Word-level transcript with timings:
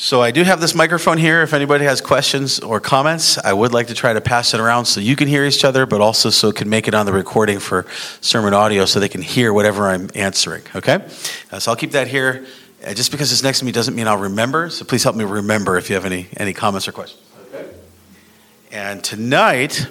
So 0.00 0.22
I 0.22 0.30
do 0.30 0.44
have 0.44 0.60
this 0.60 0.76
microphone 0.76 1.18
here. 1.18 1.42
If 1.42 1.52
anybody 1.52 1.84
has 1.84 2.00
questions 2.00 2.60
or 2.60 2.78
comments, 2.78 3.36
I 3.36 3.52
would 3.52 3.72
like 3.72 3.88
to 3.88 3.94
try 3.94 4.12
to 4.12 4.20
pass 4.20 4.54
it 4.54 4.60
around 4.60 4.84
so 4.84 5.00
you 5.00 5.16
can 5.16 5.26
hear 5.26 5.44
each 5.44 5.64
other, 5.64 5.86
but 5.86 6.00
also 6.00 6.30
so 6.30 6.50
it 6.50 6.54
can 6.54 6.68
make 6.68 6.86
it 6.86 6.94
on 6.94 7.04
the 7.04 7.12
recording 7.12 7.58
for 7.58 7.84
sermon 8.20 8.54
audio 8.54 8.84
so 8.84 9.00
they 9.00 9.08
can 9.08 9.22
hear 9.22 9.52
whatever 9.52 9.88
I'm 9.88 10.08
answering. 10.14 10.62
Okay? 10.76 11.04
Uh, 11.50 11.58
so 11.58 11.72
I'll 11.72 11.76
keep 11.76 11.90
that 11.90 12.06
here. 12.06 12.46
Uh, 12.86 12.94
just 12.94 13.10
because 13.10 13.32
it's 13.32 13.42
next 13.42 13.58
to 13.58 13.64
me 13.64 13.72
doesn't 13.72 13.96
mean 13.96 14.06
I'll 14.06 14.18
remember. 14.18 14.70
So 14.70 14.84
please 14.84 15.02
help 15.02 15.16
me 15.16 15.24
remember 15.24 15.76
if 15.76 15.90
you 15.90 15.96
have 15.96 16.04
any, 16.04 16.28
any 16.36 16.52
comments 16.52 16.86
or 16.86 16.92
questions. 16.92 17.20
Okay. 17.52 17.68
And 18.70 19.02
tonight, 19.02 19.88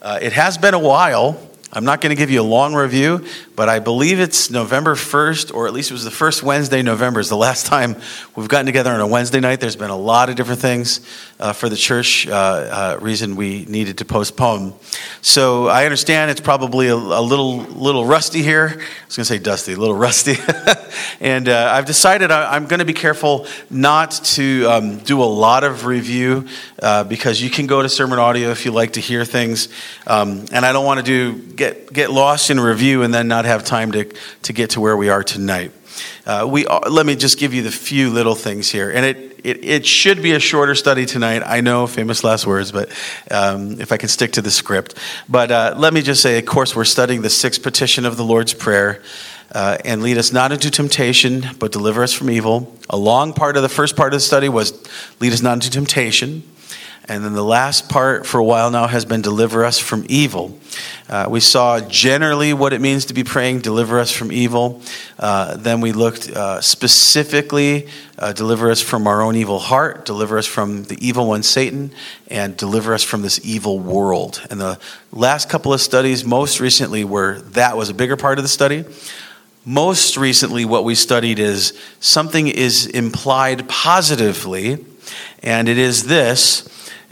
uh, 0.00 0.20
it 0.22 0.34
has 0.34 0.56
been 0.56 0.74
a 0.74 0.78
while 0.78 1.47
I'm 1.70 1.84
not 1.84 2.00
going 2.00 2.10
to 2.10 2.16
give 2.16 2.30
you 2.30 2.40
a 2.40 2.42
long 2.42 2.74
review, 2.74 3.26
but 3.54 3.68
I 3.68 3.78
believe 3.78 4.20
it's 4.20 4.50
November 4.50 4.94
1st, 4.94 5.52
or 5.52 5.66
at 5.66 5.74
least 5.74 5.90
it 5.90 5.94
was 5.94 6.04
the 6.04 6.10
first 6.10 6.42
Wednesday 6.42 6.80
November, 6.80 7.20
is 7.20 7.28
the 7.28 7.36
last 7.48 7.66
time 7.66 7.96
we've 8.34 8.48
gotten 8.48 8.64
together 8.64 8.90
on 8.90 9.00
a 9.00 9.06
Wednesday 9.06 9.40
night. 9.40 9.60
There's 9.60 9.76
been 9.76 9.90
a 9.90 9.96
lot 9.96 10.30
of 10.30 10.36
different 10.36 10.60
things 10.60 11.00
uh, 11.38 11.52
for 11.52 11.68
the 11.68 11.76
church, 11.76 12.26
uh, 12.26 12.32
uh, 12.32 12.98
reason 13.02 13.36
we 13.36 13.66
needed 13.66 13.98
to 13.98 14.06
postpone. 14.06 14.72
So 15.20 15.68
I 15.68 15.84
understand 15.84 16.30
it's 16.30 16.40
probably 16.40 16.88
a, 16.88 16.94
a 16.94 17.20
little, 17.20 17.58
little 17.58 18.06
rusty 18.06 18.42
here. 18.42 18.68
I 18.68 19.04
was 19.06 19.16
going 19.16 19.24
to 19.24 19.24
say 19.24 19.38
dusty, 19.38 19.74
a 19.74 19.76
little 19.76 19.94
rusty. 19.94 20.36
and 21.20 21.50
uh, 21.50 21.70
I've 21.72 21.86
decided 21.86 22.30
I, 22.30 22.56
am 22.56 22.66
going 22.66 22.78
to 22.78 22.86
be 22.86 22.94
careful 22.94 23.46
not 23.68 24.12
to 24.12 24.64
um, 24.66 24.98
do 24.98 25.22
a 25.22 25.24
lot 25.24 25.64
of 25.64 25.84
review 25.84 26.46
uh, 26.82 27.04
because 27.04 27.42
you 27.42 27.50
can 27.50 27.66
go 27.66 27.82
to 27.82 27.90
sermon 27.90 28.18
audio 28.18 28.50
if 28.50 28.64
you 28.64 28.72
like 28.72 28.94
to 28.94 29.00
hear 29.00 29.26
things. 29.26 29.68
Um, 30.06 30.46
and 30.50 30.64
I 30.64 30.72
don't 30.72 30.86
want 30.86 31.04
to 31.04 31.04
do 31.04 31.57
get, 31.58 31.92
get 31.92 32.10
lost 32.10 32.48
in 32.48 32.58
review 32.58 33.02
and 33.02 33.12
then 33.12 33.28
not 33.28 33.44
have 33.44 33.64
time 33.64 33.92
to, 33.92 34.04
to 34.42 34.52
get 34.54 34.70
to 34.70 34.80
where 34.80 34.96
we 34.96 35.10
are 35.10 35.22
tonight. 35.22 35.72
Uh, 36.24 36.46
we, 36.48 36.66
uh, 36.66 36.88
let 36.88 37.04
me 37.04 37.16
just 37.16 37.38
give 37.38 37.52
you 37.52 37.62
the 37.62 37.70
few 37.70 38.08
little 38.08 38.34
things 38.34 38.70
here. 38.70 38.90
And 38.90 39.04
it, 39.04 39.40
it, 39.44 39.64
it 39.64 39.86
should 39.86 40.22
be 40.22 40.32
a 40.32 40.38
shorter 40.38 40.74
study 40.74 41.04
tonight. 41.04 41.42
I 41.44 41.60
know, 41.60 41.86
famous 41.86 42.24
last 42.24 42.46
words, 42.46 42.72
but 42.72 42.90
um, 43.30 43.80
if 43.80 43.92
I 43.92 43.96
can 43.96 44.08
stick 44.08 44.32
to 44.32 44.42
the 44.42 44.50
script. 44.50 44.94
But 45.28 45.50
uh, 45.50 45.74
let 45.76 45.92
me 45.92 46.00
just 46.00 46.22
say, 46.22 46.38
of 46.38 46.46
course, 46.46 46.74
we're 46.74 46.84
studying 46.84 47.22
the 47.22 47.30
sixth 47.30 47.62
petition 47.62 48.06
of 48.06 48.16
the 48.16 48.24
Lord's 48.24 48.54
Prayer. 48.54 49.02
Uh, 49.50 49.78
and 49.82 50.02
lead 50.02 50.18
us 50.18 50.30
not 50.30 50.52
into 50.52 50.70
temptation, 50.70 51.42
but 51.58 51.72
deliver 51.72 52.02
us 52.02 52.12
from 52.12 52.28
evil. 52.28 52.76
A 52.90 52.98
long 52.98 53.32
part 53.32 53.56
of 53.56 53.62
the 53.62 53.68
first 53.70 53.96
part 53.96 54.12
of 54.12 54.18
the 54.18 54.24
study 54.24 54.50
was 54.50 54.74
lead 55.20 55.32
us 55.32 55.40
not 55.40 55.54
into 55.54 55.70
temptation. 55.70 56.42
And 57.08 57.24
then 57.24 57.32
the 57.32 57.44
last 57.44 57.88
part 57.88 58.26
for 58.26 58.38
a 58.38 58.44
while 58.44 58.70
now 58.70 58.86
has 58.86 59.06
been 59.06 59.22
deliver 59.22 59.64
us 59.64 59.78
from 59.78 60.04
evil. 60.10 60.58
Uh, 61.08 61.26
we 61.30 61.40
saw 61.40 61.80
generally 61.80 62.52
what 62.52 62.74
it 62.74 62.82
means 62.82 63.06
to 63.06 63.14
be 63.14 63.24
praying, 63.24 63.60
deliver 63.60 63.98
us 63.98 64.10
from 64.10 64.30
evil. 64.30 64.82
Uh, 65.18 65.56
then 65.56 65.80
we 65.80 65.92
looked 65.92 66.28
uh, 66.28 66.60
specifically, 66.60 67.88
uh, 68.18 68.34
deliver 68.34 68.70
us 68.70 68.82
from 68.82 69.06
our 69.06 69.22
own 69.22 69.36
evil 69.36 69.58
heart, 69.58 70.04
deliver 70.04 70.36
us 70.36 70.44
from 70.44 70.84
the 70.84 70.98
evil 71.00 71.26
one, 71.26 71.42
Satan, 71.42 71.92
and 72.26 72.54
deliver 72.58 72.92
us 72.92 73.02
from 73.02 73.22
this 73.22 73.40
evil 73.42 73.78
world. 73.78 74.46
And 74.50 74.60
the 74.60 74.78
last 75.10 75.48
couple 75.48 75.72
of 75.72 75.80
studies, 75.80 76.26
most 76.26 76.60
recently, 76.60 77.04
were 77.04 77.40
that 77.40 77.78
was 77.78 77.88
a 77.88 77.94
bigger 77.94 78.18
part 78.18 78.38
of 78.38 78.44
the 78.44 78.48
study. 78.48 78.84
Most 79.64 80.18
recently, 80.18 80.66
what 80.66 80.84
we 80.84 80.94
studied 80.94 81.38
is 81.38 81.72
something 82.00 82.48
is 82.48 82.86
implied 82.86 83.66
positively, 83.66 84.84
and 85.42 85.70
it 85.70 85.78
is 85.78 86.04
this 86.04 86.68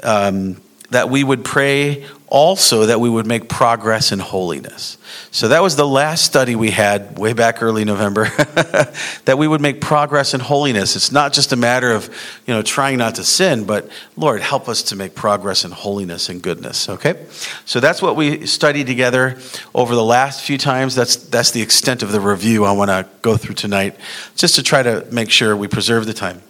um, 0.06 0.56
that 0.90 1.10
we 1.10 1.24
would 1.24 1.44
pray 1.44 2.06
also 2.28 2.86
that 2.86 3.00
we 3.00 3.08
would 3.08 3.26
make 3.26 3.48
progress 3.48 4.10
in 4.12 4.18
holiness. 4.18 4.98
So 5.30 5.48
that 5.48 5.62
was 5.62 5.76
the 5.76 5.86
last 5.86 6.24
study 6.24 6.56
we 6.56 6.70
had 6.70 7.18
way 7.18 7.32
back 7.32 7.62
early 7.62 7.84
November 7.84 8.24
that 9.24 9.36
we 9.36 9.46
would 9.46 9.60
make 9.60 9.80
progress 9.80 10.34
in 10.34 10.40
holiness. 10.40 10.96
It's 10.96 11.12
not 11.12 11.32
just 11.32 11.52
a 11.52 11.56
matter 11.56 11.90
of, 11.90 12.08
you 12.46 12.54
know, 12.54 12.62
trying 12.62 12.98
not 12.98 13.16
to 13.16 13.24
sin, 13.24 13.64
but 13.64 13.88
Lord, 14.16 14.40
help 14.40 14.68
us 14.68 14.82
to 14.84 14.96
make 14.96 15.14
progress 15.14 15.64
in 15.64 15.70
holiness 15.70 16.28
and 16.28 16.42
goodness, 16.42 16.88
okay? 16.88 17.26
So 17.64 17.80
that's 17.80 18.02
what 18.02 18.16
we 18.16 18.46
studied 18.46 18.86
together 18.86 19.38
over 19.74 19.94
the 19.94 20.04
last 20.04 20.44
few 20.44 20.58
times. 20.58 20.94
That's 20.94 21.16
that's 21.16 21.52
the 21.52 21.62
extent 21.62 22.02
of 22.02 22.12
the 22.12 22.20
review 22.20 22.64
I 22.64 22.72
want 22.72 22.91
to 22.91 23.06
go 23.22 23.36
through 23.36 23.54
tonight 23.54 23.97
just 24.34 24.56
to 24.56 24.62
try 24.62 24.82
to 24.82 25.06
make 25.12 25.31
sure 25.31 25.56
we 25.56 25.69
preserve 25.69 26.06
the 26.06 26.14
time. 26.14 26.42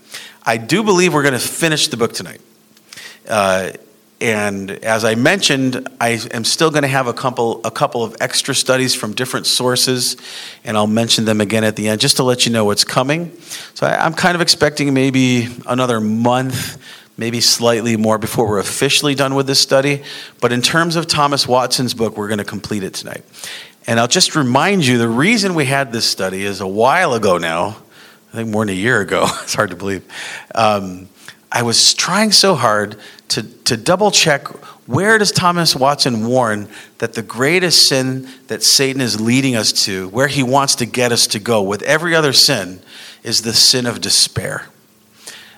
I 0.44 0.56
do 0.56 0.82
believe 0.82 1.12
we're 1.12 1.22
going 1.22 1.34
to 1.34 1.40
finish 1.40 1.88
the 1.88 1.96
book 1.96 2.12
tonight. 2.12 2.40
Uh, 3.28 3.72
and 4.20 4.70
as 4.70 5.04
I 5.04 5.14
mentioned, 5.14 5.88
I 6.00 6.18
am 6.32 6.44
still 6.44 6.70
going 6.70 6.82
to 6.82 6.88
have 6.88 7.06
a 7.06 7.12
couple, 7.12 7.60
a 7.64 7.70
couple 7.70 8.02
of 8.02 8.16
extra 8.20 8.54
studies 8.54 8.94
from 8.94 9.12
different 9.12 9.46
sources, 9.46 10.16
and 10.64 10.74
I'll 10.76 10.86
mention 10.86 11.26
them 11.26 11.42
again 11.42 11.64
at 11.64 11.76
the 11.76 11.88
end 11.88 12.00
just 12.00 12.16
to 12.16 12.22
let 12.22 12.46
you 12.46 12.52
know 12.52 12.64
what's 12.64 12.84
coming. 12.84 13.36
So 13.74 13.86
I, 13.86 14.04
I'm 14.04 14.14
kind 14.14 14.34
of 14.34 14.40
expecting 14.40 14.94
maybe 14.94 15.48
another 15.66 16.00
month, 16.00 16.78
maybe 17.18 17.42
slightly 17.42 17.98
more 17.98 18.16
before 18.16 18.48
we're 18.48 18.58
officially 18.58 19.14
done 19.14 19.34
with 19.34 19.46
this 19.46 19.60
study. 19.60 20.02
But 20.40 20.50
in 20.50 20.62
terms 20.62 20.96
of 20.96 21.06
Thomas 21.06 21.46
Watson's 21.46 21.92
book, 21.92 22.16
we're 22.16 22.28
going 22.28 22.38
to 22.38 22.44
complete 22.44 22.84
it 22.84 22.94
tonight. 22.94 23.22
And 23.86 24.00
I'll 24.00 24.08
just 24.08 24.34
remind 24.34 24.86
you 24.86 24.96
the 24.96 25.08
reason 25.08 25.54
we 25.54 25.66
had 25.66 25.92
this 25.92 26.06
study 26.08 26.42
is 26.42 26.62
a 26.62 26.66
while 26.66 27.12
ago 27.12 27.36
now, 27.36 27.76
I 28.32 28.36
think 28.36 28.48
more 28.48 28.64
than 28.64 28.74
a 28.74 28.78
year 28.78 29.00
ago. 29.00 29.26
it's 29.42 29.54
hard 29.54 29.70
to 29.70 29.76
believe. 29.76 30.04
Um, 30.54 31.10
I 31.50 31.62
was 31.62 31.94
trying 31.94 32.32
so 32.32 32.54
hard 32.54 32.96
to, 33.28 33.42
to 33.42 33.76
double 33.76 34.10
check 34.10 34.48
where 34.86 35.18
does 35.18 35.32
Thomas 35.32 35.74
Watson 35.74 36.26
warn 36.28 36.68
that 36.98 37.14
the 37.14 37.22
greatest 37.22 37.88
sin 37.88 38.28
that 38.46 38.62
Satan 38.62 39.00
is 39.00 39.20
leading 39.20 39.56
us 39.56 39.72
to, 39.84 40.08
where 40.10 40.28
he 40.28 40.42
wants 40.42 40.76
to 40.76 40.86
get 40.86 41.10
us 41.10 41.26
to 41.28 41.40
go 41.40 41.62
with 41.62 41.82
every 41.82 42.14
other 42.14 42.32
sin, 42.32 42.80
is 43.24 43.42
the 43.42 43.52
sin 43.52 43.86
of 43.86 44.00
despair. 44.00 44.68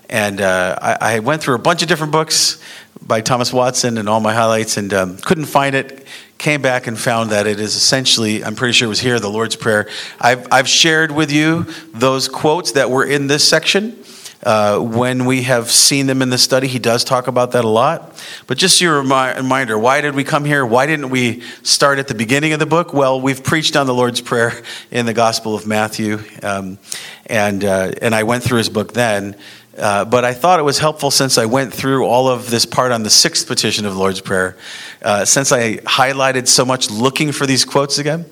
And 0.09 0.41
uh, 0.41 0.79
I, 0.81 1.17
I, 1.17 1.19
went 1.19 1.43
through 1.43 1.57
a 1.57 1.59
bunch 1.59 1.83
of 1.83 1.89
different 1.89 2.13
books 2.13 2.63
by 3.03 3.21
Thomas 3.21 3.53
Watson 3.53 3.99
and 3.99 4.09
all 4.09 4.21
my 4.21 4.33
highlights 4.33 4.79
and 4.79 4.95
um, 4.95 5.19
couldn't 5.19 5.45
find 5.45 5.75
it. 5.75 6.07
Came 6.39 6.63
back 6.63 6.87
and 6.87 6.99
found 6.99 7.31
that 7.31 7.47
it 7.47 7.61
is 7.61 7.77
essentially, 7.77 8.43
I'm 8.43 8.55
pretty 8.55 8.73
sure 8.73 8.87
it 8.87 8.89
was 8.89 9.01
here, 9.01 9.21
the 9.21 9.29
Lord's 9.29 9.57
Prayer. 9.57 9.89
I've, 10.19 10.47
I've 10.51 10.69
shared 10.69 11.13
with 11.13 11.31
you 11.31 11.67
those 11.93 12.29
quotes 12.29 12.73
that 12.73 12.91
were 12.91 13.05
in 13.05 13.27
this 13.27 13.47
section. 13.47 14.03
Uh, 14.43 14.79
when 14.79 15.25
we 15.25 15.43
have 15.43 15.71
seen 15.71 16.07
them 16.07 16.23
in 16.23 16.31
the 16.31 16.39
study, 16.39 16.69
he 16.69 16.79
does 16.79 17.03
talk 17.03 17.27
about 17.27 17.53
that 17.53 17.65
a 17.65 17.69
lot. 17.69 18.23
But 18.47 18.57
just 18.57 18.81
your 18.81 18.99
reminder 18.99 19.79
why 19.79 20.01
did 20.01 20.15
we 20.15 20.23
come 20.23 20.45
here? 20.45 20.65
Why 20.65 20.87
didn't 20.87 21.11
we 21.11 21.43
start 21.63 21.99
at 21.99 22.07
the 22.07 22.15
beginning 22.15 22.53
of 22.53 22.61
the 22.61 22.67
book? 22.67 22.93
Well, 22.93 23.21
we've 23.21 23.43
preached 23.43 23.75
on 23.77 23.87
the 23.87 23.95
Lord's 23.95 24.21
Prayer 24.21 24.53
in 24.91 25.07
the 25.07 25.13
Gospel 25.13 25.55
of 25.55 25.67
Matthew, 25.67 26.21
um, 26.43 26.79
and, 27.27 27.65
uh, 27.65 27.93
and 28.01 28.15
I 28.15 28.23
went 28.23 28.45
through 28.45 28.59
his 28.59 28.71
book 28.71 28.93
then. 28.93 29.37
Uh, 29.79 30.05
but 30.05 30.25
I 30.25 30.35
thought 30.35 30.59
it 30.59 30.65
was 30.65 30.79
helpful 30.79 31.11
since 31.11 31.39
I 31.39 31.47
went 31.47 31.73
through 31.73 32.05
all 32.05 32.29
of 32.29 32.51
this 32.51 32.67
part 32.67 32.91
on 32.91 33.05
the 33.05 33.11
sixth 33.11 33.47
petition 33.47 33.87
of 33.87 33.93
the 33.93 33.99
Lord's 33.99 34.21
Prayer. 34.21 34.57
Uh, 35.01 35.25
since 35.25 35.53
I 35.53 35.77
highlighted 35.77 36.49
so 36.49 36.65
much 36.65 36.91
looking 36.91 37.31
for 37.31 37.47
these 37.47 37.65
quotes 37.65 37.99
again, 37.99 38.27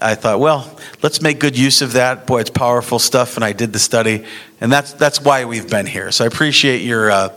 I 0.00 0.14
thought, 0.14 0.40
well, 0.40 0.78
let's 1.02 1.22
make 1.22 1.40
good 1.40 1.56
use 1.56 1.80
of 1.80 1.94
that. 1.94 2.26
Boy, 2.26 2.40
it's 2.40 2.50
powerful 2.50 2.98
stuff, 2.98 3.36
and 3.36 3.44
I 3.44 3.52
did 3.52 3.72
the 3.72 3.78
study, 3.78 4.24
and 4.60 4.70
that's 4.70 4.92
that's 4.92 5.20
why 5.20 5.46
we've 5.46 5.68
been 5.68 5.86
here. 5.86 6.12
So 6.12 6.24
I 6.24 6.26
appreciate 6.26 6.82
your 6.82 7.10
uh, 7.10 7.30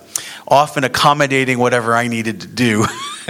often 0.48 0.84
accommodating 0.84 1.58
whatever 1.58 1.96
I 1.96 2.08
needed 2.08 2.42
to 2.42 2.48
do 2.48 2.82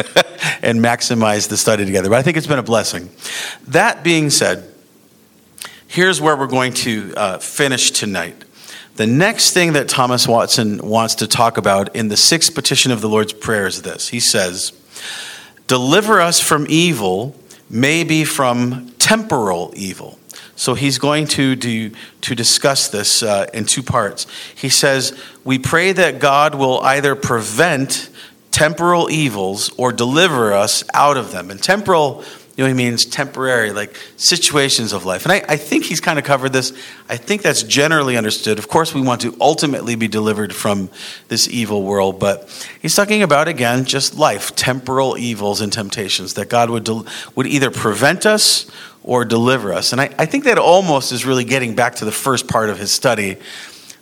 and 0.63 0.79
maximize 0.79 1.47
the 1.47 1.57
study 1.57 1.85
together. 1.85 2.09
But 2.09 2.17
I 2.17 2.21
think 2.23 2.37
it's 2.37 2.47
been 2.47 2.59
a 2.59 2.63
blessing. 2.63 3.09
That 3.67 4.03
being 4.03 4.31
said, 4.31 4.67
here's 5.87 6.19
where 6.19 6.35
we're 6.35 6.47
going 6.47 6.73
to 6.73 7.13
uh, 7.15 7.37
finish 7.37 7.91
tonight. 7.91 8.43
The 8.95 9.07
next 9.07 9.53
thing 9.53 9.73
that 9.73 9.89
Thomas 9.89 10.27
Watson 10.27 10.77
wants 10.87 11.15
to 11.15 11.27
talk 11.27 11.57
about 11.57 11.95
in 11.95 12.09
the 12.09 12.17
sixth 12.17 12.53
petition 12.53 12.91
of 12.91 13.01
the 13.01 13.09
Lord's 13.09 13.33
Prayer 13.33 13.65
is 13.65 13.81
this. 13.81 14.09
He 14.09 14.19
says, 14.19 14.71
Deliver 15.65 16.21
us 16.21 16.39
from 16.39 16.67
evil, 16.69 17.35
maybe 17.69 18.23
from 18.23 18.91
temporal 18.99 19.73
evil. 19.75 20.19
So 20.55 20.75
he's 20.75 20.99
going 20.99 21.25
to 21.29 21.55
do, 21.55 21.91
to 22.21 22.35
discuss 22.35 22.89
this 22.89 23.23
uh, 23.23 23.47
in 23.51 23.65
two 23.65 23.81
parts. 23.81 24.27
He 24.53 24.69
says, 24.69 25.19
We 25.43 25.57
pray 25.57 25.91
that 25.93 26.19
God 26.19 26.53
will 26.53 26.79
either 26.81 27.15
prevent 27.15 28.09
temporal 28.51 29.09
evils 29.09 29.71
or 29.75 29.91
deliver 29.91 30.53
us 30.53 30.83
out 30.93 31.17
of 31.17 31.31
them. 31.31 31.49
And 31.49 31.61
temporal 31.61 32.23
you 32.55 32.63
know, 32.63 32.67
he 32.67 32.73
means 32.73 33.05
temporary, 33.05 33.71
like 33.71 33.99
situations 34.15 34.93
of 34.93 35.05
life. 35.05 35.25
And 35.25 35.31
I, 35.31 35.43
I 35.49 35.57
think 35.57 35.85
he's 35.85 35.99
kind 35.99 36.19
of 36.19 36.25
covered 36.25 36.53
this. 36.53 36.71
I 37.09 37.17
think 37.17 37.41
that's 37.41 37.63
generally 37.63 38.15
understood. 38.15 38.59
Of 38.59 38.67
course, 38.67 38.93
we 38.93 39.01
want 39.01 39.21
to 39.21 39.35
ultimately 39.41 39.95
be 39.95 40.07
delivered 40.07 40.53
from 40.53 40.89
this 41.29 41.47
evil 41.47 41.81
world, 41.81 42.19
but 42.19 42.47
he's 42.79 42.95
talking 42.95 43.23
about, 43.23 43.47
again, 43.47 43.85
just 43.85 44.15
life, 44.15 44.55
temporal 44.55 45.17
evils 45.17 45.61
and 45.61 45.73
temptations 45.73 46.35
that 46.35 46.49
God 46.49 46.69
would, 46.69 46.83
del- 46.83 47.07
would 47.33 47.47
either 47.47 47.71
prevent 47.71 48.27
us 48.27 48.69
or 49.01 49.25
deliver 49.25 49.73
us. 49.73 49.91
And 49.91 49.99
I, 49.99 50.13
I 50.19 50.27
think 50.27 50.43
that 50.43 50.59
almost 50.59 51.11
is 51.11 51.25
really 51.25 51.45
getting 51.45 51.73
back 51.73 51.95
to 51.95 52.05
the 52.05 52.11
first 52.11 52.47
part 52.47 52.69
of 52.69 52.77
his 52.77 52.91
study 52.91 53.37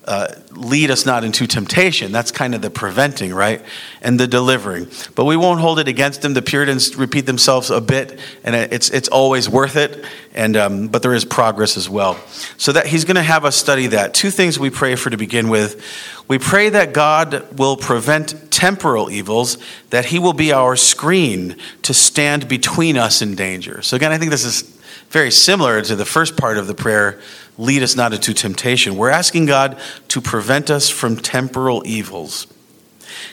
uh, 0.05 0.27
lead 0.51 0.89
us 0.89 1.05
not 1.05 1.23
into 1.23 1.45
temptation. 1.45 2.11
That's 2.11 2.31
kind 2.31 2.55
of 2.55 2.61
the 2.61 2.71
preventing, 2.71 3.33
right? 3.33 3.61
And 4.01 4.19
the 4.19 4.25
delivering. 4.25 4.87
But 5.13 5.25
we 5.25 5.37
won't 5.37 5.59
hold 5.59 5.77
it 5.77 5.87
against 5.87 6.23
them. 6.23 6.33
The 6.33 6.41
Puritans 6.41 6.95
repeat 6.95 7.27
themselves 7.27 7.69
a 7.69 7.79
bit, 7.79 8.19
and 8.43 8.55
it's, 8.55 8.89
it's 8.89 9.09
always 9.09 9.47
worth 9.47 9.75
it. 9.75 10.03
And, 10.33 10.57
um, 10.57 10.87
but 10.87 11.03
there 11.03 11.13
is 11.13 11.23
progress 11.23 11.77
as 11.77 11.87
well. 11.87 12.17
So 12.57 12.71
that 12.71 12.87
he's 12.87 13.05
going 13.05 13.15
to 13.15 13.21
have 13.21 13.45
us 13.45 13.55
study 13.55 13.87
that. 13.87 14.15
Two 14.15 14.31
things 14.31 14.57
we 14.57 14.71
pray 14.71 14.95
for 14.95 15.11
to 15.11 15.17
begin 15.17 15.49
with. 15.49 15.83
We 16.27 16.39
pray 16.39 16.69
that 16.69 16.93
God 16.93 17.59
will 17.59 17.77
prevent 17.77 18.51
temporal 18.51 19.11
evils, 19.11 19.57
that 19.91 20.05
he 20.05 20.17
will 20.17 20.33
be 20.33 20.51
our 20.51 20.75
screen 20.75 21.57
to 21.83 21.93
stand 21.93 22.47
between 22.47 22.97
us 22.97 23.21
and 23.21 23.37
danger. 23.37 23.81
So 23.81 23.97
again, 23.97 24.11
I 24.11 24.17
think 24.17 24.31
this 24.31 24.45
is 24.45 24.80
very 25.11 25.31
similar 25.31 25.81
to 25.81 25.95
the 25.95 26.05
first 26.05 26.37
part 26.37 26.57
of 26.57 26.67
the 26.67 26.73
prayer 26.73 27.19
lead 27.57 27.83
us 27.83 27.95
not 27.95 28.13
into 28.13 28.33
temptation. 28.33 28.95
We're 28.95 29.09
asking 29.09 29.45
God 29.45 29.77
to 30.07 30.21
prevent 30.21 30.69
us 30.69 30.89
from 30.89 31.17
temporal 31.17 31.83
evils. 31.85 32.47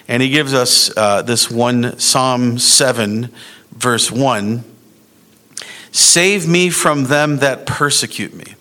And 0.08 0.22
he 0.22 0.28
gives 0.28 0.52
us 0.52 0.94
uh, 0.96 1.22
this 1.22 1.50
one 1.50 1.98
Psalm 1.98 2.58
7, 2.58 3.30
verse 3.72 4.10
1 4.10 4.64
Save 5.92 6.46
me 6.46 6.68
from 6.68 7.04
them 7.04 7.38
that 7.38 7.64
persecute 7.64 8.34
me. 8.34 8.54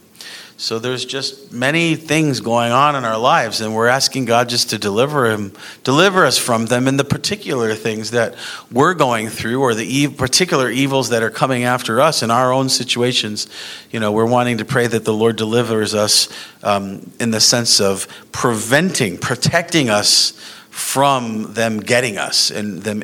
So 0.59 0.79
there's 0.79 1.05
just 1.05 1.53
many 1.53 1.95
things 1.95 2.39
going 2.39 2.71
on 2.71 2.95
in 2.95 3.05
our 3.05 3.19
lives, 3.19 3.61
and 3.61 3.75
we're 3.75 3.87
asking 3.87 4.25
God 4.25 4.49
just 4.49 4.71
to 4.71 4.79
deliver 4.79 5.29
him, 5.29 5.53
deliver 5.83 6.25
us 6.25 6.39
from 6.39 6.65
them, 6.65 6.87
and 6.87 6.99
the 6.99 7.03
particular 7.03 7.75
things 7.75 8.09
that 8.09 8.33
we're 8.71 8.95
going 8.95 9.29
through, 9.29 9.61
or 9.61 9.75
the 9.75 10.07
particular 10.07 10.71
evils 10.71 11.09
that 11.09 11.21
are 11.21 11.29
coming 11.29 11.63
after 11.63 12.01
us 12.01 12.23
in 12.23 12.31
our 12.31 12.51
own 12.51 12.69
situations. 12.69 13.47
You 13.91 13.99
know, 13.99 14.11
we're 14.11 14.25
wanting 14.25 14.57
to 14.57 14.65
pray 14.65 14.87
that 14.87 15.05
the 15.05 15.13
Lord 15.13 15.35
delivers 15.35 15.93
us 15.93 16.27
um, 16.63 17.11
in 17.19 17.29
the 17.29 17.39
sense 17.39 17.79
of 17.79 18.07
preventing, 18.31 19.19
protecting 19.19 19.91
us 19.91 20.31
from 20.71 21.53
them 21.53 21.79
getting 21.79 22.17
us 22.17 22.49
and 22.49 22.81
them 22.81 23.03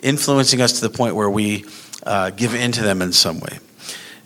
influencing 0.00 0.62
us 0.62 0.80
to 0.80 0.88
the 0.88 0.94
point 0.94 1.16
where 1.16 1.30
we 1.30 1.66
uh, 2.04 2.30
give 2.30 2.54
in 2.54 2.72
to 2.72 2.82
them 2.82 3.02
in 3.02 3.12
some 3.12 3.40
way. 3.40 3.58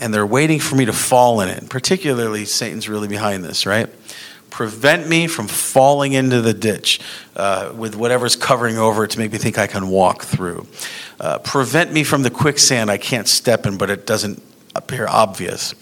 and 0.00 0.12
they're 0.12 0.26
waiting 0.26 0.58
for 0.58 0.74
me 0.74 0.86
to 0.86 0.92
fall 0.92 1.40
in 1.40 1.48
it. 1.48 1.68
Particularly, 1.68 2.44
Satan's 2.44 2.88
really 2.88 3.08
behind 3.08 3.44
this, 3.44 3.66
right? 3.66 3.88
Prevent 4.50 5.08
me 5.08 5.28
from 5.28 5.46
falling 5.46 6.12
into 6.12 6.40
the 6.40 6.52
ditch 6.52 7.00
uh, 7.36 7.72
with 7.74 7.94
whatever's 7.94 8.34
covering 8.34 8.78
over 8.78 9.04
it 9.04 9.12
to 9.12 9.18
make 9.18 9.30
me 9.30 9.38
think 9.38 9.58
I 9.58 9.66
can 9.66 9.88
walk 9.88 10.24
through. 10.24 10.66
Uh, 11.20 11.38
prevent 11.38 11.92
me 11.92 12.02
from 12.02 12.22
the 12.22 12.30
quicksand 12.30 12.90
I 12.90 12.98
can't 12.98 13.28
step 13.28 13.66
in, 13.66 13.78
but 13.78 13.90
it 13.90 14.06
doesn't 14.06 14.42
appear 14.74 15.06
obvious. 15.06 15.74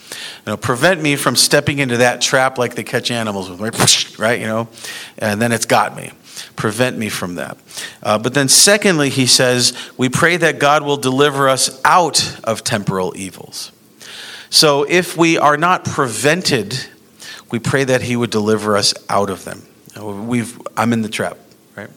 You 0.45 0.53
know, 0.53 0.57
prevent 0.57 1.01
me 1.01 1.17
from 1.17 1.37
stepping 1.37 1.79
into 1.79 1.99
that 1.99 2.21
trap 2.21 2.59
like 2.59 2.75
they 2.75 2.85
catch 2.85 3.11
animals 3.11 3.49
with, 3.51 3.61
right? 3.61 4.19
right? 4.19 4.41
You 4.41 4.47
know, 4.47 4.69
and 5.19 5.41
then 5.41 5.53
it's 5.53 5.67
got 5.67 5.97
me. 5.97 6.13
Prevent 6.57 6.97
me 6.97 7.09
from 7.09 7.37
that. 7.37 7.59
Uh, 8.03 8.19
but 8.19 8.35
then, 8.35 8.49
secondly, 8.49 9.09
he 9.09 9.27
says, 9.27 9.77
we 9.97 10.09
pray 10.09 10.37
that 10.37 10.59
God 10.59 10.83
will 10.83 10.97
deliver 10.97 11.49
us 11.49 11.81
out 11.85 12.39
of 12.45 12.65
temporal 12.65 13.17
evils. 13.17 13.73
So 14.51 14.85
if 14.85 15.17
we 15.17 15.39
are 15.39 15.57
not 15.57 15.85
prevented, 15.85 16.79
we 17.51 17.59
pray 17.59 17.85
that 17.85 18.03
He 18.03 18.17
would 18.17 18.31
deliver 18.31 18.77
us 18.77 18.95
out 19.09 19.31
of 19.31 19.45
them. 19.45 19.63
We've, 20.01 20.61
I'm 20.77 20.93
in 20.93 21.03
the 21.03 21.09
trap, 21.09 21.37
right? 21.77 21.91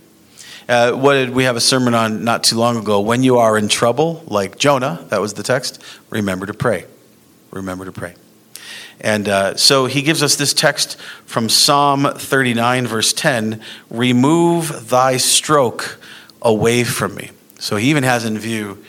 Uh, 0.68 0.94
what 0.94 1.13
did 1.13 1.30
we 1.31 1.44
have 1.44 1.56
a 1.56 1.62
sermon 1.62 1.94
on 1.94 2.24
not 2.24 2.44
too 2.44 2.57
long 2.57 2.77
ago? 2.77 3.00
When 3.01 3.24
you 3.24 3.38
are 3.38 3.57
in 3.57 3.68
trouble, 3.68 4.24
like 4.27 4.57
Jonah, 4.57 5.06
that 5.09 5.21
was 5.21 5.33
the 5.33 5.44
text, 5.44 5.81
remember 6.09 6.45
to 6.45 6.53
pray. 6.53 6.86
Remember 7.51 7.86
to 7.86 7.92
pray. 7.92 8.15
And 9.01 9.27
uh, 9.27 9.56
so 9.56 9.88
he 9.88 10.01
gives 10.01 10.21
us 10.21 10.36
this 10.36 10.53
text 10.53 11.00
from 11.25 11.50
Psalm 11.50 12.07
39, 12.15 12.88
verse 12.88 13.13
10 13.13 13.62
Remove 13.89 14.89
thy 14.89 15.18
stroke 15.18 16.00
away 16.42 16.83
from 16.83 17.15
me. 17.15 17.31
So 17.59 17.75
he 17.75 17.89
even 17.89 18.03
has 18.03 18.25
in 18.25 18.38
view 18.38 18.83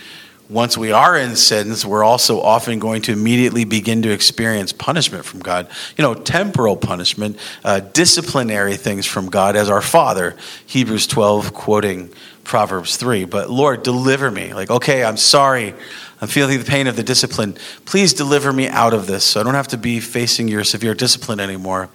once 0.48 0.76
we 0.76 0.92
are 0.92 1.16
in 1.16 1.34
sins, 1.36 1.86
we're 1.86 2.04
also 2.04 2.40
often 2.40 2.78
going 2.78 3.02
to 3.02 3.12
immediately 3.12 3.64
begin 3.64 4.02
to 4.02 4.10
experience 4.10 4.72
punishment 4.72 5.24
from 5.24 5.40
God. 5.40 5.68
You 5.96 6.02
know, 6.02 6.14
temporal 6.14 6.76
punishment, 6.76 7.38
uh, 7.64 7.80
disciplinary 7.80 8.76
things 8.76 9.06
from 9.06 9.30
God 9.30 9.56
as 9.56 9.70
our 9.70 9.80
Father. 9.80 10.36
Hebrews 10.66 11.06
12, 11.06 11.54
quoting 11.54 12.10
Proverbs 12.44 12.96
3. 12.96 13.24
But 13.24 13.50
Lord, 13.50 13.82
deliver 13.82 14.30
me. 14.30 14.52
Like, 14.52 14.70
okay, 14.70 15.04
I'm 15.04 15.16
sorry. 15.16 15.74
I'm 16.20 16.28
feeling 16.28 16.58
the 16.58 16.64
pain 16.64 16.86
of 16.86 16.96
the 16.96 17.02
discipline. 17.02 17.56
Please 17.84 18.12
deliver 18.12 18.52
me 18.52 18.68
out 18.68 18.94
of 18.94 19.06
this 19.06 19.24
so 19.24 19.40
I 19.40 19.44
don't 19.44 19.54
have 19.54 19.68
to 19.68 19.78
be 19.78 20.00
facing 20.00 20.48
your 20.48 20.64
severe 20.64 20.94
discipline 20.94 21.40
anymore. 21.40 21.88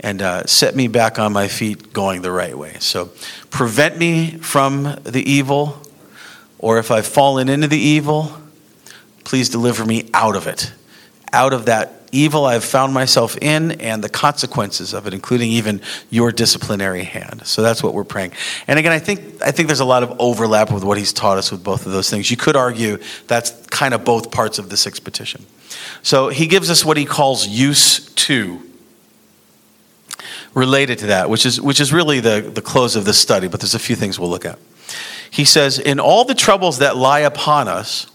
And 0.00 0.22
uh, 0.22 0.46
set 0.46 0.76
me 0.76 0.86
back 0.86 1.18
on 1.18 1.32
my 1.32 1.48
feet 1.48 1.92
going 1.92 2.22
the 2.22 2.30
right 2.30 2.56
way. 2.56 2.76
So 2.78 3.10
prevent 3.50 3.98
me 3.98 4.32
from 4.38 4.84
the 5.02 5.22
evil 5.28 5.82
or 6.58 6.78
if 6.78 6.90
I've 6.90 7.06
fallen 7.06 7.48
into 7.48 7.68
the 7.68 7.78
evil, 7.78 8.32
please 9.24 9.48
deliver 9.48 9.84
me 9.84 10.10
out 10.14 10.36
of 10.36 10.46
it, 10.46 10.72
out 11.32 11.52
of 11.52 11.66
that 11.66 11.98
evil 12.12 12.46
I've 12.46 12.64
found 12.64 12.94
myself 12.94 13.36
in 13.40 13.72
and 13.72 14.02
the 14.02 14.08
consequences 14.08 14.94
of 14.94 15.06
it, 15.06 15.14
including 15.14 15.50
even 15.50 15.80
your 16.10 16.32
disciplinary 16.32 17.04
hand. 17.04 17.46
So 17.46 17.62
that's 17.62 17.82
what 17.82 17.94
we're 17.94 18.04
praying. 18.04 18.32
And 18.66 18.78
again, 18.78 18.92
I 18.92 18.98
think 18.98 19.42
I 19.42 19.50
think 19.50 19.68
there's 19.68 19.80
a 19.80 19.84
lot 19.84 20.02
of 20.02 20.16
overlap 20.18 20.70
with 20.72 20.84
what 20.84 20.98
he's 20.98 21.12
taught 21.12 21.38
us 21.38 21.50
with 21.50 21.62
both 21.62 21.86
of 21.86 21.92
those 21.92 22.10
things. 22.10 22.30
You 22.30 22.36
could 22.36 22.56
argue 22.56 22.98
that's 23.26 23.50
kind 23.66 23.94
of 23.94 24.04
both 24.04 24.30
parts 24.30 24.58
of 24.58 24.70
the 24.70 24.76
sixth 24.76 25.04
petition. 25.04 25.44
So 26.02 26.28
he 26.28 26.46
gives 26.46 26.70
us 26.70 26.84
what 26.84 26.96
he 26.96 27.04
calls 27.04 27.46
use 27.46 28.06
to 28.14 28.62
related 30.54 30.98
to 30.98 31.06
that, 31.06 31.30
which 31.30 31.46
is 31.46 31.60
which 31.60 31.80
is 31.80 31.92
really 31.92 32.20
the, 32.20 32.40
the 32.40 32.62
close 32.62 32.96
of 32.96 33.04
this 33.04 33.18
study, 33.18 33.48
but 33.48 33.60
there's 33.60 33.74
a 33.74 33.78
few 33.78 33.96
things 33.96 34.18
we'll 34.18 34.30
look 34.30 34.44
at. 34.44 34.58
He 35.30 35.44
says, 35.44 35.78
In 35.78 36.00
all 36.00 36.24
the 36.24 36.34
troubles 36.34 36.78
that 36.78 36.96
lie 36.96 37.20
upon 37.20 37.68
us, 37.68 38.06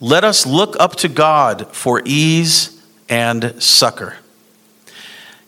let 0.00 0.24
us 0.24 0.46
look 0.46 0.76
up 0.78 0.96
to 0.96 1.08
God 1.08 1.74
for 1.74 2.02
ease 2.04 2.82
and 3.08 3.60
succor. 3.62 4.16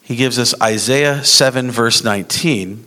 He 0.02 0.16
gives 0.16 0.38
us 0.38 0.58
Isaiah 0.62 1.22
7, 1.22 1.70
verse 1.70 2.02
19. 2.02 2.86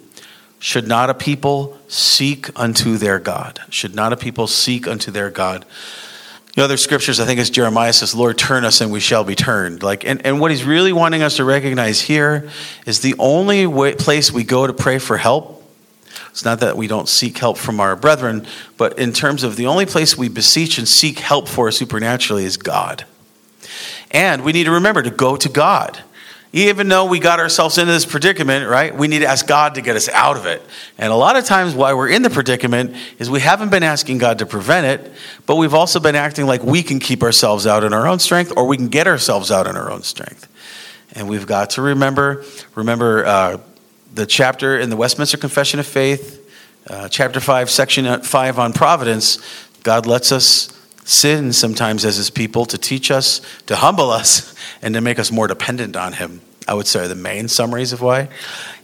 Should 0.58 0.88
not 0.88 1.10
a 1.10 1.14
people 1.14 1.78
seek 1.88 2.50
unto 2.60 2.98
their 2.98 3.20
God? 3.20 3.62
Should 3.70 3.96
not 3.96 4.14
a 4.14 4.18
people 4.18 4.48
seek 4.48 4.88
unto 4.88 5.12
their 5.12 5.30
God? 5.30 5.66
The 6.56 6.64
other 6.64 6.78
scriptures, 6.78 7.20
I 7.20 7.26
think, 7.26 7.40
is 7.40 7.50
Jeremiah 7.50 7.94
says, 7.94 8.14
Lord, 8.14 8.38
turn 8.38 8.66
us 8.66 8.82
and 8.82 8.92
we 8.92 9.00
shall 9.00 9.24
be 9.24 9.36
turned. 9.36 9.84
Like, 9.84 10.06
and, 10.06 10.26
and 10.26 10.40
what 10.40 10.52
he's 10.52 10.64
really 10.64 10.92
wanting 10.92 11.22
us 11.22 11.38
to 11.38 11.46
recognize 11.46 12.02
here 12.02 12.50
is 12.86 13.00
the 13.00 13.16
only 13.20 13.66
way, 13.66 13.96
place 13.96 14.32
we 14.32 14.44
go 14.44 14.68
to 14.68 14.74
pray 14.74 15.00
for 15.00 15.18
help 15.18 15.61
it's 16.32 16.46
not 16.46 16.62
that 16.62 16.78
we 16.78 16.88
don't 16.88 17.10
seek 17.10 17.38
help 17.38 17.58
from 17.58 17.80
our 17.80 17.96
brethren, 17.96 18.48
but 18.78 18.98
in 18.98 19.12
terms 19.12 19.44
of 19.44 19.58
the 19.58 19.68
only 19.68 19.86
place 19.86 20.18
we 20.18 20.30
beseech 20.30 20.78
and 20.78 20.88
seek 20.88 21.20
help 21.20 21.48
for 21.48 21.70
supernaturally 21.72 22.46
is 22.46 22.58
God. 22.58 23.06
And 24.12 24.44
we 24.44 24.54
need 24.54 24.64
to 24.64 24.72
remember 24.72 25.02
to 25.02 25.10
go 25.10 25.36
to 25.36 25.50
God. 25.50 26.02
Even 26.54 26.90
though 26.90 27.06
we 27.06 27.20
got 27.20 27.40
ourselves 27.40 27.78
into 27.78 27.94
this 27.94 28.06
predicament, 28.06 28.68
right? 28.68 28.94
We 28.94 29.08
need 29.08 29.20
to 29.20 29.26
ask 29.26 29.48
God 29.48 29.76
to 29.76 29.82
get 29.82 29.96
us 29.96 30.10
out 30.10 30.36
of 30.36 30.46
it. 30.46 30.62
And 30.98 31.14
a 31.14 31.16
lot 31.16 31.38
of 31.38 31.46
times, 31.46 31.74
why 31.74 31.94
we're 31.94 32.10
in 32.10 32.24
the 32.24 32.30
predicament 32.30 32.94
is 33.20 33.30
we 33.30 33.40
haven't 33.40 33.70
been 33.70 33.84
asking 33.84 34.18
God 34.18 34.40
to 34.40 34.46
prevent 34.46 34.86
it, 34.86 35.14
but 35.46 35.56
we've 35.56 35.74
also 35.74 36.02
been 36.02 36.16
acting 36.16 36.46
like 36.48 36.62
we 36.62 36.84
can 36.84 37.00
keep 37.00 37.24
ourselves 37.24 37.66
out 37.66 37.86
in 37.86 37.94
our 37.94 38.06
own 38.06 38.20
strength 38.20 38.52
or 38.58 38.68
we 38.68 38.76
can 38.76 38.90
get 38.90 39.08
ourselves 39.08 39.50
out 39.50 39.66
in 39.66 39.78
our 39.78 39.90
own 39.90 40.04
strength. 40.04 40.50
And 41.14 41.30
we've 41.30 41.48
got 41.48 41.72
to 41.72 41.82
remember, 41.82 42.44
remember 42.76 43.26
uh, 43.26 43.58
the 44.14 44.26
chapter 44.26 44.78
in 44.78 44.90
the 44.90 44.98
Westminster 44.98 45.38
Confession 45.38 45.80
of 45.80 45.88
Faith, 45.88 46.38
uh, 46.90 47.08
chapter 47.08 47.40
5, 47.40 47.70
section 47.70 48.22
5 48.22 48.60
on 48.60 48.74
providence, 48.74 49.40
God 49.84 50.06
lets 50.06 50.32
us 50.32 50.78
sin 51.06 51.54
sometimes 51.54 52.04
as 52.04 52.18
his 52.18 52.30
people 52.30 52.66
to 52.66 52.78
teach 52.78 53.10
us, 53.10 53.42
to 53.68 53.76
humble 53.76 54.10
us, 54.10 54.54
and 54.82 54.94
to 54.96 55.02
make 55.02 55.20
us 55.20 55.32
more 55.32 55.48
dependent 55.48 55.96
on 55.96 56.14
him. 56.14 56.42
I 56.68 56.74
would 56.74 56.88
say 56.88 57.08
the 57.08 57.16
main 57.16 57.48
summaries 57.48 57.92
of 57.92 58.02
why. 58.02 58.30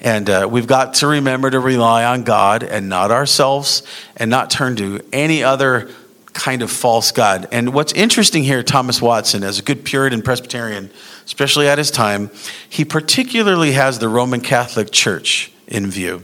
And 0.01 0.29
uh, 0.29 0.48
we've 0.50 0.67
got 0.67 0.96
to 0.96 1.07
remember 1.07 1.50
to 1.50 1.60
rely 1.60 2.05
on 2.05 2.24
God 2.24 2.63
and 2.63 2.89
not 2.89 3.12
ourselves 3.12 3.84
and 4.15 4.31
not 4.31 4.50
turn 4.50 4.75
to 4.77 5.01
any 5.13 5.43
other 5.43 5.89
kind 6.38 6.62
of 6.62 6.70
false 6.72 7.12
God. 7.12 7.48
And 7.51 7.74
what's 7.74 7.94
interesting 7.94 8.44
here, 8.44 8.63
Thomas 8.63 9.01
Watson, 9.01 9.44
as 9.44 9.60
a 9.60 9.63
good 9.63 9.84
Puritan 9.84 10.22
Presbyterian, 10.22 10.91
especially 11.25 11.67
at 11.67 11.77
his 11.77 11.91
time, 11.91 12.29
he 12.70 12.86
particularly 12.86 13.72
has 13.74 13.98
the 14.00 14.08
Roman 14.08 14.41
Catholic 14.41 14.91
Church 14.91 15.51
in 15.67 15.91
view. 15.91 16.22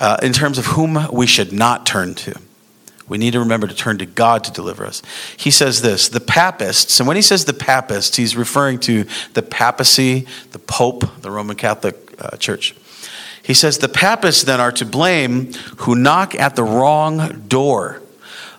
uh, 0.00 0.18
in 0.22 0.32
terms 0.32 0.58
of 0.58 0.66
whom 0.66 1.08
we 1.12 1.26
should 1.26 1.52
not 1.52 1.86
turn 1.86 2.14
to. 2.14 2.38
We 3.08 3.18
need 3.18 3.32
to 3.32 3.40
remember 3.40 3.68
to 3.68 3.74
turn 3.74 3.98
to 3.98 4.06
God 4.06 4.42
to 4.44 4.50
deliver 4.50 4.84
us. 4.84 5.00
He 5.36 5.50
says 5.50 5.80
this 5.80 6.08
the 6.08 6.20
papists, 6.20 6.98
and 6.98 7.06
when 7.06 7.16
he 7.16 7.22
says 7.22 7.44
the 7.44 7.54
papists, 7.54 8.16
he's 8.16 8.36
referring 8.36 8.80
to 8.80 9.04
the 9.34 9.42
papacy, 9.42 10.26
the 10.52 10.58
Pope, 10.58 11.04
the 11.22 11.30
Roman 11.30 11.56
Catholic 11.56 11.96
uh, 12.18 12.36
Church. 12.36 12.74
He 13.42 13.54
says 13.54 13.78
the 13.78 13.88
papists 13.88 14.42
then 14.42 14.60
are 14.60 14.72
to 14.72 14.84
blame 14.84 15.52
who 15.78 15.94
knock 15.94 16.34
at 16.34 16.56
the 16.56 16.64
wrong 16.64 17.44
door. 17.46 18.02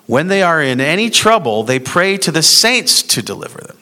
When 0.07 0.27
they 0.27 0.41
are 0.41 0.61
in 0.61 0.81
any 0.81 1.09
trouble, 1.09 1.63
they 1.63 1.79
pray 1.79 2.17
to 2.17 2.31
the 2.31 2.41
saints 2.41 3.03
to 3.03 3.21
deliver 3.21 3.59
them. 3.59 3.77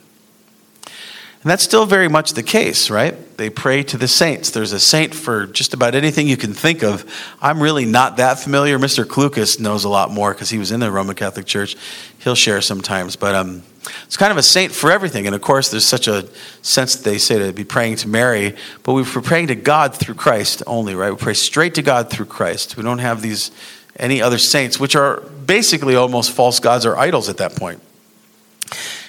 And 1.45 1.51
that's 1.51 1.63
still 1.63 1.85
very 1.85 2.07
much 2.07 2.33
the 2.33 2.41
case, 2.41 2.89
right? 2.89 3.37
They 3.37 3.51
pray 3.51 3.83
to 3.83 3.99
the 3.99 4.07
saints. 4.07 4.49
There's 4.49 4.71
a 4.71 4.79
saint 4.79 5.13
for 5.13 5.45
just 5.45 5.75
about 5.75 5.93
anything 5.93 6.27
you 6.27 6.37
can 6.37 6.55
think 6.55 6.83
of. 6.83 7.05
I'm 7.39 7.61
really 7.61 7.85
not 7.85 8.17
that 8.17 8.39
familiar. 8.39 8.79
Mr. 8.79 9.05
Klukas 9.05 9.59
knows 9.59 9.83
a 9.83 9.89
lot 9.89 10.09
more 10.09 10.33
because 10.33 10.49
he 10.49 10.57
was 10.57 10.71
in 10.71 10.79
the 10.79 10.91
Roman 10.91 11.15
Catholic 11.15 11.45
Church. 11.45 11.77
He'll 12.17 12.33
share 12.33 12.61
sometimes, 12.61 13.15
but 13.15 13.35
um, 13.35 13.61
it's 14.05 14.17
kind 14.17 14.31
of 14.31 14.37
a 14.37 14.41
saint 14.41 14.71
for 14.71 14.91
everything. 14.91 15.27
And 15.27 15.35
of 15.35 15.41
course, 15.43 15.69
there's 15.69 15.85
such 15.85 16.07
a 16.07 16.27
sense 16.63 16.95
that 16.95 17.03
they 17.03 17.19
say 17.19 17.37
to 17.37 17.53
be 17.53 17.63
praying 17.63 17.97
to 17.97 18.07
Mary, 18.07 18.55
but 18.81 18.93
we're 18.93 19.03
praying 19.03 19.47
to 19.47 19.55
God 19.55 19.93
through 19.93 20.15
Christ 20.15 20.63
only, 20.65 20.95
right? 20.95 21.11
We 21.11 21.17
pray 21.17 21.35
straight 21.35 21.75
to 21.75 21.83
God 21.83 22.09
through 22.09 22.25
Christ. 22.25 22.75
We 22.75 22.81
don't 22.81 22.97
have 22.97 23.21
these 23.21 23.51
any 23.97 24.21
other 24.21 24.37
saints, 24.37 24.79
which 24.79 24.95
are 24.95 25.21
basically 25.45 25.95
almost 25.95 26.31
false 26.31 26.59
gods 26.59 26.85
or 26.85 26.97
idols 26.97 27.29
at 27.29 27.37
that 27.37 27.55
point. 27.55 27.81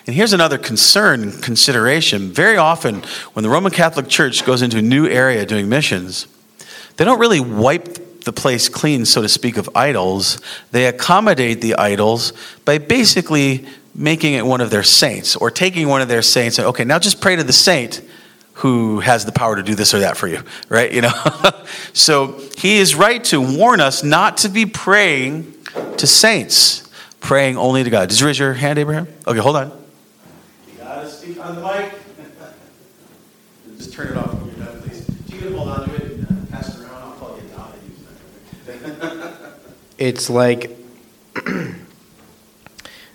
And 0.06 0.14
here's 0.14 0.32
another 0.32 0.58
concern, 0.58 1.32
consideration. 1.40 2.30
Very 2.30 2.56
often, 2.56 3.02
when 3.32 3.42
the 3.42 3.48
Roman 3.48 3.72
Catholic 3.72 4.08
Church 4.08 4.44
goes 4.44 4.62
into 4.62 4.78
a 4.78 4.82
new 4.82 5.08
area 5.08 5.44
doing 5.44 5.68
missions, 5.68 6.28
they 6.96 7.04
don't 7.04 7.18
really 7.18 7.40
wipe 7.40 8.22
the 8.24 8.32
place 8.32 8.68
clean, 8.68 9.04
so 9.04 9.22
to 9.22 9.28
speak, 9.28 9.56
of 9.56 9.68
idols. 9.74 10.40
They 10.70 10.86
accommodate 10.86 11.60
the 11.60 11.74
idols 11.76 12.32
by 12.64 12.78
basically 12.78 13.66
making 13.94 14.34
it 14.34 14.46
one 14.46 14.60
of 14.60 14.70
their 14.70 14.82
saints 14.82 15.34
or 15.34 15.50
taking 15.50 15.88
one 15.88 16.02
of 16.02 16.08
their 16.08 16.22
saints 16.22 16.58
and, 16.58 16.68
okay, 16.68 16.84
now 16.84 16.98
just 16.98 17.20
pray 17.20 17.34
to 17.34 17.42
the 17.42 17.52
saint 17.52 18.02
who 18.56 19.00
has 19.00 19.24
the 19.24 19.32
power 19.32 19.56
to 19.56 19.62
do 19.62 19.74
this 19.74 19.94
or 19.94 20.00
that 20.00 20.16
for 20.16 20.28
you, 20.28 20.42
right? 20.68 20.92
You 20.92 21.02
know? 21.02 21.12
so 21.92 22.40
he 22.58 22.78
is 22.78 22.94
right 22.94 23.22
to 23.24 23.40
warn 23.40 23.80
us 23.80 24.02
not 24.02 24.38
to 24.38 24.48
be 24.48 24.66
praying 24.66 25.54
to 25.98 26.06
saints, 26.06 26.88
praying 27.20 27.56
only 27.56 27.84
to 27.84 27.90
God. 27.90 28.08
Did 28.08 28.20
you 28.20 28.26
raise 28.26 28.38
your 28.38 28.54
hand, 28.54 28.78
Abraham? 28.78 29.08
Okay, 29.26 29.40
hold 29.40 29.56
on 29.56 29.86
speak 31.26 31.44
on 31.44 31.56
the 31.56 31.62
mic. 31.62 31.92
Just 33.78 33.92
turn 33.92 34.08
it 34.08 34.16
off 34.16 34.34
when 34.34 34.46
you're 34.46 34.64
done, 34.64 34.80
please. 34.82 35.04
Do 35.06 35.34
you 35.34 35.42
can 35.42 35.54
hold 35.54 35.68
on 35.68 35.88
to 35.88 35.94
it 35.94 36.02
and 36.02 36.24
uh, 36.24 36.50
pass 36.50 36.78
it 36.78 36.82
around. 36.82 37.02
I'll 37.02 37.12
call 37.12 37.38
you 37.38 37.48
down. 38.84 39.52
it's 39.98 40.30
like 40.30 40.70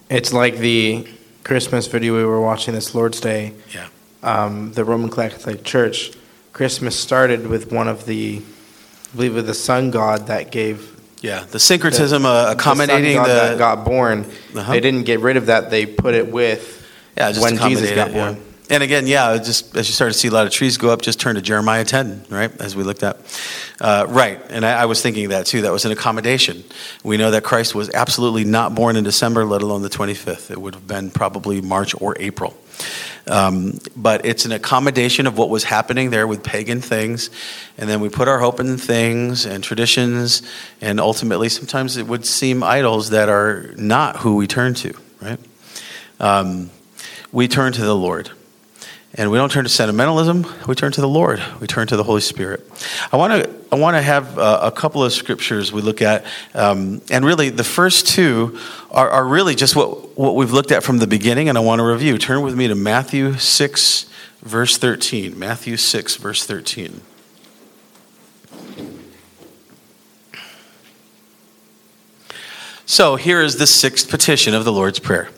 it's 0.10 0.34
like 0.34 0.58
the 0.58 1.08
Christmas 1.44 1.88
video 1.88 2.18
we 2.18 2.26
were 2.26 2.42
watching 2.42 2.74
this 2.74 2.94
Lord's 2.94 3.20
Day. 3.20 3.54
Yeah. 3.74 3.88
Um, 4.24 4.74
the 4.74 4.84
Roman 4.84 5.10
Catholic 5.10 5.64
Church. 5.64 6.12
Christmas 6.54 7.00
started 7.00 7.48
with 7.48 7.72
one 7.72 7.88
of 7.88 8.06
the, 8.06 8.42
I 8.42 9.16
believe, 9.16 9.36
with 9.36 9.48
the 9.48 9.54
sun 9.54 9.90
god 9.92 10.28
that 10.28 10.52
gave. 10.52 11.00
Yeah, 11.22 11.46
the 11.46 11.60
syncretism 11.60 12.24
the, 12.24 12.30
uh, 12.30 12.54
accommodating 12.56 13.18
the, 13.18 13.24
the 13.24 13.28
that 13.28 13.58
got 13.58 13.86
born. 13.86 14.26
Uh-huh. 14.56 14.72
They 14.72 14.80
didn't 14.80 15.04
get 15.04 15.20
rid 15.20 15.38
of 15.38 15.48
that. 15.48 15.70
They 15.70 15.86
put 15.86 16.14
it 16.14 16.32
with 16.32 16.86
yeah, 17.18 17.32
just 17.32 17.42
when 17.42 17.58
Jesus 17.58 17.92
got 17.92 18.12
born. 18.12 18.36
Yeah. 18.36 18.42
And 18.72 18.84
again, 18.84 19.06
yeah, 19.06 19.38
just 19.38 19.76
as 19.76 19.90
you 19.90 19.94
start 19.94 20.14
to 20.14 20.18
see 20.18 20.30
a 20.30 20.32
lot 20.32 20.46
of 20.46 20.54
trees 20.54 20.78
go 20.78 20.92
up, 20.92 21.02
just 21.02 21.20
turn 21.20 21.36
to 21.36 21.42
Jeremiah 21.42 21.84
10, 21.84 22.28
right? 22.30 22.50
As 22.62 22.74
we 22.74 22.84
looked 22.84 23.04
at. 23.04 23.18
Uh, 23.82 24.06
right. 24.08 24.40
And 24.50 24.66
I, 24.66 24.84
I, 24.84 24.86
was 24.86 25.02
thinking 25.02 25.28
that 25.30 25.46
too. 25.46 25.64
That 25.64 25.74
was 25.74 25.84
an 25.84 25.92
accommodation. 25.92 26.64
We 27.04 27.18
know 27.18 27.32
that 27.32 27.44
Christ 27.44 27.76
was 27.76 27.90
absolutely 27.90 28.46
not 28.46 28.74
born 28.74 28.96
in 28.96 29.04
December, 29.04 29.44
let 29.44 29.62
alone 29.62 29.82
the 29.82 29.90
25th. 29.90 30.52
It 30.52 30.62
would 30.62 30.74
have 30.76 30.88
been 30.88 31.12
probably 31.12 31.60
March 31.60 32.00
or 32.00 32.16
April. 32.18 32.56
Um, 33.28 33.80
but 33.96 34.26
it's 34.26 34.46
an 34.46 34.52
accommodation 34.52 35.28
of 35.28 35.38
what 35.38 35.50
was 35.50 35.64
happening 35.64 36.10
there 36.10 36.28
with 36.28 36.44
pagan 36.44 36.82
things. 36.82 37.30
And 37.78 37.90
then 37.90 38.02
we 38.02 38.10
put 38.10 38.28
our 38.28 38.40
hope 38.40 38.60
in 38.60 38.78
things 38.78 39.46
and 39.46 39.64
traditions. 39.64 40.42
And 40.82 41.00
ultimately, 41.00 41.50
sometimes 41.50 41.98
it 41.98 42.08
would 42.08 42.26
seem 42.26 42.64
idols 42.64 43.12
that 43.12 43.30
are 43.30 43.74
not 43.78 44.18
who 44.18 44.36
we 44.36 44.48
turn 44.48 44.74
to, 44.76 44.94
right? 45.22 45.40
Um, 46.20 46.72
we 47.32 47.48
turn 47.48 47.74
to 47.74 47.82
the 47.82 47.96
Lord. 47.96 48.32
And 49.14 49.30
we 49.30 49.38
don't 49.38 49.52
turn 49.52 49.66
to 49.66 49.70
sentimentalism, 49.70 50.46
we 50.68 50.76
turn 50.76 50.94
to 50.94 51.02
the 51.02 51.08
Lord. 51.08 51.44
We 51.60 51.68
turn 51.68 51.86
to 51.88 51.98
the 51.98 52.04
Holy 52.04 52.22
Spirit. 52.22 52.66
I 53.12 53.18
want 53.18 53.44
to 53.44 53.62
I 53.70 53.76
want 53.76 53.96
to 53.96 54.02
have 54.02 54.38
uh, 54.40 54.60
a 54.64 54.72
couple 54.72 55.04
of 55.04 55.12
scriptures 55.12 55.72
we 55.72 55.82
look 55.82 56.02
at. 56.02 56.26
Um, 56.54 57.02
and 57.10 57.26
really, 57.26 57.50
the 57.50 57.64
first 57.64 58.08
two 58.08 58.58
are, 58.90 59.10
are 59.10 59.26
really 59.26 59.56
just 59.56 59.76
what, 59.76 60.18
what 60.18 60.36
we've 60.36 60.52
looked 60.52 60.72
at 60.72 60.84
from 60.84 61.00
the 61.00 61.08
beginning, 61.08 61.50
and 61.50 61.58
I 61.58 61.62
want 61.62 61.80
to 61.80 61.86
review. 61.86 62.18
Turn 62.18 62.42
with 62.42 62.56
me 62.56 62.68
to 62.68 62.76
Matthew 62.76 63.38
6, 63.38 64.10
verse 64.42 64.78
13. 64.78 65.38
Matthew 65.38 65.78
6, 65.78 66.16
verse 66.18 66.46
13. 66.46 67.02
So 72.86 73.16
here 73.16 73.42
is 73.42 73.58
the 73.58 73.68
sixth 73.68 74.10
petition 74.10 74.54
of 74.54 74.66
the 74.66 74.72
Lord's 74.72 75.00
Prayer 75.00 75.30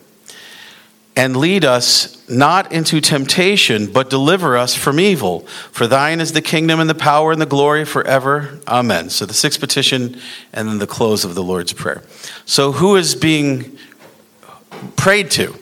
and 1.16 1.38
lead 1.38 1.64
us 1.64 2.28
not 2.28 2.72
into 2.72 3.00
temptation, 3.00 3.92
but 3.92 4.10
deliver 4.10 4.58
us 4.58 4.76
from 4.76 5.00
evil. 5.00 5.42
For 5.72 5.86
thine 5.86 6.20
is 6.20 6.34
the 6.34 6.42
kingdom 6.42 6.80
and 6.80 6.90
the 6.90 6.96
power 6.96 7.32
and 7.32 7.40
the 7.40 7.46
glory 7.46 7.86
forever. 7.86 8.60
Amen. 8.68 9.10
So 9.10 9.26
the 9.26 9.34
sixth 9.34 9.60
petition 9.60 10.20
and 10.52 10.68
then 10.68 10.80
the 10.80 10.88
close 10.88 11.24
of 11.24 11.36
the 11.36 11.44
Lord's 11.44 11.74
Prayer. 11.74 12.02
So 12.46 12.72
who 12.72 12.96
is 12.96 13.14
being 13.14 13.78
prayed 14.96 15.30
to? 15.32 15.56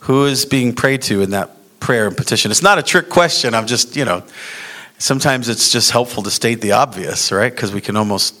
Who 0.00 0.24
is 0.24 0.44
being 0.44 0.74
prayed 0.74 1.02
to 1.02 1.22
in 1.22 1.30
that 1.30 1.50
prayer 1.78 2.08
and 2.08 2.16
petition? 2.16 2.50
It's 2.50 2.62
not 2.62 2.78
a 2.78 2.82
trick 2.82 3.08
question. 3.08 3.54
I'm 3.54 3.66
just, 3.66 3.94
you 3.94 4.04
know, 4.04 4.24
sometimes 4.98 5.48
it's 5.48 5.70
just 5.70 5.92
helpful 5.92 6.24
to 6.24 6.30
state 6.30 6.60
the 6.60 6.72
obvious, 6.72 7.30
right? 7.30 7.54
Because 7.54 7.72
we 7.72 7.80
can 7.80 7.96
almost 7.96 8.34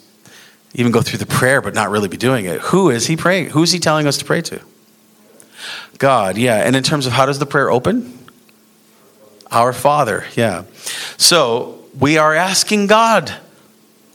even 0.74 0.92
go 0.92 1.02
through 1.02 1.18
the 1.18 1.26
prayer 1.26 1.60
but 1.60 1.74
not 1.74 1.90
really 1.90 2.08
be 2.08 2.16
doing 2.16 2.46
it. 2.46 2.60
Who 2.60 2.90
is 2.90 3.06
he 3.06 3.16
praying? 3.16 3.50
Who 3.50 3.62
is 3.62 3.72
he 3.72 3.78
telling 3.78 4.06
us 4.06 4.18
to 4.18 4.24
pray 4.24 4.42
to? 4.42 4.60
God, 5.98 6.38
yeah. 6.38 6.56
And 6.56 6.74
in 6.74 6.82
terms 6.82 7.06
of 7.06 7.12
how 7.12 7.26
does 7.26 7.38
the 7.38 7.46
prayer 7.46 7.70
open? 7.70 8.18
Our 9.50 9.72
Father, 9.72 10.24
yeah. 10.34 10.64
So 11.16 11.84
we 11.98 12.16
are 12.16 12.34
asking 12.34 12.86
God. 12.86 13.34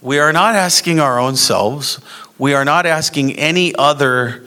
We 0.02 0.20
are 0.20 0.32
not 0.32 0.56
asking 0.56 1.00
our 1.00 1.20
own 1.20 1.36
selves. 1.36 2.00
We 2.38 2.54
are 2.54 2.66
not 2.66 2.86
asking 2.86 3.34
any 3.34 3.76
other 3.76 4.46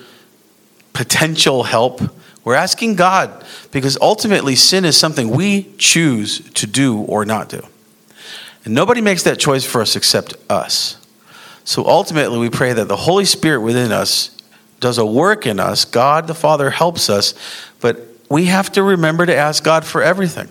potential 0.93 1.65
help. 1.65 2.01
We're 2.45 2.55
asking 2.55 2.97
God 2.97 3.45
because 3.71 3.99
ultimately 4.01 4.57
sin 4.57 4.85
is 4.85 4.97
something 4.97 5.31
we 5.31 5.73
choose 5.77 6.41
to 6.53 6.67
do 6.67 6.99
or 7.03 7.25
not 7.25 7.49
do. 7.49 7.63
And 8.65 8.75
nobody 8.75 9.01
makes 9.01 9.23
that 9.25 9.39
choice 9.39 9.65
for 9.65 9.81
us 9.81 9.97
except 9.97 10.35
us. 10.51 10.97
So 11.69 11.85
ultimately, 11.85 12.39
we 12.39 12.49
pray 12.49 12.73
that 12.73 12.89
the 12.89 12.97
Holy 12.97 13.27
Spirit 13.27 13.61
within 13.61 13.93
us 13.93 14.35
does 14.81 14.97
a 14.97 15.05
work 15.05 15.47
in 15.47 15.61
us. 15.61 15.85
God 15.85 16.27
the 16.27 16.35
Father 16.35 16.71
helps 16.71 17.11
us, 17.11 17.35
but 17.83 18.07
we 18.31 18.47
have 18.47 18.73
to 18.73 18.83
remember 18.83 19.27
to 19.27 19.37
ask 19.37 19.63
God 19.63 19.85
for 19.85 20.03
everything. 20.03 20.49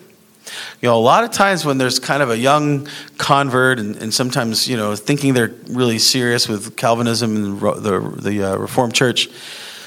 You 0.80 0.90
know, 0.90 0.96
a 0.96 1.02
lot 1.02 1.24
of 1.24 1.32
times 1.32 1.66
when 1.66 1.80
there's 1.80 1.98
kind 1.98 2.22
of 2.22 2.30
a 2.30 2.38
young 2.38 2.88
convert, 3.18 3.80
and, 3.80 3.96
and 3.96 4.14
sometimes, 4.14 4.68
you 4.68 4.78
know, 4.78 4.96
thinking 4.96 5.34
they're 5.34 5.56
really 5.70 5.98
serious 5.98 6.48
with 6.48 6.76
Calvinism 6.76 7.36
and 7.36 7.60
the, 7.60 8.14
the 8.22 8.44
uh, 8.44 8.56
Reformed 8.56 8.94
Church, 8.94 9.28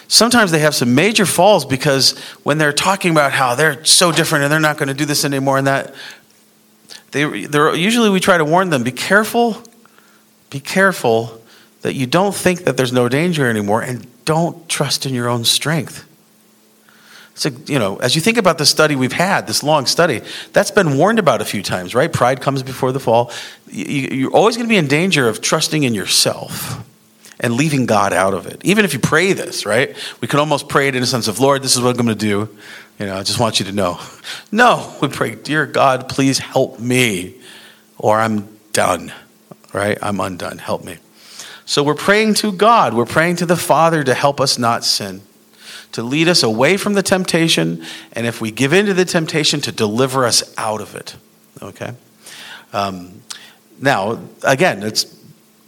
sometimes 0.09 0.51
they 0.51 0.59
have 0.59 0.75
some 0.75 0.97
major 0.97 1.27
falls 1.27 1.65
because 1.65 2.19
when 2.43 2.59
they're 2.59 2.73
talking 2.73 3.13
about 3.13 3.31
how 3.31 3.55
they're 3.55 3.85
so 3.85 4.11
different 4.11 4.43
and 4.43 4.53
they're 4.53 4.59
not 4.59 4.79
going 4.79 4.89
to 4.89 4.95
do 4.95 5.05
this 5.05 5.25
anymore 5.25 5.59
and 5.59 5.69
that, 5.69 5.95
they, 7.13 7.47
they're, 7.47 7.73
usually 7.77 8.11
we 8.11 8.19
try 8.19 8.37
to 8.37 8.45
warn 8.45 8.71
them 8.71 8.83
be 8.83 8.91
careful 8.91 9.63
be 10.51 10.61
careful 10.61 11.41
that 11.83 11.95
you 11.95 12.07
don't 12.07 12.35
think 12.35 12.65
that 12.65 12.77
there's 12.77 12.93
no 12.93 13.09
danger 13.09 13.49
anymore 13.49 13.83
and 13.83 14.07
don't 14.25 14.69
trust 14.69 15.07
in 15.07 15.15
your 15.15 15.29
own 15.29 15.45
strength. 15.45 16.07
So, 17.35 17.49
you 17.67 17.79
know, 17.79 17.97
as 17.97 18.15
you 18.15 18.21
think 18.21 18.37
about 18.37 18.59
the 18.59 18.67
study 18.67 18.97
we've 18.97 19.13
had, 19.13 19.47
this 19.47 19.63
long 19.63 19.87
study, 19.87 20.21
that's 20.53 20.71
been 20.71 20.99
warned 20.99 21.19
about 21.19 21.41
a 21.41 21.45
few 21.45 21.63
times, 21.63 21.95
right? 21.95 22.13
Pride 22.13 22.43
comes 22.43 22.63
before 22.63 22.93
the 22.93 23.01
fall. 23.01 23.31
You're 23.71 24.33
always 24.33 24.57
going 24.57 24.69
to 24.69 24.73
be 24.73 24.77
in 24.77 24.89
danger 24.89 25.27
of 25.27 25.41
trusting 25.41 25.83
in 25.83 25.95
yourself 25.95 26.87
and 27.39 27.55
leaving 27.55 27.87
God 27.87 28.13
out 28.13 28.35
of 28.35 28.47
it. 28.47 28.61
Even 28.63 28.85
if 28.85 28.93
you 28.93 28.99
pray 28.99 29.33
this, 29.33 29.65
right? 29.65 29.97
We 30.21 30.29
can 30.29 30.39
almost 30.39 30.69
pray 30.69 30.89
it 30.89 30.95
in 30.95 31.03
a 31.03 31.07
sense 31.07 31.29
of, 31.29 31.41
Lord, 31.41 31.63
this 31.63 31.77
is 31.77 31.83
what 31.83 31.91
I'm 31.91 32.05
going 32.05 32.09
to 32.09 32.15
do. 32.15 32.55
You 32.99 33.07
know, 33.07 33.17
I 33.17 33.23
just 33.23 33.41
want 33.41 33.59
you 33.59 33.67
to 33.67 33.73
know. 33.73 33.99
No, 34.53 34.95
we 35.01 35.09
pray, 35.09 35.37
Dear 35.37 35.65
God, 35.65 36.09
please 36.09 36.39
help 36.39 36.79
me, 36.81 37.37
or 37.99 38.19
I'm 38.19 38.49
done 38.73 39.13
right? 39.73 39.99
I'm 40.03 40.21
undone. 40.21 40.59
Help 40.59 40.85
me. 40.85 40.99
So 41.65 41.83
we're 41.83 41.95
praying 41.95 42.35
to 42.35 42.53
God. 42.53 42.95
We're 42.95 43.07
praying 43.07 43.37
to 43.37 43.47
the 43.47 43.57
Father 43.57 44.03
to 44.03 44.15
help 44.15 44.41
us 44.41 44.59
not 44.59 44.85
sin, 44.85 45.23
to 45.93 46.03
lead 46.03 46.29
us 46.29 46.43
away 46.43 46.77
from 46.77 46.95
the 46.95 47.03
temptation, 47.03 47.85
and 48.13 48.27
if 48.27 48.41
we 48.41 48.51
give 48.51 48.73
in 48.73 48.87
to 48.87 48.95
the 48.95 49.05
temptation, 49.05 49.61
to 49.61 49.73
deliver 49.73 50.25
us 50.27 50.55
out 50.59 50.81
of 50.81 50.95
it. 50.95 51.17
Okay? 51.63 51.93
Um, 52.73 53.23
now, 53.81 54.21
again, 54.43 54.83
it's 54.83 55.17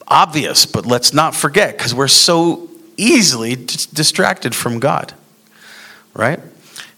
obvious, 0.08 0.66
but 0.66 0.86
let's 0.86 1.12
not 1.12 1.34
forget 1.34 1.76
because 1.76 1.94
we're 1.94 2.08
so 2.08 2.68
easily 2.96 3.56
d- 3.56 3.76
distracted 3.92 4.54
from 4.54 4.80
God, 4.80 5.14
right? 6.14 6.40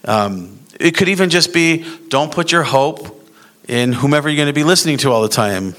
Um, 0.03 0.59
it 0.79 0.97
could 0.97 1.09
even 1.09 1.29
just 1.29 1.53
be 1.53 1.85
don't 2.09 2.31
put 2.31 2.51
your 2.51 2.63
hope 2.63 3.23
in 3.67 3.93
whomever 3.93 4.29
you're 4.29 4.35
going 4.35 4.47
to 4.47 4.53
be 4.53 4.63
listening 4.63 4.97
to 4.97 5.11
all 5.11 5.21
the 5.21 5.29
time 5.29 5.75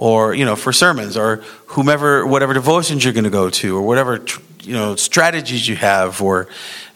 or 0.00 0.32
you 0.32 0.46
know 0.46 0.56
for 0.56 0.72
sermons 0.72 1.14
or 1.14 1.36
whomever 1.66 2.26
whatever 2.26 2.54
devotions 2.54 3.04
you're 3.04 3.12
going 3.12 3.24
to 3.24 3.30
go 3.30 3.50
to 3.50 3.76
or 3.76 3.82
whatever 3.82 4.24
you 4.62 4.72
know 4.72 4.96
strategies 4.96 5.68
you 5.68 5.76
have 5.76 6.22
or 6.22 6.48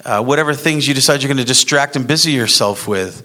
uh, 0.06 0.22
whatever 0.22 0.54
things 0.54 0.88
you 0.88 0.94
decide 0.94 1.22
you're 1.22 1.28
going 1.28 1.36
to 1.36 1.44
distract 1.44 1.96
and 1.96 2.08
busy 2.08 2.32
yourself 2.32 2.88
with 2.88 3.22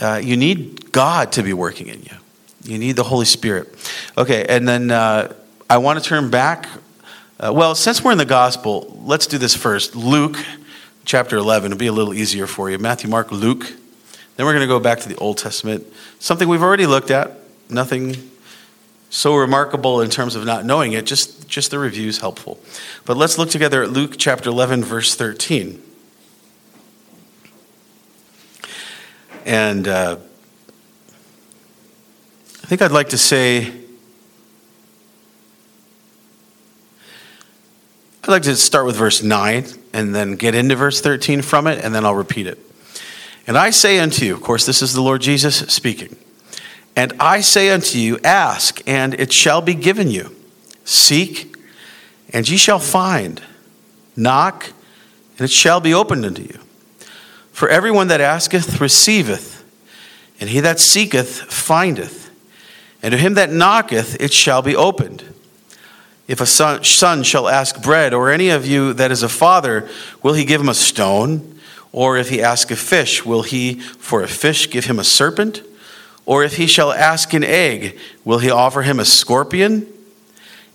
uh, 0.00 0.20
you 0.22 0.36
need 0.36 0.90
god 0.90 1.32
to 1.32 1.42
be 1.42 1.52
working 1.52 1.86
in 1.86 2.02
you. 2.02 2.16
You 2.64 2.78
need 2.78 2.96
the 2.96 3.04
holy 3.04 3.24
spirit. 3.24 3.68
Okay 4.18 4.44
and 4.46 4.66
then 4.66 4.90
uh, 4.90 5.32
i 5.70 5.78
want 5.78 6.02
to 6.02 6.04
turn 6.04 6.28
back 6.28 6.68
uh, 7.38 7.52
well 7.54 7.76
since 7.76 8.02
we're 8.02 8.12
in 8.12 8.18
the 8.18 8.24
gospel 8.24 9.00
let's 9.04 9.28
do 9.28 9.38
this 9.38 9.54
first. 9.54 9.94
Luke 9.94 10.38
chapter 11.04 11.36
11 11.36 11.70
it'll 11.70 11.78
be 11.78 11.86
a 11.86 11.92
little 11.92 12.14
easier 12.14 12.48
for 12.48 12.68
you. 12.68 12.78
Matthew 12.78 13.08
mark 13.08 13.30
luke. 13.30 13.76
Then 14.36 14.46
we're 14.46 14.54
going 14.54 14.66
to 14.66 14.74
go 14.74 14.80
back 14.80 15.00
to 15.00 15.08
the 15.08 15.16
old 15.16 15.38
testament. 15.38 15.86
Something 16.18 16.48
we've 16.48 16.62
already 16.62 16.86
looked 16.86 17.12
at 17.12 17.36
nothing 17.68 18.29
so 19.10 19.34
remarkable 19.34 20.00
in 20.00 20.08
terms 20.08 20.36
of 20.36 20.44
not 20.44 20.64
knowing 20.64 20.92
it, 20.92 21.04
just, 21.04 21.48
just 21.48 21.72
the 21.72 21.78
review 21.78 22.08
is 22.08 22.20
helpful. 22.20 22.60
But 23.04 23.16
let's 23.16 23.36
look 23.36 23.50
together 23.50 23.82
at 23.82 23.90
Luke 23.90 24.14
chapter 24.16 24.48
11, 24.48 24.84
verse 24.84 25.16
13. 25.16 25.82
And 29.44 29.88
uh, 29.88 30.16
I 32.62 32.66
think 32.66 32.82
I'd 32.82 32.92
like 32.92 33.08
to 33.08 33.18
say, 33.18 33.66
I'd 38.22 38.28
like 38.28 38.42
to 38.42 38.54
start 38.54 38.86
with 38.86 38.94
verse 38.94 39.24
9 39.24 39.66
and 39.92 40.14
then 40.14 40.36
get 40.36 40.54
into 40.54 40.76
verse 40.76 41.00
13 41.00 41.42
from 41.42 41.66
it, 41.66 41.84
and 41.84 41.92
then 41.92 42.06
I'll 42.06 42.14
repeat 42.14 42.46
it. 42.46 42.58
And 43.48 43.58
I 43.58 43.70
say 43.70 43.98
unto 43.98 44.24
you, 44.24 44.34
of 44.34 44.40
course, 44.40 44.66
this 44.66 44.82
is 44.82 44.92
the 44.92 45.00
Lord 45.00 45.20
Jesus 45.20 45.56
speaking. 45.56 46.16
And 46.96 47.12
I 47.20 47.40
say 47.40 47.70
unto 47.70 47.98
you, 47.98 48.18
ask, 48.24 48.82
and 48.86 49.14
it 49.14 49.32
shall 49.32 49.62
be 49.62 49.74
given 49.74 50.10
you. 50.10 50.34
Seek, 50.84 51.56
and 52.32 52.48
ye 52.48 52.56
shall 52.56 52.78
find. 52.78 53.40
Knock, 54.16 54.66
and 55.38 55.44
it 55.44 55.50
shall 55.50 55.80
be 55.80 55.94
opened 55.94 56.24
unto 56.24 56.42
you. 56.42 56.58
For 57.52 57.68
everyone 57.68 58.08
that 58.08 58.20
asketh 58.20 58.80
receiveth, 58.80 59.64
and 60.40 60.50
he 60.50 60.60
that 60.60 60.80
seeketh 60.80 61.40
findeth. 61.52 62.30
And 63.02 63.12
to 63.12 63.18
him 63.18 63.34
that 63.34 63.50
knocketh 63.50 64.20
it 64.20 64.32
shall 64.32 64.62
be 64.62 64.74
opened. 64.74 65.24
If 66.26 66.40
a 66.40 66.46
son, 66.46 66.84
son 66.84 67.22
shall 67.22 67.48
ask 67.48 67.82
bread, 67.82 68.14
or 68.14 68.30
any 68.30 68.50
of 68.50 68.66
you 68.66 68.92
that 68.94 69.10
is 69.10 69.22
a 69.22 69.28
father, 69.28 69.88
will 70.22 70.34
he 70.34 70.44
give 70.44 70.60
him 70.60 70.68
a 70.68 70.74
stone? 70.74 71.58
Or 71.92 72.16
if 72.16 72.28
he 72.28 72.40
ask 72.42 72.70
a 72.70 72.76
fish, 72.76 73.24
will 73.24 73.42
he 73.42 73.80
for 73.80 74.22
a 74.22 74.28
fish 74.28 74.70
give 74.70 74.84
him 74.84 74.98
a 74.98 75.04
serpent? 75.04 75.62
Or 76.30 76.44
if 76.44 76.58
he 76.58 76.68
shall 76.68 76.92
ask 76.92 77.34
an 77.34 77.42
egg, 77.42 77.98
will 78.24 78.38
he 78.38 78.52
offer 78.52 78.82
him 78.82 79.00
a 79.00 79.04
scorpion? 79.04 79.92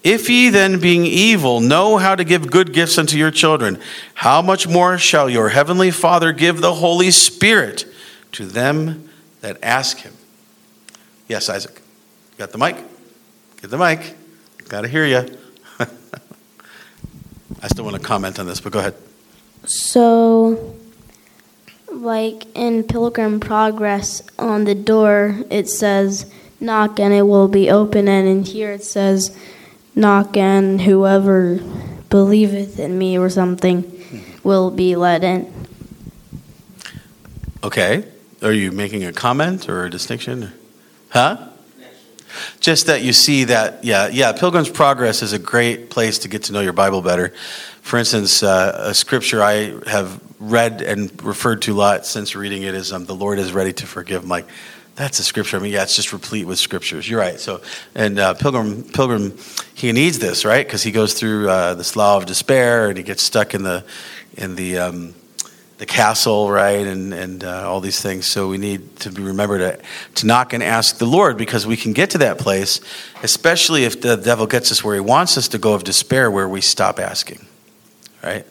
If 0.04 0.30
ye 0.30 0.50
then, 0.50 0.82
being 0.82 1.06
evil, 1.06 1.62
know 1.62 1.96
how 1.96 2.14
to 2.14 2.26
give 2.26 2.52
good 2.52 2.74
gifts 2.74 2.98
unto 2.98 3.18
your 3.18 3.32
children, 3.32 3.80
how 4.16 4.42
much 4.42 4.68
more 4.68 4.98
shall 4.98 5.30
your 5.30 5.48
heavenly 5.48 5.92
Father 5.92 6.34
give 6.34 6.60
the 6.60 6.74
Holy 6.74 7.10
Spirit 7.10 7.86
to 8.34 8.46
them 8.46 9.10
that 9.40 9.58
ask 9.64 10.00
him? 10.00 10.12
Yes, 11.30 11.48
Isaac. 11.48 11.82
Got 12.38 12.52
the 12.52 12.58
mic? 12.58 12.76
Get 13.62 13.70
the 13.70 13.78
mic. 13.78 14.14
Got 14.68 14.82
to 14.82 14.90
hear 14.90 15.06
you. 15.06 15.38
I 15.80 17.70
still 17.70 17.86
want 17.86 17.96
to 17.96 18.04
comment 18.04 18.40
on 18.40 18.46
this, 18.46 18.60
but 18.60 18.74
go 18.74 18.80
ahead. 18.80 18.96
So, 19.64 20.76
like 21.96 22.46
in 22.56 22.84
Pilgrim 22.84 23.40
Progress, 23.40 24.22
on 24.38 24.66
the 24.66 24.76
door 24.76 25.38
it 25.50 25.70
says, 25.70 26.32
knock 26.60 27.00
and 27.00 27.14
it 27.14 27.24
will 27.24 27.48
be 27.48 27.70
open, 27.70 28.08
and 28.08 28.28
in 28.28 28.44
here 28.44 28.72
it 28.72 28.84
says, 28.84 29.36
knock 29.96 30.36
and 30.38 30.82
whoever 30.82 31.60
believeth 32.10 32.80
in 32.80 32.98
me 32.98 33.18
or 33.18 33.30
something 33.30 33.84
mm-hmm. 33.84 34.48
will 34.48 34.72
be 34.72 34.96
let 34.96 35.24
in. 35.24 35.52
Okay. 37.64 38.06
Are 38.42 38.54
you 38.54 38.72
making 38.72 39.04
a 39.04 39.12
comment 39.12 39.68
or 39.68 39.86
a 39.86 39.90
distinction? 39.90 40.52
Huh? 41.10 41.50
Just 42.60 42.88
that 42.88 43.02
you 43.02 43.14
see 43.14 43.46
that, 43.46 43.84
yeah, 43.84 44.08
yeah, 44.08 44.32
Pilgrim's 44.34 44.70
Progress 44.70 45.22
is 45.22 45.34
a 45.34 45.40
great 45.40 45.90
place 45.90 46.20
to 46.20 46.28
get 46.28 46.44
to 46.44 46.54
know 46.54 46.62
your 46.62 46.74
Bible 46.74 47.02
better. 47.02 47.34
For 47.82 47.98
instance, 47.98 48.42
uh, 48.42 48.86
a 48.86 48.94
scripture 48.94 49.44
I 49.44 49.80
have 49.88 50.20
read 50.40 50.82
and 50.82 51.24
referred 51.24 51.62
to 51.64 51.74
a 51.74 51.78
lot 51.78 52.06
since 52.06 52.36
reading 52.36 52.64
it 52.64 52.74
is 52.74 52.92
um, 52.92 53.06
the 53.06 53.16
Lord 53.16 53.40
is 53.40 53.54
ready 53.54 53.74
to 53.74 53.88
forgive. 53.88 54.24
I'm 54.24 54.30
like, 54.30 54.48
that's 54.96 55.20
a 55.20 55.24
scripture. 55.24 55.58
I 55.58 55.60
mean, 55.60 55.74
yeah, 55.74 55.84
it's 55.84 55.96
just 55.96 56.14
replete 56.14 56.48
with 56.48 56.58
scriptures. 56.58 57.10
You're 57.10 57.20
right. 57.20 57.40
So, 57.40 57.62
and 57.94 58.18
uh, 58.18 58.34
Pilgrim, 58.34 58.84
Pilgrim, 58.84 59.38
he 59.74 59.92
needs 59.92 60.20
this, 60.20 60.46
right? 60.46 60.66
Because 60.66 60.84
he 60.84 60.92
goes 60.92 61.14
through 61.14 61.50
uh, 61.50 61.74
the 61.74 61.84
slough 61.84 62.22
of 62.22 62.28
despair 62.28 62.88
and 62.88 62.98
he 62.98 63.04
gets 63.04 63.22
stuck 63.22 63.54
in 63.54 63.64
the, 63.64 63.84
in 64.38 64.56
the, 64.56 64.78
um, 64.78 65.16
the 65.78 65.86
castle, 65.86 66.50
right, 66.50 66.86
and 66.86 67.14
and 67.14 67.44
uh, 67.44 67.70
all 67.70 67.82
these 67.82 68.02
things. 68.02 68.28
So 68.28 68.48
we 68.48 68.58
need 68.58 68.98
to 69.02 69.12
be 69.12 69.22
remember 69.22 69.58
to 69.58 69.80
to 70.16 70.26
knock 70.26 70.54
and 70.54 70.64
ask 70.64 70.98
the 70.98 71.06
Lord 71.06 71.38
because 71.38 71.68
we 71.68 71.78
can 71.78 71.94
get 71.94 72.12
to 72.12 72.18
that 72.20 72.38
place, 72.38 72.80
especially 73.24 73.84
if 73.84 74.02
the 74.02 74.16
devil 74.16 74.48
gets 74.48 74.72
us 74.72 74.84
where 74.84 74.96
he 74.96 75.02
wants 75.02 75.38
us 75.38 75.48
to 75.50 75.58
go 75.58 75.74
of 75.74 75.84
despair, 75.84 76.32
where 76.32 76.48
we 76.48 76.62
stop 76.62 77.00
asking, 77.00 77.46
right? 78.24 78.46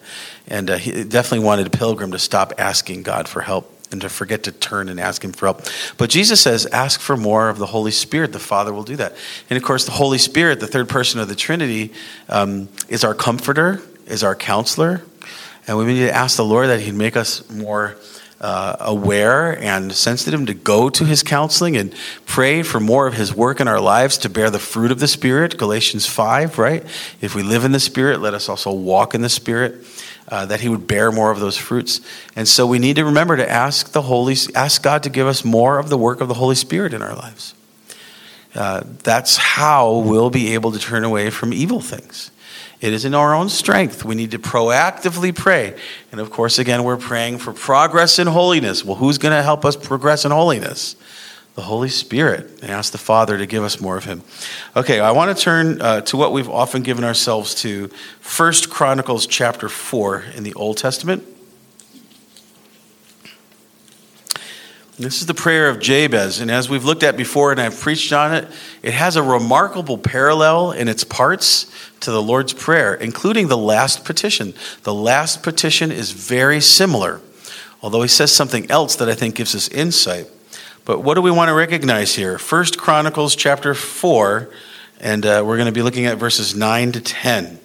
And 0.47 0.71
uh, 0.71 0.77
he 0.77 1.05
definitely 1.05 1.47
wanted 1.47 1.67
a 1.67 1.71
pilgrim 1.71 2.11
to 2.13 2.19
stop 2.19 2.53
asking 2.59 3.03
God 3.03 3.29
for 3.29 3.41
help 3.41 3.71
and 3.91 4.01
to 4.03 4.09
forget 4.09 4.43
to 4.43 4.53
turn 4.53 4.89
and 4.89 5.01
ask 5.01 5.25
him 5.25 5.33
for 5.33 5.47
help. 5.47 5.63
But 5.97 6.11
Jesus 6.11 6.41
says, 6.41 6.67
ask 6.67 7.01
for 7.01 7.17
more 7.17 7.49
of 7.49 7.59
the 7.59 7.67
Holy 7.67 7.93
Spirit. 7.93 8.33
The 8.33 8.39
Father 8.39 8.73
will 8.73 8.83
do 8.83 8.97
that. 8.97 9.17
And 9.49 9.57
of 9.57 9.63
course, 9.63 9.87
the 9.87 9.93
Holy 9.93 10.19
Spirit, 10.19 10.61
the 10.61 10.67
third 10.67 10.89
person 10.89 11.21
of 11.21 11.29
the 11.29 11.35
Trinity, 11.35 11.93
um, 12.29 12.69
is 12.89 13.05
our 13.05 13.15
comforter, 13.15 13.81
is 14.07 14.25
our 14.25 14.35
counselor. 14.35 15.03
And 15.67 15.79
we 15.79 15.87
need 15.87 16.01
to 16.01 16.15
ask 16.15 16.37
the 16.37 16.45
Lord 16.45 16.69
that 16.69 16.81
He'd 16.81 16.95
make 16.95 17.17
us 17.17 17.49
more 17.51 17.97
uh, 18.41 18.77
aware 18.81 19.59
and 19.59 19.93
sensitive 19.93 20.47
to 20.47 20.55
go 20.55 20.91
to 20.91 21.05
His 21.05 21.23
counseling 21.23 21.77
and 21.77 21.95
pray 22.27 22.63
for 22.63 22.81
more 22.81 23.07
of 23.07 23.15
His 23.15 23.35
work 23.35 23.61
in 23.61 23.69
our 23.69 23.81
lives 23.81 24.19
to 24.19 24.29
bear 24.29 24.51
the 24.51 24.59
fruit 24.59 24.91
of 24.91 25.01
the 25.01 25.09
Spirit. 25.09 25.57
Galatians 25.57 26.07
5, 26.07 26.59
right? 26.59 26.85
If 27.21 27.35
we 27.35 27.43
live 27.43 27.65
in 27.65 27.73
the 27.73 27.81
Spirit, 27.81 28.21
let 28.21 28.35
us 28.35 28.49
also 28.49 28.73
walk 28.73 29.15
in 29.15 29.23
the 29.23 29.29
Spirit. 29.29 29.85
Uh, 30.27 30.47
that 30.47 30.59
he 30.59 30.71
would 30.71 30.87
bear 30.87 31.13
more 31.13 31.31
of 31.31 31.39
those 31.39 31.55
fruits, 31.55 32.01
and 32.35 32.49
so 32.49 32.67
we 32.67 32.79
need 32.79 32.97
to 32.97 33.05
remember 33.05 33.37
to 33.37 33.49
ask 33.49 33.93
the 33.93 34.01
Holy, 34.01 34.35
ask 34.55 34.83
God 34.83 35.03
to 35.03 35.11
give 35.11 35.27
us 35.27 35.45
more 35.45 35.79
of 35.79 35.91
the 35.91 35.99
work 35.99 36.23
of 36.23 36.29
the 36.29 36.35
Holy 36.35 36.55
Spirit 36.55 36.95
in 36.95 37.03
our 37.03 37.15
lives. 37.15 37.55
Uh, 38.55 38.83
that's 39.03 39.37
how 39.37 39.99
we'll 39.99 40.31
be 40.31 40.55
able 40.55 40.73
to 40.73 40.79
turn 40.79 41.05
away 41.05 41.29
from 41.29 41.53
evil 41.53 41.79
things. 41.79 42.31
It 42.81 42.93
is 42.93 43.05
in 43.05 43.15
our 43.15 43.35
own 43.35 43.49
strength. 43.49 44.05
We 44.05 44.15
need 44.15 44.33
to 44.33 44.39
proactively 44.39 45.35
pray. 45.35 45.79
And 46.13 46.21
of 46.21 46.31
course, 46.31 46.59
again, 46.59 46.85
we're 46.85 46.97
praying 46.97 47.39
for 47.39 47.53
progress 47.53 48.19
in 48.19 48.27
holiness. 48.27 48.85
Well, 48.85 48.97
who's 48.97 49.19
going 49.19 49.35
to 49.35 49.43
help 49.43 49.65
us 49.65 49.77
progress 49.77 50.25
in 50.25 50.31
holiness? 50.31 50.97
The 51.55 51.63
Holy 51.63 51.89
Spirit. 51.89 52.51
And 52.63 52.71
ask 52.71 52.93
the 52.93 52.99
Father 52.99 53.39
to 53.39 53.47
give 53.47 53.63
us 53.63 53.81
more 53.81 53.97
of 53.97 54.05
Him. 54.05 54.23
Okay, 54.77 55.01
I 55.01 55.13
want 55.13 55.37
to 55.37 55.43
turn 55.43 55.81
uh, 55.81 56.01
to 56.03 56.17
what 56.17 56.33
we've 56.33 56.51
often 56.51 56.83
given 56.83 57.05
ourselves 57.05 57.55
to 57.57 57.89
First 58.21 58.71
Chronicles 58.71 59.27
chapter 59.27 59.69
4 59.69 60.25
in 60.37 60.43
the 60.43 60.55
Old 60.55 60.77
Testament. 60.77 61.25
This 64.97 65.21
is 65.21 65.27
the 65.27 65.35
prayer 65.35 65.69
of 65.69 65.81
Jabez, 65.81 66.39
and 66.39 66.53
as 66.53 66.71
we've 66.71 66.85
looked 66.85 67.03
at 67.03 67.17
before 67.17 67.51
and 67.51 67.61
I've 67.61 67.81
preached 67.81 68.13
on 68.13 68.33
it, 68.33 68.47
it 68.81 68.95
has 68.95 69.17
a 69.17 69.25
remarkable 69.25 69.99
parallel 69.99 70.71
in 70.71 70.87
its 70.87 71.03
parts 71.03 71.67
to 71.99 72.13
the 72.13 72.23
Lord's 72.23 72.53
Prayer, 72.53 72.95
including 72.95 73.49
the 73.49 73.57
last 73.57 74.05
petition. 74.05 74.55
The 74.85 74.95
last 74.95 75.43
petition 75.43 75.91
is 75.91 76.13
very 76.13 76.61
similar, 76.61 77.21
although 77.83 78.03
he 78.03 78.09
says 78.09 78.31
something 78.31 78.71
else 78.71 78.95
that 78.95 79.09
I 79.09 79.17
think 79.17 79.35
gives 79.35 79.57
us 79.57 79.67
insight. 79.67 80.29
But 80.85 81.01
what 81.01 81.15
do 81.15 81.23
we 81.23 81.33
want 81.33 81.49
to 81.49 81.55
recognize 81.55 82.15
here? 82.15 82.39
First 82.39 82.79
Chronicles 82.79 83.35
chapter 83.35 83.75
4, 83.75 84.49
and 85.01 85.27
uh, 85.27 85.43
we're 85.45 85.57
going 85.57 85.67
to 85.67 85.73
be 85.73 85.83
looking 85.83 86.07
at 86.07 86.19
verses 86.19 86.55
9 86.55 86.93
to 86.93 87.01
10. 87.01 87.59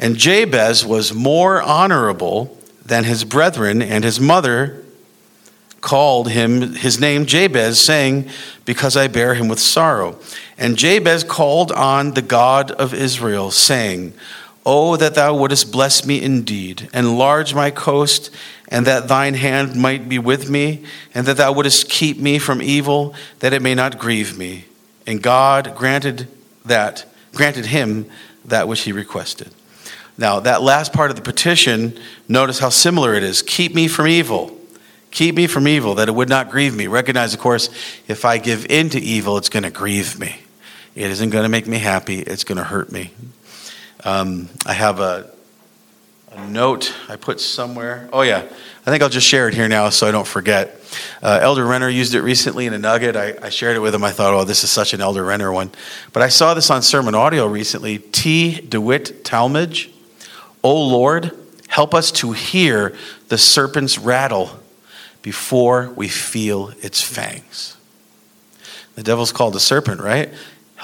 And 0.00 0.16
Jabez 0.16 0.84
was 0.84 1.14
more 1.14 1.62
honorable 1.62 2.58
than 2.84 3.04
his 3.04 3.22
brethren, 3.22 3.80
and 3.80 4.02
his 4.02 4.18
mother 4.18 4.79
called 5.80 6.30
him 6.30 6.74
his 6.74 7.00
name 7.00 7.26
Jabez, 7.26 7.80
saying, 7.80 8.28
Because 8.64 8.96
I 8.96 9.08
bear 9.08 9.34
him 9.34 9.48
with 9.48 9.60
sorrow. 9.60 10.18
And 10.58 10.76
Jabez 10.76 11.24
called 11.24 11.72
on 11.72 12.12
the 12.14 12.22
God 12.22 12.70
of 12.72 12.92
Israel, 12.92 13.50
saying, 13.50 14.12
Oh, 14.66 14.96
that 14.96 15.14
thou 15.14 15.34
wouldest 15.34 15.72
bless 15.72 16.04
me 16.04 16.22
indeed, 16.22 16.88
enlarge 16.92 17.54
my 17.54 17.70
coast, 17.70 18.30
and 18.68 18.86
that 18.86 19.08
thine 19.08 19.34
hand 19.34 19.74
might 19.74 20.08
be 20.08 20.18
with 20.18 20.50
me, 20.50 20.84
and 21.14 21.26
that 21.26 21.38
thou 21.38 21.52
wouldest 21.52 21.88
keep 21.88 22.18
me 22.18 22.38
from 22.38 22.60
evil, 22.60 23.14
that 23.38 23.52
it 23.54 23.62
may 23.62 23.74
not 23.74 23.98
grieve 23.98 24.36
me. 24.36 24.66
And 25.06 25.22
God 25.22 25.74
granted 25.74 26.28
that, 26.64 27.06
granted 27.34 27.66
him 27.66 28.06
that 28.44 28.68
which 28.68 28.82
he 28.82 28.92
requested. 28.92 29.50
Now, 30.18 30.40
that 30.40 30.60
last 30.60 30.92
part 30.92 31.10
of 31.10 31.16
the 31.16 31.22
petition, 31.22 31.98
notice 32.28 32.58
how 32.58 32.68
similar 32.68 33.14
it 33.14 33.22
is. 33.22 33.40
Keep 33.40 33.74
me 33.74 33.88
from 33.88 34.06
evil. 34.06 34.59
Keep 35.10 35.34
me 35.34 35.46
from 35.46 35.66
evil, 35.66 35.96
that 35.96 36.08
it 36.08 36.14
would 36.14 36.28
not 36.28 36.50
grieve 36.50 36.74
me. 36.74 36.86
Recognize, 36.86 37.34
of 37.34 37.40
course, 37.40 37.68
if 38.06 38.24
I 38.24 38.38
give 38.38 38.66
in 38.66 38.90
to 38.90 39.00
evil, 39.00 39.36
it's 39.36 39.48
going 39.48 39.64
to 39.64 39.70
grieve 39.70 40.18
me. 40.18 40.36
It 40.94 41.10
isn't 41.10 41.30
going 41.30 41.44
to 41.44 41.48
make 41.48 41.66
me 41.66 41.78
happy, 41.78 42.20
it's 42.20 42.44
going 42.44 42.58
to 42.58 42.64
hurt 42.64 42.92
me. 42.92 43.12
Um, 44.04 44.48
I 44.64 44.72
have 44.72 45.00
a, 45.00 45.30
a, 46.32 46.46
note 46.48 46.94
I 47.08 47.16
put 47.16 47.40
somewhere. 47.40 48.08
Oh, 48.12 48.22
yeah. 48.22 48.38
I 48.38 48.90
think 48.90 49.02
I'll 49.02 49.10
just 49.10 49.26
share 49.26 49.46
it 49.46 49.54
here 49.54 49.68
now 49.68 49.90
so 49.90 50.06
I 50.06 50.10
don't 50.10 50.26
forget. 50.26 50.80
Uh, 51.22 51.38
Elder 51.42 51.66
Renner 51.66 51.88
used 51.88 52.14
it 52.14 52.22
recently 52.22 52.66
in 52.66 52.72
a 52.72 52.78
nugget. 52.78 53.14
I, 53.14 53.34
I, 53.42 53.50
shared 53.50 53.76
it 53.76 53.80
with 53.80 53.94
him. 53.94 54.02
I 54.02 54.10
thought, 54.10 54.32
oh, 54.32 54.44
this 54.44 54.64
is 54.64 54.70
such 54.70 54.94
an 54.94 55.00
Elder 55.00 55.22
Renner 55.22 55.52
one. 55.52 55.70
But 56.12 56.22
I 56.22 56.28
saw 56.28 56.54
this 56.54 56.70
on 56.70 56.82
sermon 56.82 57.14
audio 57.14 57.46
recently. 57.46 57.98
T. 57.98 58.60
DeWitt 58.60 59.22
Talmage. 59.22 59.90
O 60.64 60.82
Lord, 60.82 61.36
help 61.68 61.94
us 61.94 62.10
to 62.12 62.32
hear 62.32 62.96
the 63.28 63.38
serpent's 63.38 63.98
rattle 63.98 64.58
before 65.22 65.92
we 65.96 66.08
feel 66.08 66.72
its 66.80 67.02
fangs. 67.02 67.76
The 68.94 69.02
devil's 69.02 69.32
called 69.32 69.56
a 69.56 69.60
serpent, 69.60 70.00
right? 70.00 70.32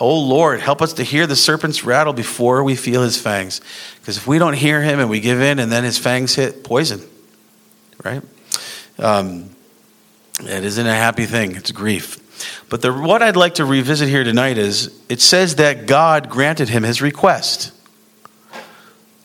Oh 0.00 0.18
Lord, 0.18 0.60
help 0.60 0.82
us 0.82 0.94
to 0.94 1.02
hear 1.02 1.26
the 1.26 1.36
serpent's 1.36 1.84
rattle 1.84 2.12
before 2.12 2.62
we 2.62 2.76
feel 2.76 3.02
his 3.02 3.20
fangs. 3.20 3.60
Because 4.00 4.16
if 4.16 4.26
we 4.26 4.38
don't 4.38 4.54
hear 4.54 4.82
him 4.82 5.00
and 5.00 5.08
we 5.08 5.20
give 5.20 5.40
in 5.40 5.58
and 5.58 5.72
then 5.72 5.84
his 5.84 5.98
fangs 5.98 6.34
hit, 6.34 6.64
poison, 6.64 7.00
right? 8.04 8.22
Um, 8.98 9.50
it 10.40 10.64
isn't 10.64 10.86
a 10.86 10.94
happy 10.94 11.24
thing, 11.24 11.56
it's 11.56 11.72
grief. 11.72 12.22
But 12.68 12.82
the, 12.82 12.92
what 12.92 13.22
I'd 13.22 13.36
like 13.36 13.54
to 13.54 13.64
revisit 13.64 14.08
here 14.08 14.24
tonight 14.24 14.58
is 14.58 14.98
it 15.08 15.20
says 15.22 15.56
that 15.56 15.86
God 15.86 16.28
granted 16.28 16.68
him 16.68 16.82
his 16.82 17.00
request. 17.00 17.72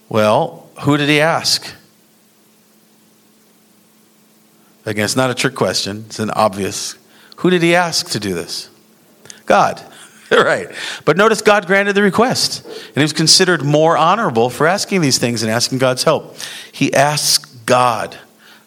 Well, 0.07 0.69
who 0.81 0.97
did 0.97 1.09
he 1.09 1.19
ask? 1.19 1.73
Again, 4.85 5.05
it's 5.05 5.15
not 5.15 5.29
a 5.29 5.35
trick 5.35 5.55
question, 5.55 6.05
it's 6.07 6.19
an 6.19 6.31
obvious. 6.31 6.95
Who 7.37 7.49
did 7.49 7.61
he 7.61 7.75
ask 7.75 8.09
to 8.11 8.19
do 8.19 8.33
this? 8.33 8.69
God. 9.45 9.81
right. 10.31 10.69
But 11.03 11.17
notice 11.17 11.41
God 11.41 11.67
granted 11.67 11.93
the 11.93 12.01
request, 12.01 12.65
and 12.65 12.95
he 12.95 13.01
was 13.01 13.13
considered 13.13 13.63
more 13.63 13.97
honorable 13.97 14.49
for 14.49 14.65
asking 14.65 15.01
these 15.01 15.17
things 15.17 15.43
and 15.43 15.51
asking 15.51 15.79
God's 15.79 16.03
help. 16.03 16.37
He 16.71 16.93
asked 16.93 17.65
God 17.65 18.17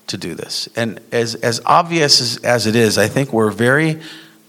to 0.09 0.18
do 0.18 0.35
this. 0.35 0.68
And 0.77 1.00
as, 1.11 1.35
as 1.37 1.62
obvious 1.64 2.20
as, 2.20 2.37
as 2.44 2.66
it 2.66 2.77
is, 2.77 2.98
I 2.98 3.09
think 3.09 3.33
we're 3.33 3.50
very 3.50 4.00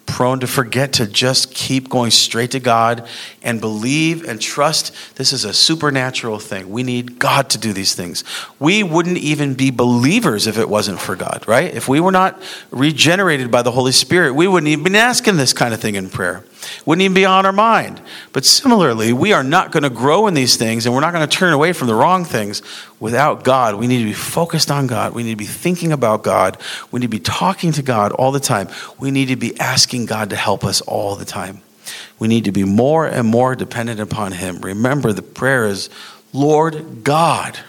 prone 0.05 0.39
to 0.39 0.47
forget 0.47 0.93
to 0.93 1.07
just 1.07 1.53
keep 1.53 1.89
going 1.89 2.11
straight 2.11 2.51
to 2.51 2.59
God 2.59 3.07
and 3.43 3.59
believe 3.59 4.27
and 4.27 4.41
trust 4.41 4.95
this 5.15 5.33
is 5.33 5.45
a 5.45 5.53
supernatural 5.53 6.39
thing. 6.39 6.69
We 6.69 6.83
need 6.83 7.19
God 7.19 7.49
to 7.51 7.57
do 7.57 7.73
these 7.73 7.95
things. 7.95 8.23
We 8.59 8.83
wouldn't 8.83 9.17
even 9.17 9.53
be 9.53 9.71
believers 9.71 10.47
if 10.47 10.57
it 10.57 10.69
wasn't 10.69 10.99
for 10.99 11.15
God, 11.15 11.43
right? 11.47 11.73
If 11.73 11.87
we 11.87 11.99
were 11.99 12.11
not 12.11 12.41
regenerated 12.71 13.51
by 13.51 13.61
the 13.61 13.71
Holy 13.71 13.91
Spirit, 13.91 14.33
we 14.33 14.47
wouldn't 14.47 14.67
even 14.67 14.91
be 14.91 14.97
asking 14.97 15.37
this 15.37 15.53
kind 15.53 15.73
of 15.73 15.79
thing 15.79 15.95
in 15.95 16.09
prayer. 16.09 16.43
Wouldn't 16.85 17.03
even 17.03 17.13
be 17.13 17.25
on 17.25 17.45
our 17.45 17.51
mind. 17.51 18.01
But 18.33 18.45
similarly, 18.45 19.13
we 19.13 19.33
are 19.33 19.43
not 19.43 19.71
going 19.71 19.83
to 19.83 19.89
grow 19.89 20.27
in 20.27 20.33
these 20.33 20.57
things 20.57 20.85
and 20.85 20.95
we're 20.95 21.01
not 21.01 21.13
going 21.13 21.27
to 21.27 21.37
turn 21.37 21.53
away 21.53 21.73
from 21.73 21.87
the 21.87 21.95
wrong 21.95 22.25
things 22.25 22.61
without 22.99 23.43
God. 23.43 23.75
We 23.75 23.87
need 23.87 23.99
to 23.99 24.05
be 24.05 24.13
focused 24.13 24.71
on 24.71 24.87
God. 24.87 25.13
We 25.13 25.23
need 25.23 25.31
to 25.31 25.35
be 25.37 25.45
thinking 25.45 25.91
about 25.91 26.23
God. 26.23 26.57
We 26.91 26.99
need 26.99 27.07
to 27.07 27.09
be 27.09 27.19
talking 27.19 27.71
to 27.73 27.81
God 27.81 28.11
all 28.11 28.31
the 28.31 28.39
time. 28.39 28.69
We 28.99 29.11
need 29.11 29.27
to 29.27 29.35
be 29.35 29.59
asking 29.59 30.05
God 30.05 30.29
to 30.29 30.35
help 30.35 30.63
us 30.63 30.81
all 30.81 31.15
the 31.15 31.25
time. 31.25 31.61
We 32.17 32.27
need 32.27 32.45
to 32.45 32.51
be 32.51 32.63
more 32.63 33.05
and 33.05 33.27
more 33.27 33.55
dependent 33.55 33.99
upon 33.99 34.31
Him. 34.31 34.59
Remember, 34.59 35.13
the 35.13 35.21
prayer 35.21 35.65
is, 35.65 35.89
Lord 36.33 37.03
God, 37.03 37.59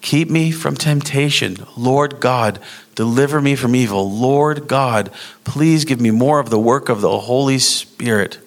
keep 0.00 0.30
me 0.30 0.52
from 0.52 0.76
temptation. 0.76 1.56
Lord 1.76 2.20
God, 2.20 2.60
Deliver 2.96 3.42
me 3.42 3.56
from 3.56 3.76
evil. 3.76 4.10
Lord 4.10 4.66
God, 4.66 5.12
please 5.44 5.84
give 5.84 6.00
me 6.00 6.10
more 6.10 6.40
of 6.40 6.48
the 6.48 6.58
work 6.58 6.88
of 6.88 7.02
the 7.02 7.18
Holy 7.18 7.58
Spirit 7.58 8.38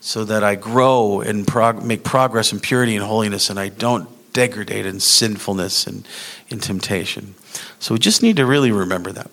so 0.00 0.24
that 0.24 0.42
I 0.42 0.54
grow 0.54 1.20
and 1.20 1.46
prog- 1.46 1.84
make 1.84 2.02
progress 2.02 2.50
in 2.50 2.60
purity 2.60 2.96
and 2.96 3.04
holiness 3.04 3.50
and 3.50 3.60
I 3.60 3.68
don't 3.68 4.08
degrade 4.32 4.86
in 4.86 5.00
sinfulness 5.00 5.86
and 5.86 6.06
in 6.48 6.58
temptation. 6.60 7.34
So 7.78 7.94
we 7.94 7.98
just 7.98 8.22
need 8.22 8.36
to 8.36 8.46
really 8.46 8.72
remember 8.72 9.12
that. 9.12 9.30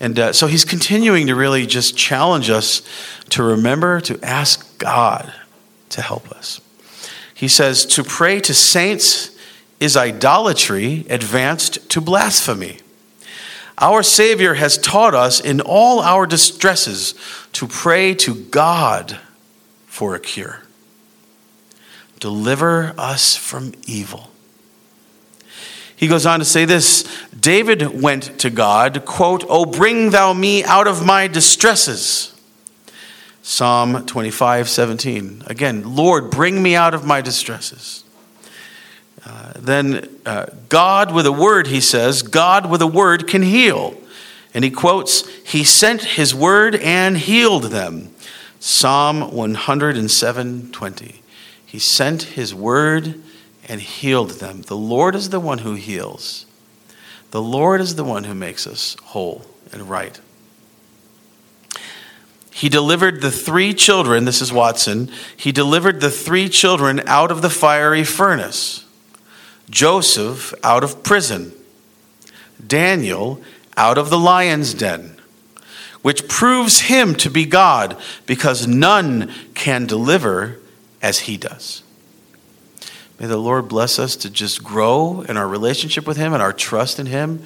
And 0.00 0.18
uh, 0.18 0.32
so 0.32 0.46
he's 0.46 0.64
continuing 0.64 1.26
to 1.26 1.34
really 1.34 1.66
just 1.66 1.96
challenge 1.96 2.50
us 2.50 2.82
to 3.30 3.42
remember 3.42 4.00
to 4.02 4.18
ask 4.22 4.78
God 4.78 5.32
to 5.90 6.02
help 6.02 6.30
us. 6.30 6.60
He 7.34 7.48
says, 7.48 7.84
To 7.86 8.04
pray 8.04 8.40
to 8.40 8.54
saints 8.54 9.30
is 9.80 9.96
idolatry 9.96 11.06
advanced 11.08 11.88
to 11.90 12.00
blasphemy. 12.00 12.78
Our 13.80 14.02
Savior 14.02 14.54
has 14.54 14.76
taught 14.76 15.14
us 15.14 15.38
in 15.40 15.60
all 15.60 16.00
our 16.00 16.26
distresses 16.26 17.14
to 17.52 17.68
pray 17.68 18.14
to 18.16 18.34
God 18.34 19.18
for 19.86 20.16
a 20.16 20.20
cure. 20.20 20.62
Deliver 22.20 22.94
us 22.98 23.36
from 23.36 23.72
evil. 23.86 24.30
He 25.94 26.06
goes 26.06 26.26
on 26.26 26.38
to 26.38 26.44
say 26.44 26.64
this 26.64 27.04
David 27.38 28.00
went 28.00 28.38
to 28.40 28.50
God, 28.50 29.04
quote, 29.04 29.44
Oh, 29.48 29.64
bring 29.64 30.10
thou 30.10 30.32
me 30.32 30.62
out 30.62 30.86
of 30.86 31.04
my 31.04 31.26
distresses. 31.26 32.34
Psalm 33.42 34.04
25, 34.04 34.68
17. 34.68 35.42
Again, 35.46 35.96
Lord, 35.96 36.30
bring 36.30 36.62
me 36.62 36.76
out 36.76 36.94
of 36.94 37.04
my 37.04 37.20
distresses. 37.20 38.04
Uh, 39.24 39.52
then 39.56 40.08
uh, 40.24 40.46
God 40.68 41.12
with 41.12 41.26
a 41.26 41.32
word, 41.32 41.66
he 41.66 41.80
says, 41.80 42.22
God 42.22 42.70
with 42.70 42.82
a 42.82 42.86
word 42.86 43.26
can 43.26 43.42
heal. 43.42 43.96
And 44.54 44.64
he 44.64 44.70
quotes, 44.70 45.26
He 45.38 45.64
sent 45.64 46.02
his 46.02 46.34
word 46.34 46.76
and 46.76 47.16
healed 47.16 47.64
them. 47.64 48.14
Psalm 48.60 49.32
107 49.32 50.70
20. 50.70 51.22
He 51.68 51.78
sent 51.78 52.22
his 52.22 52.54
word 52.54 53.20
and 53.68 53.82
healed 53.82 54.30
them. 54.30 54.62
The 54.62 54.76
Lord 54.76 55.14
is 55.14 55.28
the 55.28 55.38
one 55.38 55.58
who 55.58 55.74
heals. 55.74 56.46
The 57.30 57.42
Lord 57.42 57.82
is 57.82 57.96
the 57.96 58.04
one 58.04 58.24
who 58.24 58.34
makes 58.34 58.66
us 58.66 58.96
whole 59.02 59.44
and 59.70 59.82
right. 59.82 60.18
He 62.50 62.70
delivered 62.70 63.20
the 63.20 63.30
three 63.30 63.74
children, 63.74 64.24
this 64.24 64.40
is 64.40 64.50
Watson, 64.50 65.10
he 65.36 65.52
delivered 65.52 66.00
the 66.00 66.10
three 66.10 66.48
children 66.48 67.02
out 67.06 67.30
of 67.30 67.42
the 67.42 67.50
fiery 67.50 68.02
furnace. 68.02 68.86
Joseph 69.68 70.54
out 70.64 70.82
of 70.82 71.02
prison, 71.02 71.52
Daniel 72.66 73.42
out 73.76 73.98
of 73.98 74.08
the 74.08 74.18
lion's 74.18 74.72
den, 74.72 75.20
which 76.00 76.28
proves 76.28 76.80
him 76.80 77.14
to 77.16 77.28
be 77.28 77.44
God 77.44 77.94
because 78.24 78.66
none 78.66 79.30
can 79.52 79.84
deliver 79.84 80.58
as 81.02 81.20
he 81.20 81.36
does. 81.36 81.82
May 83.18 83.26
the 83.26 83.36
Lord 83.36 83.68
bless 83.68 83.98
us 83.98 84.14
to 84.16 84.30
just 84.30 84.62
grow 84.62 85.22
in 85.22 85.36
our 85.36 85.48
relationship 85.48 86.06
with 86.06 86.16
him 86.16 86.32
and 86.32 86.42
our 86.42 86.52
trust 86.52 87.00
in 87.00 87.06
him 87.06 87.42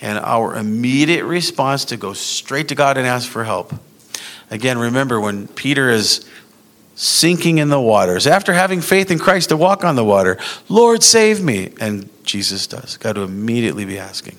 and 0.00 0.18
our 0.18 0.54
immediate 0.54 1.24
response 1.24 1.86
to 1.86 1.96
go 1.96 2.12
straight 2.12 2.68
to 2.68 2.74
God 2.74 2.98
and 2.98 3.06
ask 3.06 3.28
for 3.28 3.44
help. 3.44 3.72
Again, 4.50 4.78
remember 4.78 5.18
when 5.20 5.48
Peter 5.48 5.88
is 5.90 6.28
sinking 6.94 7.58
in 7.58 7.70
the 7.70 7.80
waters, 7.80 8.26
after 8.26 8.52
having 8.52 8.80
faith 8.80 9.10
in 9.10 9.18
Christ 9.18 9.48
to 9.48 9.56
walk 9.56 9.84
on 9.84 9.96
the 9.96 10.04
water, 10.04 10.38
Lord, 10.68 11.02
save 11.02 11.42
me. 11.42 11.72
And 11.80 12.08
Jesus 12.24 12.66
does. 12.66 12.96
Got 12.98 13.14
to 13.14 13.22
immediately 13.22 13.84
be 13.84 13.98
asking. 13.98 14.36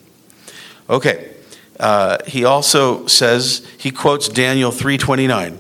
Okay. 0.90 1.34
Uh, 1.80 2.18
he 2.26 2.46
also 2.46 3.08
says, 3.08 3.68
he 3.78 3.92
quotes 3.92 4.30
Daniel 4.30 4.72
3.29. 4.72 5.60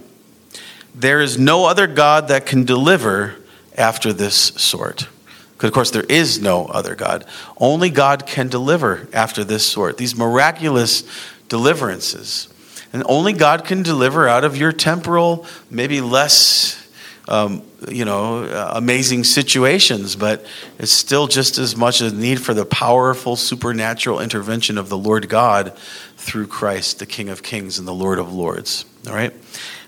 There 0.97 1.19
is 1.19 1.37
no 1.37 1.65
other 1.65 1.87
God 1.87 2.29
that 2.29 2.45
can 2.45 2.63
deliver 2.63 3.35
after 3.77 4.13
this 4.13 4.35
sort. 4.35 5.09
Because, 5.53 5.67
of 5.67 5.73
course, 5.73 5.91
there 5.91 6.05
is 6.07 6.41
no 6.41 6.65
other 6.65 6.95
God. 6.95 7.25
Only 7.57 7.89
God 7.89 8.25
can 8.25 8.47
deliver 8.47 9.07
after 9.13 9.43
this 9.43 9.67
sort. 9.67 9.97
These 9.97 10.15
miraculous 10.15 11.03
deliverances. 11.49 12.47
And 12.93 13.03
only 13.07 13.33
God 13.33 13.65
can 13.65 13.83
deliver 13.83 14.27
out 14.27 14.45
of 14.45 14.55
your 14.55 14.71
temporal, 14.71 15.45
maybe 15.69 15.99
less 15.99 16.84
um, 17.27 17.63
you 17.89 18.05
know, 18.05 18.43
uh, 18.43 18.73
amazing 18.75 19.23
situations, 19.23 20.15
but 20.15 20.45
it's 20.77 20.91
still 20.91 21.27
just 21.27 21.57
as 21.57 21.75
much 21.75 22.01
a 22.01 22.11
need 22.11 22.41
for 22.41 22.53
the 22.53 22.65
powerful 22.65 23.35
supernatural 23.35 24.19
intervention 24.19 24.77
of 24.77 24.89
the 24.89 24.97
Lord 24.97 25.27
God 25.29 25.75
through 26.17 26.47
Christ, 26.47 26.99
the 26.99 27.05
King 27.05 27.29
of 27.29 27.43
Kings 27.43 27.79
and 27.79 27.87
the 27.87 27.93
Lord 27.93 28.19
of 28.19 28.33
Lords. 28.33 28.85
All 29.07 29.13
right? 29.13 29.33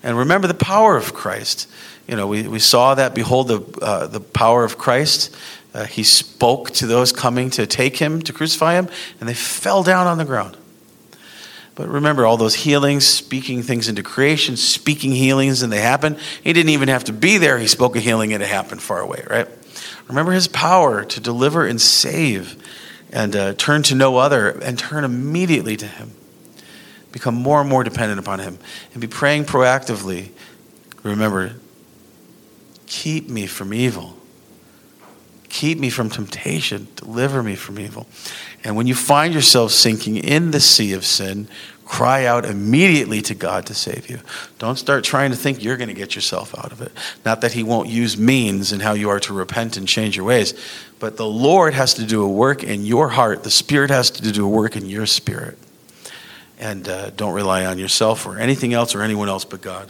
And 0.03 0.17
remember 0.17 0.47
the 0.47 0.53
power 0.53 0.97
of 0.97 1.13
Christ. 1.13 1.69
You 2.07 2.15
know, 2.15 2.27
we, 2.27 2.47
we 2.47 2.59
saw 2.59 2.95
that, 2.95 3.13
behold, 3.13 3.47
the, 3.47 3.61
uh, 3.81 4.07
the 4.07 4.21
power 4.21 4.63
of 4.63 4.77
Christ. 4.77 5.35
Uh, 5.73 5.85
he 5.85 6.03
spoke 6.03 6.71
to 6.71 6.87
those 6.87 7.11
coming 7.11 7.49
to 7.51 7.67
take 7.67 7.97
him, 7.97 8.21
to 8.23 8.33
crucify 8.33 8.73
him, 8.73 8.87
and 9.19 9.27
they 9.27 9.33
fell 9.33 9.83
down 9.83 10.07
on 10.07 10.17
the 10.17 10.25
ground. 10.25 10.57
But 11.77 11.89
remember 11.89 12.25
all 12.25 12.37
those 12.37 12.55
healings, 12.55 13.05
speaking 13.05 13.61
things 13.61 13.87
into 13.87 14.01
creation, 14.01 14.57
speaking 14.57 15.11
healings, 15.11 15.61
and 15.61 15.71
they 15.71 15.79
happen. 15.79 16.17
He 16.43 16.51
didn't 16.51 16.71
even 16.71 16.87
have 16.87 17.03
to 17.03 17.13
be 17.13 17.37
there. 17.37 17.59
He 17.59 17.67
spoke 17.67 17.95
a 17.95 17.99
healing 17.99 18.33
and 18.33 18.41
it 18.41 18.49
happened 18.49 18.81
far 18.81 18.99
away, 18.99 19.23
right? 19.29 19.47
Remember 20.07 20.31
his 20.31 20.47
power 20.47 21.05
to 21.05 21.19
deliver 21.19 21.67
and 21.67 21.79
save 21.79 22.55
and 23.11 23.35
uh, 23.35 23.53
turn 23.53 23.83
to 23.83 23.95
no 23.95 24.17
other 24.17 24.49
and 24.49 24.79
turn 24.79 25.03
immediately 25.03 25.77
to 25.77 25.85
him. 25.85 26.13
Become 27.11 27.35
more 27.35 27.61
and 27.61 27.69
more 27.69 27.83
dependent 27.83 28.19
upon 28.19 28.39
him 28.39 28.57
and 28.93 29.01
be 29.01 29.07
praying 29.07 29.45
proactively. 29.45 30.31
Remember, 31.03 31.57
keep 32.87 33.29
me 33.29 33.45
from 33.45 33.71
evil. 33.71 34.17
Keep 35.49 35.77
me 35.77 35.91
from 35.91 36.09
temptation. 36.09 36.87
Deliver 36.95 37.43
me 37.43 37.55
from 37.55 37.79
evil. 37.79 38.07
And 38.67 38.75
when 38.75 38.85
you 38.85 38.95
find 38.95 39.33
yourself 39.33 39.71
sinking 39.71 40.17
in 40.17 40.51
the 40.51 40.59
sea 40.59 40.91
of 40.91 41.05
sin, 41.05 41.47
cry 41.85 42.25
out 42.25 42.43
immediately 42.43 43.21
to 43.21 43.33
God 43.33 43.65
to 43.67 43.73
save 43.73 44.09
you. 44.09 44.19
Don't 44.59 44.75
start 44.75 45.05
trying 45.05 45.31
to 45.31 45.37
think 45.37 45.63
you're 45.63 45.77
going 45.77 45.87
to 45.87 45.93
get 45.93 46.15
yourself 46.15 46.53
out 46.59 46.73
of 46.73 46.81
it. 46.81 46.91
Not 47.23 47.39
that 47.39 47.53
He 47.53 47.63
won't 47.63 47.87
use 47.87 48.17
means 48.17 48.73
in 48.73 48.81
how 48.81 48.91
you 48.91 49.09
are 49.09 49.21
to 49.21 49.31
repent 49.31 49.77
and 49.77 49.87
change 49.87 50.17
your 50.17 50.25
ways, 50.25 50.53
but 50.99 51.15
the 51.15 51.25
Lord 51.25 51.75
has 51.75 51.93
to 51.93 52.05
do 52.05 52.21
a 52.21 52.27
work 52.27 52.61
in 52.61 52.85
your 52.85 53.07
heart. 53.07 53.43
The 53.43 53.49
Spirit 53.49 53.89
has 53.89 54.11
to 54.11 54.31
do 54.33 54.45
a 54.45 54.49
work 54.49 54.75
in 54.75 54.85
your 54.85 55.05
spirit. 55.05 55.57
And 56.59 56.89
uh, 56.89 57.11
don't 57.11 57.33
rely 57.33 57.65
on 57.65 57.77
yourself 57.77 58.25
or 58.25 58.37
anything 58.37 58.73
else 58.73 58.93
or 58.93 59.01
anyone 59.01 59.29
else 59.29 59.45
but 59.45 59.61
God. 59.61 59.89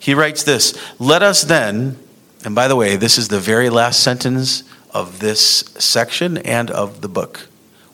He 0.00 0.14
writes 0.14 0.42
this 0.42 0.74
Let 0.98 1.22
us 1.22 1.42
then, 1.42 1.98
and 2.46 2.54
by 2.54 2.66
the 2.66 2.76
way, 2.76 2.96
this 2.96 3.18
is 3.18 3.28
the 3.28 3.40
very 3.40 3.68
last 3.68 4.02
sentence 4.02 4.62
of 4.90 5.18
this 5.18 5.66
section 5.76 6.38
and 6.38 6.70
of 6.70 7.02
the 7.02 7.08
book. 7.08 7.48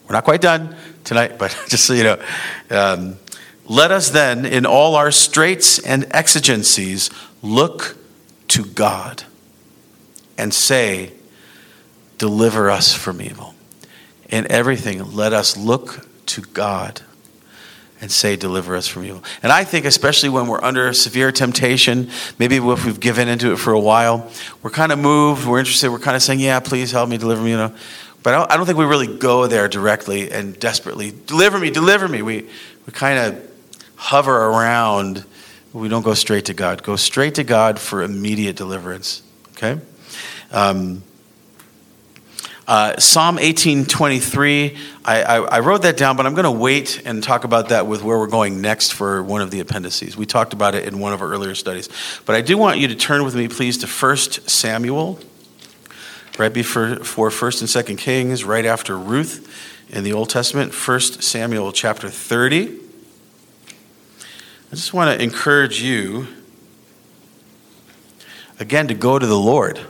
We're 0.08 0.14
not 0.14 0.24
quite 0.24 0.40
done 0.40 0.76
tonight, 1.04 1.32
but 1.38 1.50
just 1.68 1.84
so 1.84 1.94
you 1.94 2.04
know. 2.04 2.22
Um, 2.70 3.16
let 3.66 3.90
us 3.90 4.10
then, 4.10 4.44
in 4.44 4.66
all 4.66 4.96
our 4.96 5.10
straits 5.10 5.78
and 5.78 6.06
exigencies, 6.10 7.10
look 7.42 7.96
to 8.48 8.64
God 8.64 9.24
and 10.36 10.52
say, 10.52 11.12
Deliver 12.18 12.70
us 12.70 12.94
from 12.94 13.20
evil. 13.20 13.54
In 14.28 14.50
everything, 14.50 15.14
let 15.14 15.32
us 15.32 15.56
look 15.56 16.06
to 16.26 16.42
God 16.42 17.02
and 18.00 18.10
say, 18.10 18.36
Deliver 18.36 18.76
us 18.76 18.86
from 18.86 19.04
evil. 19.04 19.24
And 19.42 19.50
I 19.50 19.64
think, 19.64 19.86
especially 19.86 20.28
when 20.28 20.48
we're 20.48 20.62
under 20.62 20.92
severe 20.92 21.32
temptation, 21.32 22.10
maybe 22.38 22.56
if 22.56 22.84
we've 22.84 23.00
given 23.00 23.28
into 23.28 23.52
it 23.52 23.56
for 23.56 23.72
a 23.72 23.80
while, 23.80 24.30
we're 24.62 24.70
kind 24.70 24.92
of 24.92 24.98
moved, 24.98 25.46
we're 25.46 25.60
interested, 25.60 25.90
we're 25.90 25.98
kind 25.98 26.16
of 26.16 26.22
saying, 26.22 26.40
Yeah, 26.40 26.60
please 26.60 26.90
help 26.90 27.08
me, 27.08 27.16
deliver 27.16 27.42
me, 27.42 27.52
you 27.52 27.56
know. 27.56 27.74
But 28.22 28.50
I 28.50 28.56
don't 28.56 28.66
think 28.66 28.78
we 28.78 28.84
really 28.84 29.06
go 29.06 29.46
there 29.46 29.68
directly 29.68 30.30
and 30.30 30.58
desperately, 30.58 31.12
Deliver 31.26 31.58
me, 31.58 31.70
deliver 31.70 32.06
me. 32.06 32.22
We, 32.22 32.48
we 32.86 32.92
kind 32.92 33.18
of 33.18 33.50
hover 33.96 34.36
around. 34.36 35.24
We 35.72 35.88
don't 35.88 36.02
go 36.02 36.14
straight 36.14 36.46
to 36.46 36.54
God. 36.54 36.82
Go 36.82 36.96
straight 36.96 37.34
to 37.36 37.44
God 37.44 37.78
for 37.78 38.02
immediate 38.02 38.56
deliverance. 38.56 39.22
Okay? 39.52 39.80
Um, 40.50 41.02
uh, 42.66 42.98
Psalm 42.98 43.38
18:23. 43.38 44.76
I, 45.04 45.22
I, 45.22 45.36
I, 45.40 45.60
wrote 45.60 45.82
that 45.82 45.96
down, 45.96 46.16
but 46.16 46.26
I'm 46.26 46.34
going 46.34 46.44
to 46.44 46.50
wait 46.50 47.02
and 47.04 47.22
talk 47.22 47.42
about 47.42 47.70
that 47.70 47.88
with 47.88 48.04
where 48.04 48.16
we're 48.16 48.28
going 48.28 48.60
next 48.60 48.92
for 48.92 49.22
one 49.22 49.42
of 49.42 49.50
the 49.50 49.58
appendices. 49.58 50.16
We 50.16 50.26
talked 50.26 50.52
about 50.52 50.76
it 50.76 50.86
in 50.86 51.00
one 51.00 51.12
of 51.12 51.22
our 51.22 51.28
earlier 51.28 51.56
studies, 51.56 51.88
but 52.24 52.36
I 52.36 52.40
do 52.40 52.56
want 52.56 52.78
you 52.78 52.86
to 52.88 52.94
turn 52.94 53.24
with 53.24 53.34
me, 53.34 53.48
please, 53.48 53.78
to 53.78 53.88
1 53.88 54.16
Samuel, 54.16 55.18
right 56.38 56.52
before 56.52 56.96
for 56.96 57.30
First 57.30 57.60
and 57.60 57.68
Second 57.68 57.96
Kings, 57.96 58.44
right 58.44 58.64
after 58.64 58.98
Ruth 58.98 59.48
in 59.90 60.04
the 60.04 60.12
Old 60.12 60.30
Testament. 60.30 60.72
1 60.72 61.00
Samuel 61.00 61.72
chapter 61.72 62.08
30. 62.08 62.78
I 64.72 64.74
just 64.74 64.94
want 64.94 65.16
to 65.16 65.22
encourage 65.22 65.82
you 65.82 66.28
again 68.58 68.88
to 68.88 68.94
go 68.94 69.18
to 69.18 69.26
the 69.26 69.38
Lord. 69.38 69.80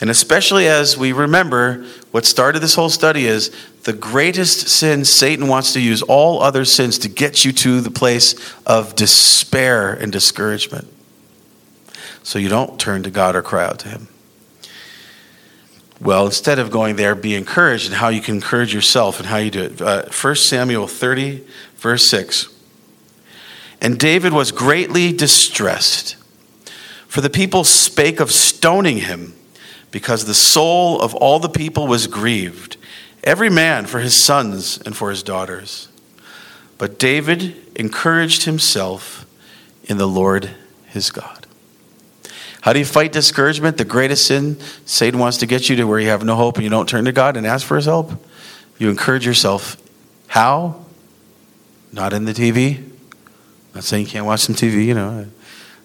And 0.00 0.10
especially 0.10 0.66
as 0.66 0.98
we 0.98 1.12
remember 1.12 1.86
what 2.10 2.24
started 2.24 2.60
this 2.60 2.74
whole 2.74 2.90
study 2.90 3.26
is 3.26 3.54
the 3.84 3.92
greatest 3.92 4.68
sin 4.68 5.04
Satan 5.04 5.48
wants 5.48 5.72
to 5.72 5.80
use 5.80 6.02
all 6.02 6.42
other 6.42 6.64
sins 6.64 6.98
to 6.98 7.08
get 7.08 7.44
you 7.44 7.52
to 7.52 7.80
the 7.80 7.90
place 7.90 8.34
of 8.66 8.94
despair 8.94 9.92
and 9.92 10.12
discouragement. 10.12 10.88
So 12.22 12.38
you 12.38 12.48
don't 12.48 12.78
turn 12.78 13.02
to 13.04 13.10
God 13.10 13.34
or 13.36 13.42
cry 13.42 13.64
out 13.64 13.78
to 13.80 13.88
him. 13.88 14.08
Well, 16.00 16.24
instead 16.24 16.58
of 16.58 16.70
going 16.70 16.96
there, 16.96 17.14
be 17.14 17.34
encouraged 17.34 17.88
in 17.88 17.92
how 17.92 18.08
you 18.08 18.22
can 18.22 18.36
encourage 18.36 18.72
yourself 18.72 19.18
and 19.18 19.28
how 19.28 19.36
you 19.36 19.50
do 19.50 19.62
it. 19.64 19.82
Uh, 19.82 20.04
1 20.04 20.36
Samuel 20.36 20.86
30, 20.86 21.44
verse 21.76 22.06
6. 22.08 22.48
And 23.82 23.98
David 23.98 24.32
was 24.32 24.50
greatly 24.50 25.12
distressed, 25.12 26.16
for 27.06 27.20
the 27.20 27.30
people 27.30 27.64
spake 27.64 28.18
of 28.18 28.30
stoning 28.30 28.98
him 28.98 29.34
because 29.90 30.24
the 30.24 30.34
soul 30.34 31.00
of 31.00 31.14
all 31.14 31.38
the 31.38 31.48
people 31.48 31.86
was 31.86 32.06
grieved, 32.06 32.76
every 33.22 33.50
man 33.50 33.84
for 33.84 34.00
his 34.00 34.14
sons 34.14 34.80
and 34.80 34.96
for 34.96 35.10
his 35.10 35.22
daughters. 35.22 35.88
But 36.78 36.98
David 36.98 37.56
encouraged 37.76 38.44
himself 38.44 39.26
in 39.84 39.98
the 39.98 40.08
Lord 40.08 40.50
his 40.86 41.10
God. 41.10 41.39
How 42.60 42.72
do 42.72 42.78
you 42.78 42.84
fight 42.84 43.12
discouragement? 43.12 43.78
The 43.78 43.84
greatest 43.84 44.26
sin 44.26 44.58
Satan 44.84 45.18
wants 45.18 45.38
to 45.38 45.46
get 45.46 45.68
you 45.68 45.76
to 45.76 45.84
where 45.84 45.98
you 45.98 46.08
have 46.08 46.24
no 46.24 46.36
hope 46.36 46.56
and 46.56 46.64
you 46.64 46.70
don't 46.70 46.88
turn 46.88 47.06
to 47.06 47.12
God 47.12 47.36
and 47.36 47.46
ask 47.46 47.66
for 47.66 47.76
his 47.76 47.86
help. 47.86 48.12
You 48.78 48.90
encourage 48.90 49.26
yourself. 49.26 49.76
How? 50.26 50.84
Not 51.92 52.12
in 52.12 52.24
the 52.24 52.32
TV. 52.32 52.86
Not 53.74 53.84
saying 53.84 54.06
you 54.06 54.10
can't 54.10 54.26
watch 54.26 54.40
some 54.40 54.54
TV, 54.54 54.84
you 54.84 54.94
know 54.94 55.26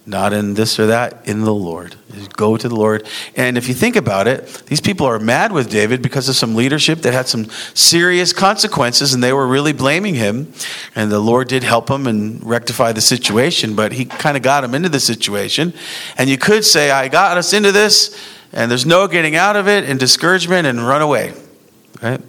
not 0.08 0.34
in 0.34 0.54
this 0.54 0.80
or 0.80 0.86
that, 0.88 1.28
in 1.28 1.42
the 1.42 1.54
Lord. 1.54 1.96
Go 2.38 2.58
to 2.58 2.70
the 2.70 2.76
Lord. 2.76 3.08
And 3.36 3.58
if 3.58 3.68
you 3.68 3.74
think 3.74 3.96
about 3.96 4.28
it, 4.28 4.48
these 4.68 4.80
people 4.80 5.08
are 5.08 5.18
mad 5.18 5.52
with 5.52 5.70
David 5.70 6.02
because 6.02 6.30
of 6.30 6.36
some 6.36 6.56
leadership 6.56 7.00
that 7.00 7.14
had 7.14 7.28
some 7.28 7.50
serious 7.74 8.32
consequences, 8.32 9.14
and 9.14 9.24
they 9.24 9.34
were 9.34 9.48
really 9.48 9.74
blaming 9.74 10.16
him. 10.16 10.54
And 10.96 11.12
the 11.12 11.20
Lord 11.20 11.48
did 11.48 11.64
help 11.64 11.90
him 11.90 12.06
and 12.06 12.46
rectify 12.46 12.92
the 12.92 13.02
situation, 13.02 13.76
but 13.76 13.94
he 13.94 14.06
kind 14.06 14.38
of 14.38 14.44
got 14.44 14.64
him 14.64 14.76
into 14.76 14.90
the 14.90 15.00
situation. 15.00 15.74
And 16.18 16.30
you 16.30 16.38
could 16.38 16.64
say, 16.64 16.92
I 16.92 17.08
got 17.08 17.38
us 17.38 17.54
into 17.54 17.72
this, 17.72 18.16
and 18.54 18.70
there's 18.70 18.86
no 18.86 19.08
getting 19.08 19.36
out 19.36 19.56
of 19.56 19.68
it, 19.68 19.90
and 19.90 20.00
discouragement, 20.00 20.68
and 20.68 20.86
run 20.88 21.02
away. 21.02 21.34
Right? 22.02 22.22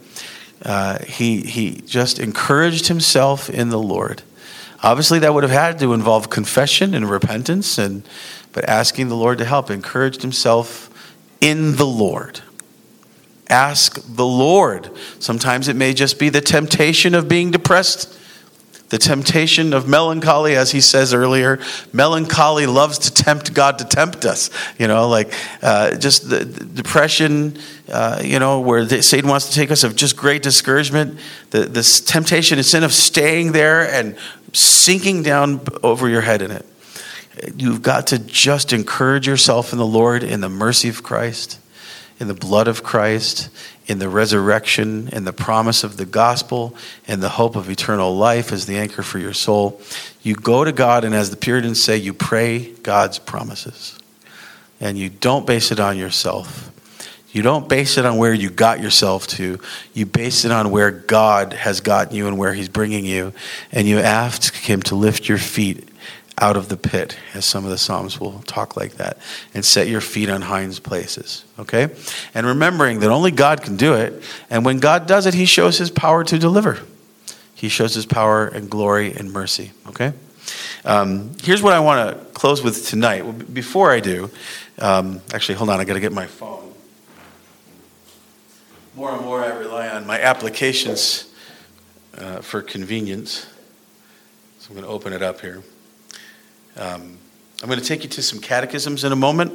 Uh, 0.64 0.98
he, 1.04 1.42
he 1.42 1.82
just 1.82 2.18
encouraged 2.18 2.88
himself 2.88 3.50
in 3.50 3.68
the 3.68 3.78
Lord. 3.78 4.22
Obviously, 4.82 5.18
that 5.20 5.32
would 5.32 5.42
have 5.42 5.52
had 5.52 5.78
to 5.78 5.92
involve 5.92 6.30
confession 6.30 6.94
and 6.94 7.08
repentance, 7.08 7.78
and, 7.78 8.02
but 8.52 8.64
asking 8.68 9.08
the 9.08 9.16
Lord 9.16 9.38
to 9.38 9.44
help, 9.44 9.70
encouraged 9.70 10.22
himself 10.22 10.90
in 11.40 11.76
the 11.76 11.86
Lord. 11.86 12.40
Ask 13.48 14.00
the 14.06 14.26
Lord. 14.26 14.90
Sometimes 15.18 15.68
it 15.68 15.76
may 15.76 15.94
just 15.94 16.18
be 16.18 16.28
the 16.28 16.40
temptation 16.40 17.14
of 17.14 17.28
being 17.28 17.50
depressed 17.50 18.16
the 18.88 18.98
temptation 18.98 19.72
of 19.72 19.88
melancholy, 19.88 20.54
as 20.54 20.70
he 20.70 20.80
says 20.80 21.12
earlier. 21.12 21.58
Melancholy 21.92 22.66
loves 22.66 22.98
to 23.00 23.12
tempt 23.12 23.52
God 23.52 23.78
to 23.78 23.84
tempt 23.84 24.24
us. 24.24 24.50
You 24.78 24.86
know, 24.86 25.08
like 25.08 25.32
uh, 25.62 25.96
just 25.96 26.28
the, 26.28 26.44
the 26.44 26.64
depression, 26.64 27.58
uh, 27.90 28.22
you 28.24 28.38
know, 28.38 28.60
where 28.60 28.84
the, 28.84 29.02
Satan 29.02 29.28
wants 29.28 29.48
to 29.48 29.54
take 29.54 29.70
us 29.70 29.82
of 29.82 29.96
just 29.96 30.16
great 30.16 30.42
discouragement. 30.42 31.18
The, 31.50 31.64
this 31.64 32.00
temptation 32.00 32.58
and 32.58 32.66
sin 32.66 32.84
of 32.84 32.92
staying 32.92 33.52
there 33.52 33.88
and 33.90 34.16
sinking 34.52 35.22
down 35.22 35.60
over 35.82 36.08
your 36.08 36.22
head 36.22 36.42
in 36.42 36.50
it. 36.50 36.66
You've 37.56 37.82
got 37.82 38.08
to 38.08 38.18
just 38.18 38.72
encourage 38.72 39.26
yourself 39.26 39.72
in 39.72 39.78
the 39.78 39.86
Lord, 39.86 40.22
in 40.22 40.40
the 40.40 40.48
mercy 40.48 40.88
of 40.88 41.02
Christ, 41.02 41.58
in 42.18 42.28
the 42.28 42.34
blood 42.34 42.66
of 42.66 42.82
Christ, 42.82 43.50
in 43.86 43.98
the 43.98 44.08
resurrection, 44.08 45.08
in 45.12 45.24
the 45.24 45.32
promise 45.32 45.84
of 45.84 45.96
the 45.96 46.06
gospel, 46.06 46.74
and 47.06 47.22
the 47.22 47.28
hope 47.28 47.54
of 47.54 47.68
eternal 47.68 48.16
life 48.16 48.52
as 48.52 48.66
the 48.66 48.78
anchor 48.78 49.02
for 49.02 49.18
your 49.18 49.34
soul. 49.34 49.80
You 50.22 50.34
go 50.34 50.64
to 50.64 50.72
God, 50.72 51.04
and 51.04 51.14
as 51.14 51.30
the 51.30 51.36
Puritans 51.36 51.82
say, 51.82 51.98
you 51.98 52.14
pray 52.14 52.72
God's 52.82 53.18
promises. 53.18 53.98
And 54.80 54.98
you 54.98 55.08
don't 55.08 55.46
base 55.46 55.70
it 55.70 55.80
on 55.80 55.96
yourself. 55.98 56.70
You 57.36 57.42
don't 57.42 57.68
base 57.68 57.98
it 57.98 58.06
on 58.06 58.16
where 58.16 58.32
you 58.32 58.48
got 58.48 58.80
yourself 58.80 59.26
to. 59.26 59.60
You 59.92 60.06
base 60.06 60.46
it 60.46 60.52
on 60.52 60.70
where 60.70 60.90
God 60.90 61.52
has 61.52 61.82
gotten 61.82 62.16
you 62.16 62.28
and 62.28 62.38
where 62.38 62.54
He's 62.54 62.70
bringing 62.70 63.04
you. 63.04 63.34
And 63.70 63.86
you 63.86 63.98
ask 63.98 64.54
Him 64.54 64.80
to 64.84 64.94
lift 64.94 65.28
your 65.28 65.36
feet 65.36 65.86
out 66.38 66.56
of 66.56 66.70
the 66.70 66.78
pit, 66.78 67.18
as 67.34 67.44
some 67.44 67.64
of 67.66 67.70
the 67.70 67.76
Psalms 67.76 68.18
will 68.18 68.40
talk 68.46 68.74
like 68.74 68.94
that, 68.94 69.18
and 69.52 69.66
set 69.66 69.86
your 69.86 70.00
feet 70.00 70.30
on 70.30 70.40
hinds 70.40 70.78
places. 70.78 71.44
Okay? 71.58 71.90
And 72.32 72.46
remembering 72.46 73.00
that 73.00 73.10
only 73.10 73.32
God 73.32 73.60
can 73.60 73.76
do 73.76 73.92
it, 73.92 74.22
and 74.48 74.64
when 74.64 74.78
God 74.78 75.06
does 75.06 75.26
it, 75.26 75.34
He 75.34 75.44
shows 75.44 75.76
His 75.76 75.90
power 75.90 76.24
to 76.24 76.38
deliver. 76.38 76.78
He 77.54 77.68
shows 77.68 77.94
His 77.94 78.06
power 78.06 78.46
and 78.46 78.70
glory 78.70 79.12
and 79.12 79.30
mercy. 79.30 79.72
Okay? 79.88 80.14
Um, 80.86 81.32
here's 81.42 81.62
what 81.62 81.74
I 81.74 81.80
want 81.80 82.18
to 82.18 82.24
close 82.32 82.62
with 82.62 82.86
tonight. 82.86 83.52
Before 83.52 83.90
I 83.92 84.00
do, 84.00 84.30
um, 84.78 85.20
actually, 85.34 85.56
hold 85.56 85.68
on, 85.68 85.80
I 85.80 85.84
got 85.84 85.94
to 85.94 86.00
get 86.00 86.14
my 86.14 86.26
phone. 86.26 86.65
More 88.96 89.12
and 89.12 89.20
more, 89.20 89.44
I 89.44 89.48
rely 89.48 89.90
on 89.90 90.06
my 90.06 90.18
applications 90.18 91.30
uh, 92.16 92.40
for 92.40 92.62
convenience. 92.62 93.46
So 94.58 94.70
I'm 94.70 94.74
going 94.74 94.86
to 94.86 94.90
open 94.90 95.12
it 95.12 95.20
up 95.20 95.42
here. 95.42 95.62
Um, 96.78 97.18
I'm 97.62 97.68
going 97.68 97.78
to 97.78 97.84
take 97.84 98.04
you 98.04 98.08
to 98.08 98.22
some 98.22 98.40
catechisms 98.40 99.04
in 99.04 99.12
a 99.12 99.16
moment. 99.16 99.52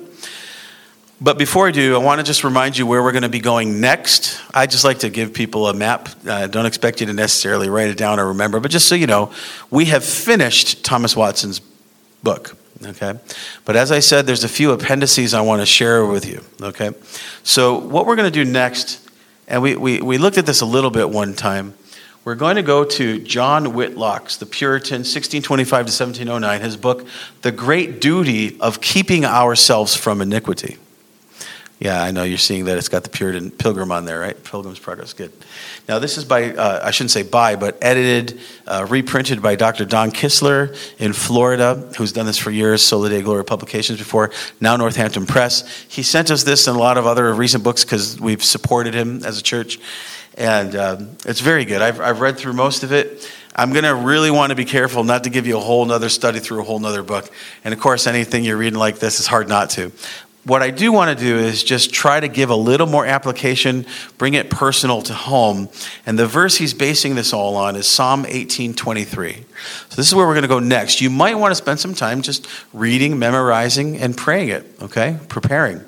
But 1.20 1.40
before 1.40 1.68
I 1.68 1.72
do, 1.72 1.96
I 1.96 1.98
want 1.98 2.20
to 2.20 2.24
just 2.24 2.44
remind 2.44 2.78
you 2.78 2.86
where 2.86 3.02
we're 3.02 3.14
going 3.14 3.24
to 3.24 3.30
be 3.30 3.40
going 3.40 3.82
next. 3.82 4.40
I 4.54 4.68
just 4.68 4.84
like 4.84 5.00
to 5.00 5.10
give 5.10 5.34
people 5.34 5.68
a 5.68 5.74
map. 5.74 6.10
I 6.28 6.46
don't 6.46 6.68
expect 6.68 7.02
you 7.02 7.08
to 7.08 7.14
necessarily 7.14 7.68
write 7.68 7.90
it 7.90 7.98
down 7.98 8.20
or 8.20 8.28
remember, 8.28 8.60
but 8.60 8.70
just 8.70 8.88
so 8.88 8.94
you 8.94 9.08
know, 9.08 9.34
we 9.72 9.86
have 9.86 10.06
finished 10.06 10.86
Thomas 10.86 11.16
Watson's 11.16 11.62
book. 12.22 12.56
Okay? 12.86 13.20
But 13.66 13.76
as 13.76 13.92
I 13.92 14.02
said, 14.02 14.28
there's 14.28 14.44
a 14.44 14.50
few 14.50 14.72
appendices 14.72 15.34
I 15.34 15.42
want 15.42 15.64
to 15.64 15.66
share 15.66 16.06
with 16.06 16.28
you. 16.28 16.44
Okay? 16.62 16.92
So, 17.42 17.80
what 17.80 18.06
we're 18.06 18.16
going 18.16 18.32
to 18.32 18.46
do 18.46 18.50
next, 18.50 19.08
and 19.52 19.62
we, 19.62 19.76
we, 19.76 20.02
we 20.02 20.18
looked 20.18 20.38
at 20.38 20.46
this 20.46 20.62
a 20.62 20.66
little 20.66 20.90
bit 20.90 21.10
one 21.10 21.34
time, 21.34 21.74
we're 22.24 22.36
going 22.36 22.56
to 22.56 22.64
go 22.64 22.86
to 22.86 23.20
John 23.20 23.74
Whitlock's, 23.74 24.38
the 24.38 24.46
Puritan, 24.46 25.00
1625 25.00 25.70
to 25.70 25.76
1709, 25.76 26.62
his 26.62 26.78
book, 26.78 27.06
The 27.42 27.52
Great 27.52 28.00
Duty 28.00 28.58
of 28.62 28.80
Keeping 28.80 29.26
Ourselves 29.26 29.94
from 29.94 30.22
Iniquity. 30.22 30.78
Yeah, 31.82 32.00
I 32.00 32.12
know 32.12 32.22
you're 32.22 32.38
seeing 32.38 32.66
that 32.66 32.78
it's 32.78 32.90
got 32.90 33.04
the 33.04 33.10
Puritan 33.10 33.50
Pilgrim 33.50 33.92
on 33.92 34.06
there, 34.06 34.20
right? 34.20 34.42
Pilgrim's 34.44 34.78
Progress, 34.78 35.14
good. 35.14 35.32
Now, 35.90 35.98
this 35.98 36.16
is 36.16 36.24
by, 36.24 36.54
uh, 36.54 36.80
I 36.84 36.92
shouldn't 36.92 37.10
say 37.10 37.24
by, 37.24 37.56
but 37.56 37.80
edited, 37.82 38.40
uh, 38.68 38.86
reprinted 38.88 39.42
by 39.42 39.56
Dr. 39.56 39.86
Don 39.86 40.12
Kistler 40.12 40.78
in 41.00 41.12
Florida, 41.12 41.92
who's 41.98 42.12
done 42.12 42.28
this 42.28 42.38
for 42.38 42.52
years, 42.52 42.84
Soli 42.84 43.10
Deo 43.10 43.24
Gloria 43.24 43.44
Publications 43.44 43.98
before, 43.98 44.30
now 44.60 44.78
Northampton 44.78 45.26
Press. 45.26 45.84
He 45.90 46.04
sent 46.04 46.30
us 46.30 46.44
this 46.44 46.68
and 46.68 46.78
a 46.78 46.80
lot 46.80 47.00
of 47.00 47.08
other 47.08 47.34
recent 47.34 47.64
books 47.64 47.84
because 47.84 48.20
we've 48.20 48.44
supported 48.44 48.94
him 48.94 49.24
as 49.24 49.40
a 49.40 49.44
church. 49.44 49.80
And 50.38 50.76
um, 50.76 51.18
it's 51.26 51.42
very 51.42 51.66
good. 51.66 51.82
I've, 51.82 52.00
I've 52.00 52.22
read 52.22 52.38
through 52.38 52.54
most 52.54 52.84
of 52.84 52.92
it. 52.92 53.28
I'm 53.56 53.74
going 53.74 53.86
to 53.86 53.96
really 53.96 54.30
want 54.30 54.52
to 54.52 54.56
be 54.56 54.66
careful 54.66 55.04
not 55.04 55.24
to 55.24 55.32
give 55.32 55.48
you 55.48 55.58
a 55.58 55.60
whole 55.60 55.84
nother 55.84 56.10
study 56.10 56.40
through 56.40 56.62
a 56.62 56.64
whole 56.64 56.80
nother 56.80 57.02
book. 57.02 57.32
And 57.64 57.74
of 57.74 57.80
course, 57.80 58.06
anything 58.06 58.44
you're 58.44 58.56
reading 58.56 58.78
like 58.78 59.00
this 59.00 59.20
is 59.20 59.26
hard 59.26 59.50
not 59.50 59.72
to. 59.72 59.92
What 60.44 60.64
I 60.64 60.72
do 60.72 60.92
want 60.92 61.16
to 61.16 61.24
do 61.24 61.38
is 61.38 61.64
just 61.64 61.94
try 61.94 62.20
to 62.20 62.28
give 62.28 62.50
a 62.50 62.56
little 62.56 62.88
more 62.88 63.06
application, 63.06 63.86
bring 64.18 64.34
it 64.34 64.50
personal 64.50 65.04
to 65.04 65.14
home. 65.14 65.70
And 66.08 66.18
the 66.18 66.26
verse 66.26 66.58
he's 66.58 66.74
basing 66.74 67.14
this 67.14 67.32
all 67.32 67.56
on 67.56 67.76
is 67.76 67.88
Psalm 67.88 68.26
18:23. 68.26 69.46
So 69.90 69.96
this 69.96 70.08
is 70.08 70.16
where 70.16 70.26
we're 70.26 70.34
going 70.34 70.42
to 70.42 70.48
go 70.48 70.60
next. 70.60 71.00
You 71.00 71.12
might 71.12 71.38
want 71.38 71.52
to 71.52 71.56
spend 71.56 71.80
some 71.80 71.94
time 71.94 72.24
just 72.24 72.48
reading, 72.74 73.20
memorizing, 73.20 73.98
and 73.98 74.18
praying 74.18 74.50
it, 74.50 74.66
okay? 74.82 75.20
Preparing. 75.28 75.86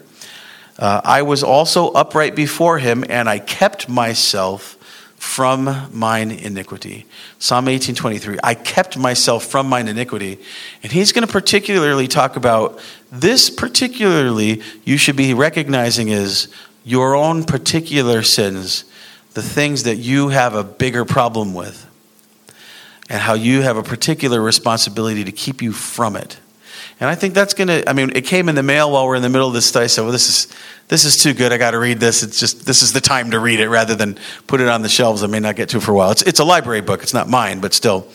Uh, 0.78 1.02
I 1.04 1.24
was 1.24 1.44
also 1.44 1.92
upright 1.92 2.36
before 2.36 2.78
him, 2.78 3.04
and 3.10 3.28
I 3.28 3.40
kept 3.40 3.90
myself 3.90 4.78
from 5.24 5.90
mine 5.92 6.32
iniquity. 6.32 7.06
Psalm 7.40 7.68
18:23. 7.68 8.38
I 8.44 8.54
kept 8.54 8.98
myself 8.98 9.46
from 9.46 9.68
mine 9.68 9.88
iniquity. 9.88 10.38
And 10.84 10.92
he's 10.92 11.12
going 11.12 11.26
to 11.26 11.32
particularly 11.32 12.08
talk 12.08 12.36
about 12.36 12.78
this 13.10 13.50
particularly 13.50 14.62
you 14.84 14.98
should 14.98 15.16
be 15.16 15.34
recognizing 15.34 16.10
is 16.10 16.50
your 16.84 17.16
own 17.16 17.46
particular 17.46 18.22
sins, 18.22 18.84
the 19.34 19.42
things 19.42 19.84
that 19.84 19.96
you 19.96 20.28
have 20.28 20.54
a 20.56 20.64
bigger 20.64 21.06
problem 21.06 21.54
with. 21.54 21.90
And 23.10 23.20
how 23.20 23.34
you 23.34 23.62
have 23.62 23.78
a 23.78 23.84
particular 23.84 24.42
responsibility 24.42 25.24
to 25.24 25.32
keep 25.32 25.62
you 25.62 25.72
from 25.72 26.16
it. 26.16 26.38
And 27.04 27.10
I 27.10 27.16
think 27.16 27.34
that's 27.34 27.54
going 27.54 27.68
to, 27.68 27.90
I 27.90 27.92
mean, 27.92 28.14
it 28.16 28.22
came 28.22 28.48
in 28.48 28.56
the 28.56 28.64
mail 28.64 28.90
while 28.90 29.06
we're 29.06 29.18
in 29.18 29.22
the 29.22 29.30
middle 29.30 29.50
of 29.50 29.54
this 29.54 29.66
study. 29.66 29.90
Said, 29.90 30.04
well, 30.04 30.14
this 30.14 30.30
is, 30.30 30.48
this 30.88 31.04
is 31.04 31.22
too 31.22 31.34
good. 31.34 31.52
I 31.52 31.58
got 31.58 31.72
to 31.72 31.78
read 31.78 32.00
this. 32.00 32.24
It's 32.24 32.40
just, 32.40 32.66
this 32.66 32.82
is 32.82 32.94
the 32.94 33.02
time 33.02 33.32
to 33.32 33.42
read 33.42 33.60
it 33.60 33.68
rather 33.68 33.94
than 33.94 34.18
put 34.48 34.62
it 34.62 34.70
on 34.70 34.84
the 34.84 34.88
shelves. 34.88 35.22
I 35.22 35.28
may 35.28 35.42
not 35.42 35.58
get 35.58 35.68
to 35.72 35.82
for 35.82 35.92
a 35.92 35.96
while. 35.96 36.12
It's, 36.12 36.22
it's 36.22 36.40
a 36.40 36.46
library 36.46 36.80
book. 36.80 37.04
It's 37.04 37.14
not 37.14 37.28
mine, 37.28 37.60
but 37.60 37.74
still. 37.74 38.08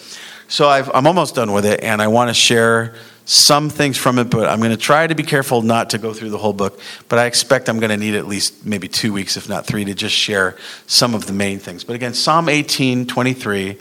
So 0.48 0.68
i 0.68 0.78
am 0.78 1.06
almost 1.06 1.34
done 1.34 1.52
with 1.52 1.66
it, 1.66 1.82
and 1.82 2.00
I 2.00 2.08
want 2.08 2.30
to 2.30 2.34
share 2.34 2.94
some 3.26 3.68
things 3.68 3.98
from 3.98 4.18
it, 4.18 4.30
but 4.30 4.48
I'm 4.48 4.58
going 4.60 4.70
to 4.70 4.78
try 4.78 5.06
to 5.06 5.14
be 5.14 5.22
careful 5.22 5.60
not 5.60 5.90
to 5.90 5.98
go 5.98 6.14
through 6.14 6.30
the 6.30 6.38
whole 6.38 6.54
book. 6.54 6.80
But 7.10 7.18
I 7.18 7.26
expect 7.26 7.68
I'm 7.68 7.80
going 7.80 7.90
to 7.90 7.98
need 7.98 8.14
at 8.14 8.26
least 8.26 8.64
maybe 8.64 8.88
two 8.88 9.12
weeks, 9.12 9.36
if 9.36 9.50
not 9.50 9.66
three, 9.66 9.84
to 9.84 9.92
just 9.92 10.14
share 10.14 10.56
some 10.86 11.14
of 11.14 11.26
the 11.26 11.34
main 11.34 11.58
things. 11.58 11.84
But 11.84 11.94
again, 11.94 12.14
Psalm 12.14 12.48
18, 12.48 13.06
23. 13.06 13.76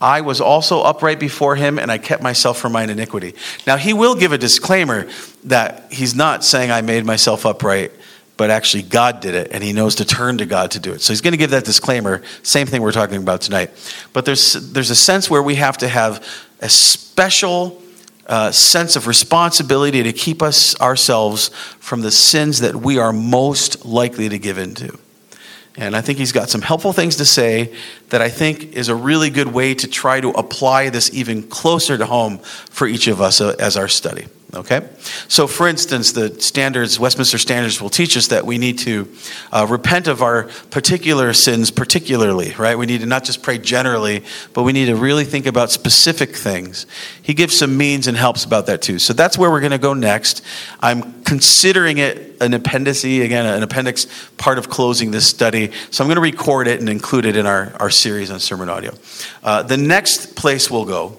I 0.00 0.22
was 0.22 0.40
also 0.40 0.80
upright 0.80 1.20
before 1.20 1.56
him, 1.56 1.78
and 1.78 1.92
I 1.92 1.98
kept 1.98 2.22
myself 2.22 2.58
from 2.58 2.72
mine 2.72 2.88
iniquity. 2.88 3.34
Now, 3.66 3.76
he 3.76 3.92
will 3.92 4.14
give 4.14 4.32
a 4.32 4.38
disclaimer 4.38 5.08
that 5.44 5.92
he's 5.92 6.14
not 6.14 6.42
saying 6.42 6.70
I 6.70 6.80
made 6.80 7.04
myself 7.04 7.44
upright, 7.44 7.92
but 8.38 8.48
actually 8.48 8.84
God 8.84 9.20
did 9.20 9.34
it, 9.34 9.50
and 9.52 9.62
he 9.62 9.74
knows 9.74 9.96
to 9.96 10.06
turn 10.06 10.38
to 10.38 10.46
God 10.46 10.70
to 10.70 10.78
do 10.78 10.92
it. 10.92 11.02
So 11.02 11.12
he's 11.12 11.20
going 11.20 11.32
to 11.32 11.38
give 11.38 11.50
that 11.50 11.66
disclaimer. 11.66 12.22
Same 12.42 12.66
thing 12.66 12.80
we're 12.80 12.92
talking 12.92 13.18
about 13.18 13.42
tonight. 13.42 13.70
But 14.14 14.24
there's, 14.24 14.54
there's 14.72 14.88
a 14.88 14.96
sense 14.96 15.28
where 15.28 15.42
we 15.42 15.56
have 15.56 15.76
to 15.78 15.88
have 15.88 16.26
a 16.60 16.70
special 16.70 17.82
uh, 18.26 18.52
sense 18.52 18.96
of 18.96 19.06
responsibility 19.06 20.02
to 20.04 20.12
keep 20.14 20.40
us 20.40 20.80
ourselves 20.80 21.48
from 21.78 22.00
the 22.00 22.10
sins 22.10 22.60
that 22.60 22.76
we 22.76 22.96
are 22.96 23.12
most 23.12 23.84
likely 23.84 24.30
to 24.30 24.38
give 24.38 24.56
into. 24.56 24.98
And 25.76 25.96
I 25.96 26.00
think 26.00 26.18
he's 26.18 26.32
got 26.32 26.50
some 26.50 26.62
helpful 26.62 26.92
things 26.92 27.16
to 27.16 27.24
say 27.24 27.74
that 28.08 28.20
I 28.20 28.28
think 28.28 28.76
is 28.76 28.88
a 28.88 28.94
really 28.94 29.30
good 29.30 29.48
way 29.48 29.74
to 29.74 29.86
try 29.86 30.20
to 30.20 30.30
apply 30.30 30.90
this 30.90 31.12
even 31.14 31.44
closer 31.44 31.96
to 31.96 32.06
home 32.06 32.38
for 32.38 32.86
each 32.86 33.06
of 33.06 33.20
us 33.20 33.40
uh, 33.40 33.54
as 33.58 33.76
our 33.76 33.88
study. 33.88 34.26
Okay? 34.52 34.88
So, 35.28 35.46
for 35.46 35.68
instance, 35.68 36.10
the 36.10 36.40
standards, 36.40 36.98
Westminster 36.98 37.38
Standards, 37.38 37.80
will 37.80 37.90
teach 37.90 38.16
us 38.16 38.28
that 38.28 38.44
we 38.44 38.58
need 38.58 38.78
to 38.80 39.08
uh, 39.52 39.66
repent 39.68 40.08
of 40.08 40.22
our 40.22 40.44
particular 40.70 41.32
sins, 41.34 41.70
particularly, 41.70 42.52
right? 42.58 42.76
We 42.76 42.86
need 42.86 43.00
to 43.02 43.06
not 43.06 43.22
just 43.22 43.44
pray 43.44 43.58
generally, 43.58 44.24
but 44.52 44.64
we 44.64 44.72
need 44.72 44.86
to 44.86 44.96
really 44.96 45.24
think 45.24 45.46
about 45.46 45.70
specific 45.70 46.34
things. 46.34 46.86
He 47.22 47.32
gives 47.32 47.56
some 47.56 47.76
means 47.76 48.08
and 48.08 48.16
helps 48.16 48.44
about 48.44 48.66
that 48.66 48.82
too. 48.82 48.98
So, 48.98 49.12
that's 49.12 49.38
where 49.38 49.50
we're 49.50 49.60
going 49.60 49.70
to 49.70 49.78
go 49.78 49.94
next. 49.94 50.44
I'm 50.80 51.22
considering 51.22 51.98
it 51.98 52.36
an 52.40 52.52
appendice, 52.52 53.04
again, 53.24 53.46
an 53.46 53.62
appendix 53.62 54.06
part 54.36 54.58
of 54.58 54.68
closing 54.68 55.12
this 55.12 55.28
study. 55.28 55.70
So, 55.92 56.02
I'm 56.02 56.08
going 56.08 56.16
to 56.16 56.22
record 56.22 56.66
it 56.66 56.80
and 56.80 56.88
include 56.88 57.24
it 57.24 57.36
in 57.36 57.46
our, 57.46 57.72
our 57.78 57.90
series 57.90 58.32
on 58.32 58.40
sermon 58.40 58.68
audio. 58.68 58.94
Uh, 59.44 59.62
the 59.62 59.76
next 59.76 60.34
place 60.34 60.68
we'll 60.68 60.86
go 60.86 61.18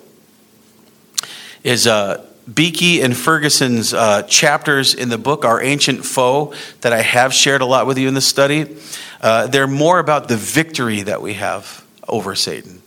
is. 1.63 1.87
Uh, 1.87 2.27
Beeke 2.51 3.03
and 3.03 3.15
Ferguson's 3.15 3.93
uh, 3.93 4.23
chapters 4.23 4.93
in 4.93 5.09
the 5.09 5.17
book, 5.17 5.45
Our 5.45 5.61
Ancient 5.61 6.05
Foe, 6.05 6.53
that 6.81 6.93
I 6.93 7.01
have 7.01 7.33
shared 7.33 7.61
a 7.61 7.65
lot 7.65 7.85
with 7.85 7.97
you 7.97 8.07
in 8.07 8.13
the 8.13 8.21
study. 8.21 8.77
Uh, 9.21 9.47
they're 9.47 9.67
more 9.67 9.99
about 9.99 10.27
the 10.27 10.37
victory 10.37 11.03
that 11.03 11.21
we 11.21 11.33
have 11.33 11.85
over 12.07 12.35
Satan. 12.35 12.80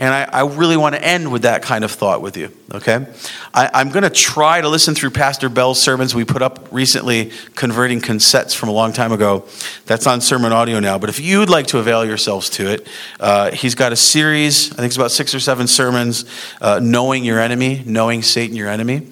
And 0.00 0.14
I, 0.14 0.22
I, 0.32 0.46
really 0.46 0.78
want 0.78 0.94
to 0.94 1.04
end 1.04 1.30
with 1.30 1.42
that 1.42 1.60
kind 1.60 1.84
of 1.84 1.90
thought 1.90 2.22
with 2.22 2.34
you, 2.38 2.50
okay? 2.72 3.06
I, 3.52 3.82
am 3.82 3.90
going 3.90 4.02
to 4.02 4.08
try 4.08 4.58
to 4.58 4.66
listen 4.66 4.94
through 4.94 5.10
Pastor 5.10 5.50
Bell's 5.50 5.80
sermons 5.80 6.14
we 6.14 6.24
put 6.24 6.40
up 6.40 6.68
recently, 6.72 7.32
converting 7.54 8.00
cassettes 8.00 8.56
from 8.56 8.70
a 8.70 8.72
long 8.72 8.94
time 8.94 9.12
ago. 9.12 9.44
That's 9.84 10.06
on 10.06 10.22
sermon 10.22 10.52
audio 10.52 10.80
now. 10.80 10.98
But 10.98 11.10
if 11.10 11.20
you'd 11.20 11.50
like 11.50 11.66
to 11.66 11.78
avail 11.80 12.06
yourselves 12.06 12.48
to 12.50 12.72
it, 12.72 12.88
uh, 13.20 13.50
he's 13.50 13.74
got 13.74 13.92
a 13.92 13.96
series, 13.96 14.72
I 14.72 14.76
think 14.76 14.86
it's 14.86 14.96
about 14.96 15.10
six 15.10 15.34
or 15.34 15.40
seven 15.40 15.66
sermons, 15.66 16.24
uh, 16.62 16.80
Knowing 16.82 17.22
Your 17.22 17.38
Enemy, 17.38 17.82
Knowing 17.84 18.22
Satan 18.22 18.56
Your 18.56 18.70
Enemy. 18.70 19.06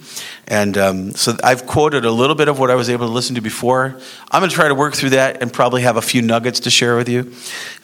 And 0.48 0.78
um, 0.78 1.12
so 1.12 1.36
I've 1.44 1.66
quoted 1.66 2.06
a 2.06 2.10
little 2.10 2.34
bit 2.34 2.48
of 2.48 2.58
what 2.58 2.70
I 2.70 2.74
was 2.74 2.88
able 2.88 3.06
to 3.06 3.12
listen 3.12 3.34
to 3.34 3.42
before. 3.42 4.00
I'm 4.30 4.40
going 4.40 4.48
to 4.48 4.56
try 4.56 4.68
to 4.68 4.74
work 4.74 4.94
through 4.94 5.10
that 5.10 5.42
and 5.42 5.52
probably 5.52 5.82
have 5.82 5.98
a 5.98 6.02
few 6.02 6.22
nuggets 6.22 6.60
to 6.60 6.70
share 6.70 6.96
with 6.96 7.08
you. 7.08 7.34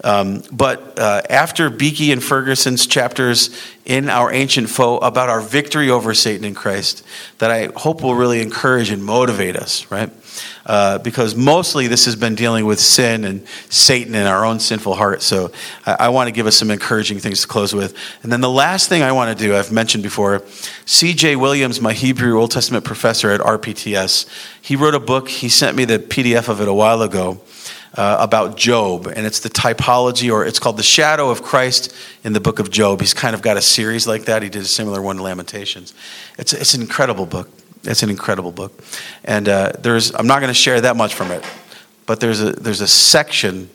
Um, 0.03 0.42
but 0.50 0.98
uh, 0.98 1.20
after 1.29 1.68
Beeke 1.68 2.11
and 2.11 2.24
Ferguson's 2.24 2.87
chapters 2.87 3.50
in 3.85 4.09
Our 4.09 4.33
Ancient 4.33 4.70
Foe 4.70 4.96
about 4.96 5.29
our 5.29 5.42
victory 5.42 5.90
over 5.90 6.14
Satan 6.14 6.46
in 6.46 6.55
Christ, 6.55 7.05
that 7.38 7.50
I 7.50 7.68
hope 7.77 8.03
will 8.03 8.14
really 8.14 8.40
encourage 8.40 8.90
and 8.90 9.05
motivate 9.05 9.57
us, 9.57 9.90
right? 9.90 10.11
Uh, 10.66 10.98
because 10.98 11.35
mostly 11.35 11.87
this 11.87 12.05
has 12.07 12.16
been 12.16 12.35
dealing 12.35 12.64
with 12.64 12.81
sin 12.81 13.24
and 13.24 13.46
Satan 13.68 14.14
in 14.14 14.27
our 14.27 14.44
own 14.44 14.61
sinful 14.61 14.94
heart. 14.94 15.22
So 15.22 15.53
I, 15.85 15.96
I 16.00 16.09
want 16.09 16.29
to 16.29 16.33
give 16.33 16.46
us 16.46 16.57
some 16.57 16.70
encouraging 16.70 17.18
things 17.18 17.42
to 17.42 17.48
close 17.48 17.74
with. 17.74 17.94
And 18.22 18.33
then 18.33 18.40
the 18.40 18.50
last 18.50 18.88
thing 18.88 19.03
I 19.03 19.12
want 19.12 19.37
to 19.37 19.44
do, 19.44 19.55
I've 19.55 19.72
mentioned 19.72 20.03
before, 20.03 20.42
C.J. 20.87 21.37
Williams, 21.37 21.81
my 21.81 21.92
Hebrew 21.92 22.38
Old 22.38 22.50
Testament 22.50 22.85
professor 22.85 23.31
at 23.31 23.40
RPTS, 23.40 24.29
he 24.61 24.77
wrote 24.77 24.94
a 24.94 25.00
book. 25.00 25.29
He 25.29 25.48
sent 25.48 25.77
me 25.77 25.85
the 25.85 25.98
PDF 25.98 26.48
of 26.48 26.61
it 26.61 26.68
a 26.68 26.74
while 26.74 27.03
ago. 27.03 27.40
uh, 27.96 28.16
about 28.18 28.57
Job, 28.57 29.07
and 29.07 29.24
it's 29.27 29.40
the 29.40 29.48
typology, 29.48 30.33
or 30.33 30.44
it's 30.44 30.59
called 30.59 30.77
the 30.77 30.83
shadow 30.83 31.31
of 31.31 31.42
Christ 31.42 31.94
in 32.24 32.33
the 32.33 32.40
book 32.40 32.59
of 32.59 32.70
Job. 32.70 33.00
He's 33.00 33.14
kind 33.14 33.35
of 33.35 33.42
got 33.42 33.57
a 33.57 33.62
series 33.62 34.07
like 34.07 34.24
that. 34.24 34.43
He 34.43 34.49
did 34.49 34.62
a 34.62 34.66
similar 34.66 35.01
one 35.01 35.16
to 35.16 35.22
Lamentations. 35.22 35.95
It's, 36.38 36.53
it's 36.53 36.74
an 36.74 36.80
incredible 36.80 37.26
book. 37.26 37.49
It's 37.87 38.03
an 38.03 38.11
incredible 38.11 38.53
book, 38.53 38.82
and 39.24 39.49
uh, 39.49 39.72
there's 39.78 40.14
I'm 40.14 40.26
not 40.26 40.41
going 40.41 40.51
to 40.51 40.59
share 40.59 40.80
that 40.80 40.97
much 40.97 41.14
from 41.14 41.30
it, 41.30 41.45
but 42.07 42.20
there's 42.20 42.41
a 42.41 42.53
there's 42.53 42.80
a 42.80 42.89
section 42.89 43.68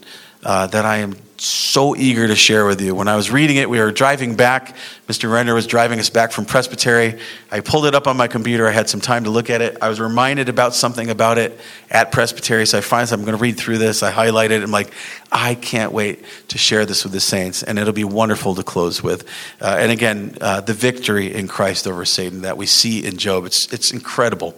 uh, 0.44 0.68
that 0.68 0.86
I 0.86 0.98
am 0.98 1.16
so 1.42 1.96
eager 1.96 2.28
to 2.28 2.36
share 2.36 2.66
with 2.66 2.82
you. 2.82 2.94
When 2.94 3.08
I 3.08 3.16
was 3.16 3.32
reading 3.32 3.58
it, 3.58 3.70
we 3.70 3.80
were 3.80 3.92
driving 3.92 4.36
back. 4.36 4.76
Mr. 5.08 5.32
Renner 5.32 5.54
was 5.54 5.68
driving 5.68 6.00
us 6.00 6.10
back 6.10 6.32
from 6.32 6.46
Presbytery. 6.46 7.20
I 7.52 7.62
pulled 7.62 7.86
it 7.86 7.96
up 7.96 8.08
on 8.08 8.18
my 8.18 8.28
computer. 8.28 8.68
I 8.68 8.72
had 8.72 8.90
some 8.90 9.00
time 9.00 9.24
to 9.24 9.30
look 9.30 9.50
at 9.50 9.62
it. 9.62 9.78
I 9.82 9.90
was 9.90 10.00
reminded 10.00 10.50
about 10.50 10.76
something 10.76 11.10
about 11.10 11.38
it 11.38 11.58
at 11.90 12.12
Presbytery, 12.12 12.66
so 12.66 12.78
I 12.78 12.82
finally 12.82 13.14
I'm 13.14 13.22
going 13.22 13.38
to 13.38 13.42
read 13.42 13.58
through 13.58 13.78
this. 13.78 14.04
I 14.04 14.12
highlighted 14.12 14.52
it. 14.52 14.64
I'm 14.64 14.72
like, 14.72 14.92
I 15.32 15.56
can't 15.56 15.94
wait 15.94 16.24
to 16.50 16.58
share 16.58 16.86
this 16.86 17.04
with 17.04 17.14
the 17.14 17.22
saints, 17.22 17.64
and 17.64 17.80
it'll 17.80 17.94
be 17.94 18.04
wonderful 18.04 18.56
to 18.56 18.64
close 18.64 19.02
with. 19.02 19.28
Uh, 19.62 19.78
and 19.80 19.92
again, 19.92 20.38
uh, 20.42 20.62
the 20.62 20.74
victory 20.74 21.34
in 21.34 21.48
Christ 21.48 21.88
over 21.88 22.04
Satan 22.04 22.42
that 22.42 22.58
we 22.58 22.66
see 22.66 23.06
in 23.06 23.18
Job. 23.18 23.46
It's, 23.46 23.72
it's 23.72 23.92
incredible. 23.92 24.56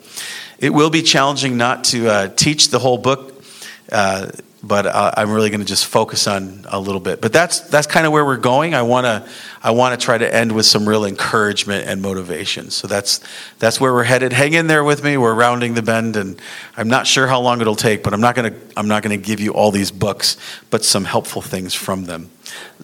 It 0.57 0.71
will 0.71 0.89
be 0.89 1.03
challenging 1.03 1.57
not 1.57 1.83
to 1.85 2.07
uh, 2.07 2.27
teach 2.29 2.69
the 2.69 2.79
whole 2.79 2.97
book 2.97 3.43
uh, 3.91 4.31
but 4.63 4.85
uh, 4.85 5.11
I'm 5.17 5.31
really 5.31 5.49
going 5.49 5.61
to 5.61 5.65
just 5.65 5.87
focus 5.87 6.27
on 6.27 6.65
a 6.69 6.79
little 6.79 7.01
bit. 7.01 7.19
But 7.19 7.33
that's 7.33 7.61
that's 7.61 7.87
kind 7.87 8.05
of 8.05 8.11
where 8.11 8.23
we're 8.23 8.37
going. 8.37 8.75
I 8.75 8.83
want 8.83 9.05
to 9.05 9.27
I 9.63 9.71
want 9.71 9.99
to 9.99 10.03
try 10.03 10.17
to 10.17 10.35
end 10.35 10.51
with 10.51 10.67
some 10.67 10.87
real 10.87 11.03
encouragement 11.03 11.87
and 11.87 12.01
motivation. 12.01 12.69
So 12.69 12.87
that's 12.87 13.21
that's 13.57 13.81
where 13.81 13.91
we're 13.91 14.03
headed. 14.03 14.33
Hang 14.33 14.53
in 14.53 14.67
there 14.67 14.83
with 14.83 15.03
me. 15.03 15.17
We're 15.17 15.33
rounding 15.33 15.73
the 15.73 15.81
bend, 15.81 16.15
and 16.15 16.39
I'm 16.77 16.89
not 16.89 17.07
sure 17.07 17.27
how 17.27 17.41
long 17.41 17.59
it'll 17.61 17.75
take. 17.75 18.03
But 18.03 18.13
I'm 18.13 18.21
not 18.21 18.35
going 18.35 18.53
to 18.53 18.59
I'm 18.77 18.87
not 18.87 19.01
going 19.01 19.19
to 19.19 19.25
give 19.25 19.39
you 19.39 19.51
all 19.53 19.71
these 19.71 19.89
books, 19.89 20.37
but 20.69 20.83
some 20.83 21.05
helpful 21.05 21.41
things 21.41 21.73
from 21.73 22.05
them. 22.05 22.29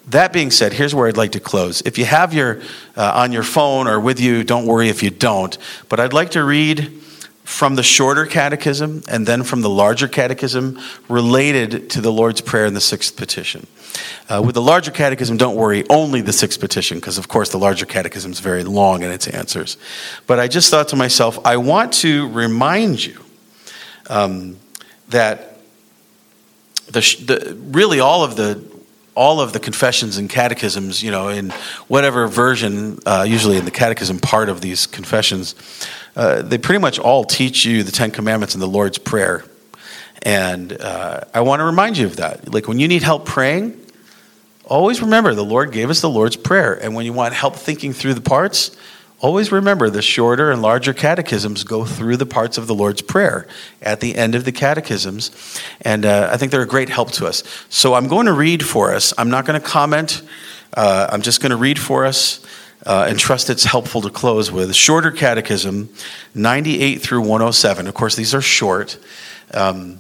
That 0.07 0.34
being 0.34 0.51
said, 0.51 0.73
here's 0.73 0.95
where 0.95 1.07
I'd 1.07 1.17
like 1.17 1.34
to 1.34 1.39
close. 1.39 1.82
If 1.82 1.99
you 1.99 2.05
have 2.05 2.34
your 2.34 2.61
uh, 2.95 3.11
on 3.15 3.32
your 3.32 3.43
phone 3.43 3.88
or 3.88 3.99
with 3.99 4.19
you, 4.19 4.43
don't 4.43 4.65
worry 4.65 4.89
if 4.89 5.03
you 5.03 5.11
don't. 5.11 5.55
But 5.89 5.99
I'd 5.99 6.13
like 6.13 6.32
to 6.32 6.43
read 6.43 7.03
from 7.47 7.75
the 7.75 7.81
shorter 7.81 8.25
catechism 8.25 9.01
and 9.07 9.25
then 9.25 9.41
from 9.41 9.61
the 9.61 9.69
larger 9.69 10.05
catechism 10.05 10.77
related 11.07 11.89
to 11.89 12.01
the 12.01 12.11
Lord's 12.11 12.41
Prayer 12.41 12.65
and 12.65 12.75
the 12.75 12.81
sixth 12.81 13.15
petition. 13.15 13.65
Uh, 14.27 14.43
with 14.45 14.53
the 14.53 14.61
larger 14.61 14.91
catechism, 14.91 15.37
don't 15.37 15.55
worry, 15.55 15.85
only 15.89 16.19
the 16.19 16.33
sixth 16.33 16.59
petition, 16.59 16.97
because 16.97 17.17
of 17.17 17.29
course 17.29 17.49
the 17.49 17.57
larger 17.57 17.85
catechism 17.85 18.33
is 18.33 18.41
very 18.41 18.65
long 18.65 19.01
in 19.01 19.09
its 19.09 19.27
answers. 19.29 19.77
But 20.27 20.39
I 20.39 20.49
just 20.49 20.69
thought 20.69 20.89
to 20.89 20.97
myself, 20.97 21.39
I 21.45 21.55
want 21.55 21.93
to 21.93 22.29
remind 22.31 23.03
you 23.03 23.23
um, 24.09 24.57
that 25.07 25.57
the, 26.87 26.99
the, 26.99 27.57
really 27.71 28.01
all 28.01 28.25
of 28.25 28.35
the 28.35 28.61
all 29.15 29.41
of 29.41 29.51
the 29.51 29.59
confessions 29.59 30.17
and 30.17 30.29
catechisms, 30.29 31.01
you 31.01 31.09
know, 31.09 31.29
in 31.29 31.49
whatever 31.87 32.27
version, 32.27 32.99
uh, 33.07 33.25
usually 33.27 33.57
in 33.57 33.65
the 33.65 33.71
catechism 33.71 34.19
part 34.19 34.47
of 34.47 34.61
these 34.61 34.85
confessions, 34.85 35.55
uh, 36.18 36.41
they 36.41 36.57
pretty 36.57 36.80
much 36.80 36.97
all 36.97 37.24
teach 37.24 37.63
you 37.63 37.84
the 37.84 37.91
Ten 37.91 38.09
Commandments 38.09 38.55
and 38.55 38.61
the 38.61 38.68
Lord's 38.68 38.97
Prayer. 38.97 39.45
And 40.24 40.74
uh, 40.74 41.22
I 41.32 41.41
want 41.41 41.59
to 41.59 41.63
remind 41.63 41.95
you 41.95 42.07
of 42.07 42.15
that. 42.15 42.51
Like 42.51 42.68
when 42.68 42.80
you 42.80 42.88
need 42.88 43.03
help 43.03 43.28
praying, 43.28 43.80
always 44.65 44.99
remember 44.99 45.36
the 45.36 45.45
Lord 45.45 45.72
gave 45.72 45.91
us 45.91 46.01
the 46.01 46.09
Lord's 46.09 46.36
Prayer. 46.36 46.74
And 46.74 46.95
when 46.95 47.05
you 47.05 47.13
want 47.13 47.36
help 47.36 47.55
thinking 47.55 47.93
through 47.93 48.15
the 48.15 48.22
parts, 48.22 48.76
always 49.20 49.51
remember 49.51 49.91
the 49.91 50.01
shorter 50.01 50.49
and 50.49 50.59
larger 50.59 50.91
catechisms 50.91 51.63
go 51.63 51.86
through 51.86 52.18
the 52.18 52.26
parts 52.26 52.57
of 52.57 52.65
the 52.65 52.74
Lord's 52.74 53.03
Prayer 53.03 53.45
at 53.84 53.99
the 53.99 54.15
end 54.15 54.34
of 54.34 54.43
the 54.43 54.51
catechisms. 54.51 55.30
And 55.82 56.03
uh, 56.03 56.32
I 56.34 56.38
think 56.38 56.51
they're 56.51 56.63
a 56.63 56.68
great 56.68 56.89
help 56.89 57.11
to 57.11 57.28
us. 57.28 57.43
So 57.70 57.93
I'm 57.93 58.07
going 58.07 58.26
to 58.26 58.34
read 58.34 58.65
for 58.65 58.91
us. 58.91 59.13
I'm 59.20 59.30
not 59.30 59.45
going 59.45 59.61
to 59.61 59.65
comment, 59.65 60.24
uh, 60.74 61.09
I'm 61.11 61.22
just 61.22 61.41
going 61.41 61.51
to 61.51 61.57
read 61.57 61.78
for 61.78 62.07
us 62.07 62.43
uh, 62.86 63.07
and 63.09 63.19
trust 63.19 63.49
it's 63.49 63.63
helpful 63.63 64.01
to 64.01 64.09
close 64.09 64.51
with. 64.51 64.73
Shorter 64.75 65.11
Catechism, 65.11 65.89
98 66.36 67.01
through 67.01 67.21
107. 67.21 67.88
Of 67.88 67.93
course, 67.93 68.15
these 68.15 68.34
are 68.34 68.41
short. 68.41 68.97
Um, 69.53 69.99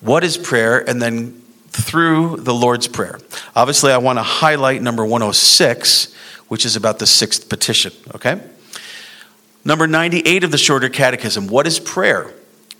what 0.00 0.24
is 0.24 0.36
prayer? 0.36 0.88
And 0.88 1.00
then 1.00 1.42
through 1.68 2.36
the 2.38 2.54
Lord's 2.54 2.88
Prayer. 2.88 3.18
Obviously, 3.54 3.92
I 3.92 3.98
want 3.98 4.18
to 4.18 4.22
highlight 4.22 4.82
number 4.82 5.04
106, 5.04 6.14
which 6.48 6.64
is 6.64 6.76
about 6.76 6.98
the 6.98 7.06
sixth 7.06 7.48
petition, 7.48 7.92
okay? 8.14 8.40
Number 9.64 9.86
98 9.86 10.44
of 10.44 10.50
the 10.50 10.58
Shorter 10.58 10.88
Catechism. 10.88 11.48
What 11.48 11.66
is 11.66 11.78
prayer? 11.78 12.32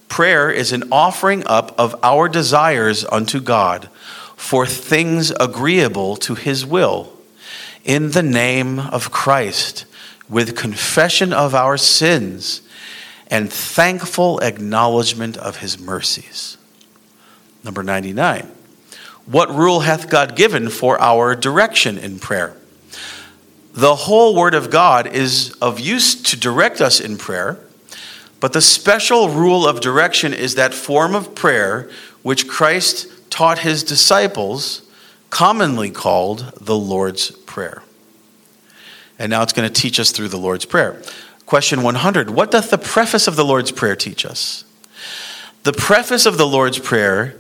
Prayer 0.09 0.51
is 0.51 0.73
an 0.73 0.85
offering 0.93 1.47
up 1.47 1.79
of 1.79 1.97
our 2.03 2.29
desires 2.29 3.05
unto 3.05 3.41
God 3.41 3.89
for 4.37 4.67
things 4.67 5.31
agreeable 5.33 6.17
to 6.17 6.35
his 6.35 6.65
will 6.65 7.16
in 7.87 8.11
the 8.11 8.23
name 8.23 8.81
of 8.81 9.13
Christ 9.13 9.87
with 10.29 10.57
confession 10.57 11.33
of 11.33 11.55
our 11.55 11.79
sins 11.79 12.61
and 13.29 13.51
thankful 13.51 14.41
acknowledgement 14.41 15.37
of 15.37 15.59
his 15.59 15.79
mercies. 15.79 16.59
Number 17.63 17.85
99. 17.85 18.51
What 19.25 19.51
rule 19.51 19.81
hath 19.81 20.11
God 20.11 20.37
given 20.37 20.69
for 20.69 21.01
our 21.01 21.37
direction 21.37 21.97
in 21.97 22.19
prayer? 22.19 22.57
The 23.73 23.95
whole 23.95 24.35
Word 24.35 24.55
of 24.55 24.71
God 24.71 25.07
is 25.07 25.53
of 25.63 25.79
use 25.79 26.21
to 26.23 26.37
direct 26.37 26.81
us 26.81 26.99
in 26.99 27.17
prayer, 27.17 27.59
but 28.41 28.53
the 28.53 28.61
special 28.61 29.29
rule 29.29 29.67
of 29.67 29.81
direction 29.81 30.35
is 30.35 30.57
that 30.57 30.75
form 30.75 31.15
of 31.15 31.35
prayer 31.35 31.89
which 32.23 32.49
Christ 32.49 33.31
taught 33.31 33.61
his 33.61 33.85
disciples, 33.85 34.83
commonly 35.31 35.91
called 35.91 36.53
the 36.61 36.77
Lord's 36.77 37.31
Prayer. 37.57 37.83
And 39.19 39.31
now 39.31 39.43
it's 39.43 39.55
going 39.55 39.67
to 39.67 39.81
teach 39.81 39.99
us 39.99 40.11
through 40.11 40.29
the 40.29 40.37
Lord's 40.37 40.67
Prayer. 40.67 41.01
Question 41.47 41.83
100 41.83 42.29
What 42.29 42.51
doth 42.51 42.69
the 42.69 42.77
preface 42.77 43.27
of 43.27 43.35
the 43.35 43.47
Lord's 43.47 43.73
Prayer 43.73 43.97
teach 43.97 44.27
us? 44.27 44.67
The 45.63 45.73
preface 45.73 46.27
of 46.27 46.37
the 46.37 46.47
Lord's 46.47 46.79
Prayer, 46.79 47.35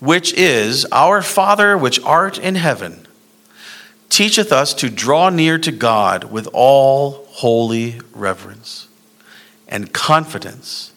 which 0.00 0.32
is, 0.34 0.84
Our 0.90 1.22
Father 1.22 1.78
which 1.78 2.00
art 2.00 2.38
in 2.38 2.56
heaven, 2.56 3.06
teacheth 4.08 4.50
us 4.50 4.74
to 4.74 4.90
draw 4.90 5.30
near 5.30 5.58
to 5.58 5.70
God 5.70 6.24
with 6.24 6.48
all 6.52 7.24
holy 7.28 8.00
reverence 8.14 8.88
and 9.68 9.92
confidence, 9.92 10.92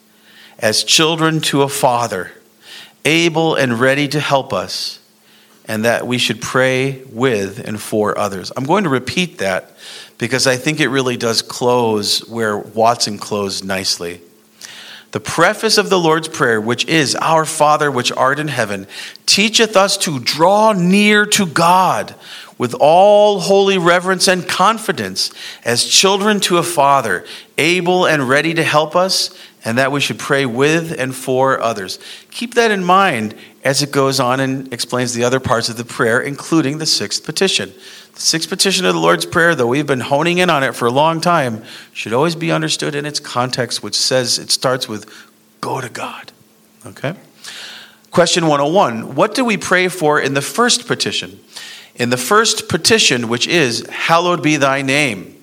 as 0.57 0.84
children 0.84 1.39
to 1.41 1.61
a 1.61 1.70
Father, 1.70 2.32
able 3.05 3.53
and 3.53 3.80
ready 3.80 4.07
to 4.07 4.20
help 4.20 4.51
us 4.51 5.07
and 5.68 5.86
that 5.86 6.07
we 6.07 6.18
should 6.18 6.41
pray 6.41 7.01
with 7.11 7.59
and 7.59 7.82
for 7.82 8.18
others. 8.18 8.51
I'm 8.55 8.65
going 8.65 8.86
to 8.86 8.89
repeat 8.89 9.39
that 9.39 9.72
because 10.18 10.47
I 10.47 10.55
think 10.55 10.80
it 10.80 10.89
really 10.89 11.18
does 11.18 11.41
close 11.41 12.28
where 12.28 12.57
Watson 12.57 13.18
closed 13.18 13.65
nicely. 13.65 14.22
The 15.11 15.20
preface 15.20 15.78
of 15.78 15.89
the 15.89 15.99
Lord's 15.99 16.28
Prayer, 16.28 16.59
which 16.59 16.86
is, 16.86 17.15
Our 17.15 17.45
Father 17.45 17.89
which 17.89 18.11
art 18.11 18.39
in 18.39 18.49
heaven, 18.49 18.88
teacheth 19.26 19.78
us 19.78 19.97
to 19.99 20.20
draw 20.20 20.74
near 20.74 21.26
to 21.28 21.45
God 21.45 22.13
with 22.57 22.76
all 22.80 23.39
holy 23.39 23.78
reverence 23.78 24.28
and 24.28 24.47
confidence 24.47 25.32
as 25.63 25.86
children 25.86 26.39
to 26.41 26.57
a 26.57 26.63
Father, 26.63 27.26
able 27.57 28.05
and 28.05 28.28
ready 28.28 28.53
to 28.53 28.63
help 28.63 28.95
us, 28.95 29.30
and 29.68 29.78
that 29.78 29.91
we 29.91 29.99
should 29.99 30.18
pray 30.18 30.45
with 30.45 30.97
and 30.97 31.13
for 31.13 31.59
others. 31.59 31.99
Keep 32.32 32.53
that 32.53 32.72
in 32.72 32.82
mind 32.82 33.36
as 33.65 33.84
it 33.84 33.91
goes 33.91 34.18
on 34.18 34.39
and 34.39 34.72
explains 34.74 35.13
the 35.13 35.26
other 35.26 35.41
parts 35.41 35.68
of 35.68 35.76
the 35.76 35.84
prayer, 35.84 36.22
including 36.22 36.78
the 36.78 36.86
sixth 36.86 37.26
petition. 37.26 37.74
The 38.13 38.22
sixth 38.22 38.47
petition 38.47 38.86
of 38.86 38.93
the 38.93 38.99
Lord's 39.01 39.26
Prayer, 39.26 39.55
though 39.55 39.68
we've 39.68 39.86
been 39.86 39.99
honing 39.99 40.38
in 40.38 40.49
on 40.49 40.63
it 40.63 40.74
for 40.74 40.86
a 40.86 40.91
long 40.91 41.20
time, 41.20 41.65
should 41.91 42.13
always 42.13 42.34
be 42.34 42.49
understood 42.49 42.95
in 42.95 43.05
its 43.05 43.20
context, 43.20 43.84
which 43.84 43.95
says 43.95 44.39
it 44.39 44.51
starts 44.51 44.88
with 44.88 45.05
go 45.59 45.82
to 45.82 45.89
God. 45.89 46.32
Okay? 46.86 47.15
Question 48.09 48.47
101 48.47 49.15
What 49.15 49.36
do 49.36 49.43
we 49.43 49.57
pray 49.57 49.89
for 49.89 50.18
in 50.18 50.34
the 50.34 50.41
first 50.41 50.88
petition? 50.88 51.41
In 51.93 52.09
the 52.09 52.15
first 52.15 52.70
petition, 52.70 53.28
which 53.28 53.47
is, 53.49 53.86
Hallowed 53.89 54.41
be 54.41 54.55
thy 54.55 54.82
name 54.82 55.38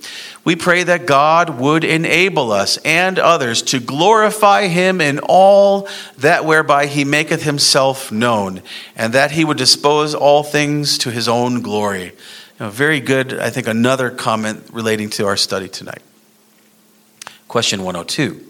we 0.44 0.56
pray 0.56 0.82
that 0.82 1.06
God 1.06 1.58
would 1.58 1.84
enable 1.84 2.52
us 2.52 2.76
and 2.84 3.18
others 3.18 3.62
to 3.62 3.80
glorify 3.80 4.66
him 4.66 5.00
in 5.00 5.18
all 5.20 5.88
that 6.18 6.44
whereby 6.44 6.86
he 6.86 7.04
maketh 7.04 7.42
himself 7.42 8.12
known, 8.12 8.60
and 8.94 9.14
that 9.14 9.30
he 9.30 9.44
would 9.44 9.56
dispose 9.56 10.14
all 10.14 10.42
things 10.42 10.98
to 10.98 11.10
his 11.10 11.28
own 11.28 11.62
glory. 11.62 12.12
Very 12.58 13.00
good, 13.00 13.38
I 13.38 13.48
think, 13.48 13.66
another 13.66 14.10
comment 14.10 14.68
relating 14.70 15.08
to 15.10 15.26
our 15.26 15.36
study 15.36 15.68
tonight. 15.68 16.02
Question 17.48 17.82
102 17.82 18.44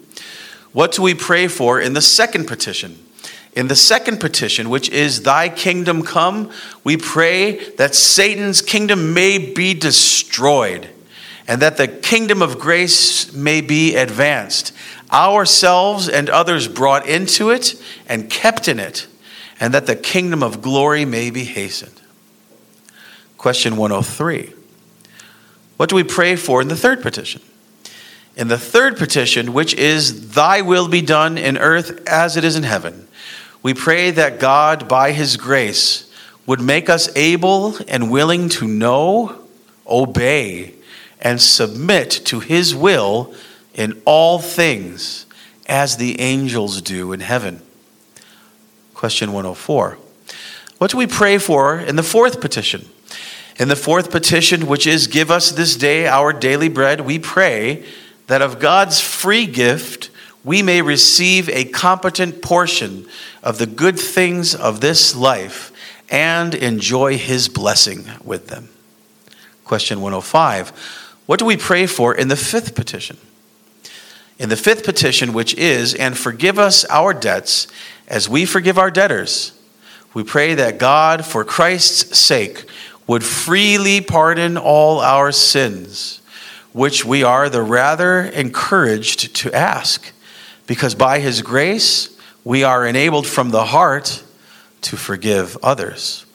What 0.73 0.93
do 0.93 1.03
we 1.03 1.15
pray 1.15 1.47
for 1.47 1.81
in 1.81 1.93
the 1.93 2.03
second 2.03 2.47
petition? 2.47 2.99
In 3.55 3.69
the 3.69 3.77
second 3.77 4.19
petition, 4.19 4.69
which 4.69 4.91
is, 4.91 5.23
Thy 5.23 5.49
kingdom 5.49 6.03
come, 6.03 6.51
we 6.83 6.97
pray 6.97 7.71
that 7.77 7.95
Satan's 7.95 8.61
kingdom 8.61 9.15
may 9.15 9.39
be 9.39 9.75
destroyed 9.75 10.91
and 11.47 11.61
that 11.63 11.77
the 11.77 11.89
kingdom 11.89 12.43
of 12.43 12.59
grace 12.59 13.33
may 13.33 13.61
be 13.61 13.97
advanced, 13.97 14.73
ourselves 15.13 16.09
and 16.09 16.31
others 16.31 16.69
brought 16.69 17.07
into 17.07 17.51
it 17.51 17.81
and 18.09 18.31
kept 18.31 18.69
in 18.69 18.81
it, 18.81 19.07
and 19.61 19.75
that 19.75 19.87
the 19.87 19.97
kingdom 19.97 20.43
of 20.43 20.63
glory 20.63 21.05
may 21.05 21.31
be 21.31 21.45
hastened. 21.45 22.01
Question 23.37 23.77
103 23.77 24.53
What 25.77 25.91
do 25.91 25.97
we 25.97 26.05
pray 26.05 26.37
for 26.37 26.63
in 26.63 26.69
the 26.69 26.77
third 26.77 27.03
petition? 27.03 27.43
In 28.37 28.49
the 28.49 28.59
third 28.59 28.97
petition, 28.97 29.53
which 29.53 29.75
is, 29.75 30.31
Thy 30.31 30.63
will 30.63 30.89
be 30.89 31.03
done 31.03 31.39
in 31.39 31.57
earth 31.57 32.03
as 32.09 32.37
it 32.37 32.43
is 32.43 32.57
in 32.57 32.65
heaven, 32.65 33.07
we 33.63 33.75
pray 33.75 34.11
that 34.11 34.41
God, 34.41 34.89
by 34.89 35.13
His 35.13 35.37
grace, 35.37 36.11
would 36.47 36.61
make 36.61 36.91
us 36.91 37.15
able 37.17 37.77
and 37.87 38.11
willing 38.11 38.49
to 38.51 38.67
know, 38.67 39.47
obey, 39.87 40.75
and 41.25 41.41
submit 41.41 42.11
to 42.27 42.39
His 42.39 42.75
will 42.75 43.35
in 43.72 44.01
all 44.05 44.39
things, 44.39 45.27
as 45.66 45.97
the 45.97 46.20
angels 46.20 46.83
do 46.83 47.12
in 47.12 47.20
heaven. 47.20 47.62
Question 48.93 49.33
104 49.33 49.99
What 50.79 50.91
do 50.91 50.99
we 50.99 51.07
pray 51.07 51.39
for 51.39 51.79
in 51.79 51.97
the 51.97 52.03
fourth 52.03 52.41
petition? 52.41 52.89
In 53.57 53.68
the 53.68 53.77
fourth 53.77 54.11
petition, 54.11 54.66
which 54.66 54.87
is, 54.87 55.07
Give 55.07 55.31
us 55.31 55.51
this 55.51 55.77
day 55.77 56.07
our 56.07 56.33
daily 56.33 56.68
bread, 56.68 57.01
we 57.01 57.18
pray 57.18 57.85
that 58.27 58.43
of 58.43 58.61
God's 58.61 59.01
free 59.01 59.47
gift 59.47 60.11
we 60.45 60.62
may 60.62 60.83
receive 60.83 61.49
a 61.49 61.64
competent 61.64 62.43
portion 62.43 63.07
of 63.43 63.59
the 63.59 63.66
good 63.66 63.99
things 63.99 64.55
of 64.55 64.81
this 64.81 65.16
life 65.16 65.72
and 66.11 66.55
enjoy 66.55 67.16
his 67.16 67.49
blessing 67.49 68.05
with 68.22 68.49
them. 68.49 68.68
Question 69.64 70.03
105 70.03 71.04
What 71.27 71.39
do 71.39 71.45
we 71.45 71.57
pray 71.57 71.87
for 71.87 72.14
in 72.14 72.29
the 72.29 72.37
fifth 72.37 72.75
petition? 72.75 73.16
In 74.39 74.49
the 74.49 74.57
fifth 74.57 74.85
petition, 74.85 75.33
which 75.33 75.55
is, 75.55 75.95
And 75.95 76.18
forgive 76.18 76.59
us 76.59 76.85
our 76.87 77.14
debts 77.14 77.66
as 78.09 78.29
we 78.29 78.45
forgive 78.45 78.79
our 78.79 78.91
debtors, 78.91 79.53
we 80.12 80.22
pray 80.22 80.55
that 80.55 80.79
God, 80.79 81.25
for 81.25 81.45
Christ's 81.45 82.18
sake, 82.18 82.66
would 83.07 83.25
freely 83.25 84.01
pardon 84.01 84.57
all 84.57 85.01
our 85.01 85.33
sins, 85.33 86.20
which 86.72 87.05
we 87.05 87.22
are 87.22 87.49
the 87.49 87.62
rather 87.62 88.20
encouraged 88.20 89.35
to 89.37 89.53
ask, 89.53 90.12
because 90.66 90.95
by 90.95 91.20
his 91.20 91.43
grace 91.43 92.18
we 92.45 92.62
are 92.62 92.87
enabled 92.87 93.27
from 93.27 93.51
the 93.51 93.66
heart 93.66 94.22
to 94.83 94.97
forgive 94.97 95.57
others. 95.62 96.27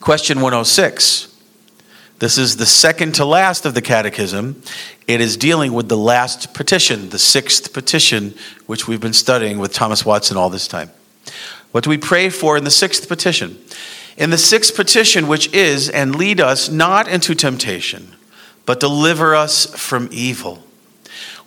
Question 0.00 0.38
106. 0.38 1.31
This 2.22 2.38
is 2.38 2.56
the 2.56 2.66
second 2.66 3.16
to 3.16 3.24
last 3.24 3.66
of 3.66 3.74
the 3.74 3.82
catechism. 3.82 4.62
It 5.08 5.20
is 5.20 5.36
dealing 5.36 5.72
with 5.72 5.88
the 5.88 5.96
last 5.96 6.54
petition, 6.54 7.08
the 7.08 7.18
sixth 7.18 7.72
petition, 7.72 8.34
which 8.66 8.86
we've 8.86 9.00
been 9.00 9.12
studying 9.12 9.58
with 9.58 9.72
Thomas 9.72 10.06
Watson 10.06 10.36
all 10.36 10.48
this 10.48 10.68
time. 10.68 10.92
What 11.72 11.82
do 11.82 11.90
we 11.90 11.98
pray 11.98 12.30
for 12.30 12.56
in 12.56 12.62
the 12.62 12.70
sixth 12.70 13.08
petition? 13.08 13.58
In 14.16 14.30
the 14.30 14.38
sixth 14.38 14.76
petition, 14.76 15.26
which 15.26 15.52
is, 15.52 15.90
and 15.90 16.14
lead 16.14 16.40
us 16.40 16.68
not 16.68 17.08
into 17.08 17.34
temptation, 17.34 18.14
but 18.66 18.78
deliver 18.78 19.34
us 19.34 19.66
from 19.74 20.08
evil. 20.12 20.62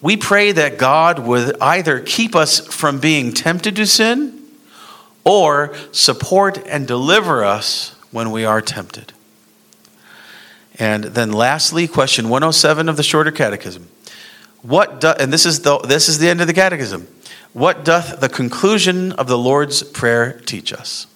We 0.01 0.17
pray 0.17 0.51
that 0.51 0.77
God 0.77 1.19
would 1.19 1.55
either 1.61 2.01
keep 2.01 2.35
us 2.35 2.59
from 2.67 2.99
being 2.99 3.31
tempted 3.31 3.77
to 3.77 3.87
sin 3.87 4.45
or 5.23 5.73
support 5.93 6.61
and 6.67 6.85
deliver 6.85 7.45
us 7.45 7.95
when 8.11 8.29
we 8.31 8.43
are 8.43 8.61
tempted. 8.61 9.13
And 10.77 11.05
then 11.05 11.31
lastly, 11.31 11.87
question 11.87 12.29
107 12.29 12.89
of 12.89 12.97
the 12.97 13.03
shorter 13.03 13.31
catechism. 13.31 13.87
What 14.61 15.01
do, 15.01 15.09
and 15.09 15.31
this 15.31 15.45
is 15.45 15.61
the 15.61 15.77
this 15.79 16.09
is 16.09 16.17
the 16.17 16.27
end 16.27 16.41
of 16.41 16.47
the 16.47 16.53
catechism. 16.53 17.07
What 17.53 17.85
doth 17.85 18.19
the 18.19 18.29
conclusion 18.29 19.13
of 19.13 19.27
the 19.27 19.37
Lord's 19.37 19.83
prayer 19.83 20.41
teach 20.45 20.73
us? 20.73 21.07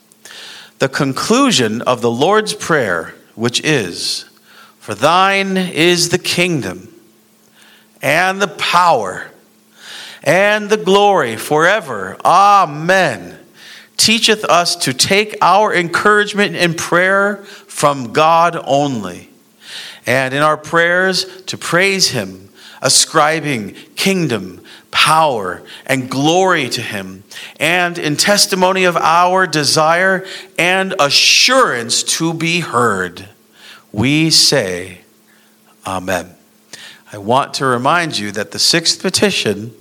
The 0.78 0.88
conclusion 0.88 1.82
of 1.82 2.02
the 2.02 2.12
Lord's 2.12 2.54
prayer, 2.54 3.16
which 3.36 3.60
is, 3.62 4.24
For 4.80 4.96
thine 4.96 5.58
is 5.58 6.10
the 6.10 6.20
kingdom 6.20 6.94
and 8.02 8.42
the 8.42 8.48
power 8.48 9.30
and 10.24 10.70
the 10.70 10.78
glory 10.78 11.36
forever. 11.36 12.16
Amen. 12.24 13.38
Teacheth 13.98 14.46
us 14.46 14.78
to 14.78 14.94
take 14.94 15.36
our 15.42 15.74
encouragement 15.76 16.56
in 16.56 16.74
prayer 16.74 17.38
from 17.38 18.14
God 18.14 18.58
only 18.64 19.30
and 20.10 20.34
in 20.34 20.42
our 20.42 20.58
prayers 20.58 21.44
to 21.44 21.56
praise 21.56 22.10
Him, 22.10 22.50
ascribing 22.82 23.76
kingdom, 23.96 24.60
power, 24.90 25.62
and 25.86 26.10
glory 26.10 26.68
to 26.70 26.82
Him, 26.82 27.24
and 27.60 28.00
in 28.00 28.18
testimony 28.18 28.86
of 28.86 28.98
our 28.98 29.46
desire 29.46 30.26
and 30.58 30.96
assurance 31.00 32.02
to 32.02 32.34
be 32.34 32.62
heard, 32.62 33.30
we 33.92 34.32
say, 34.32 35.02
Amen. 35.86 36.36
I 37.14 37.20
want 37.20 37.54
to 37.56 37.68
remind 37.68 38.18
you 38.18 38.32
that 38.32 38.50
the 38.50 38.60
sixth 38.60 39.04
petition 39.04 39.76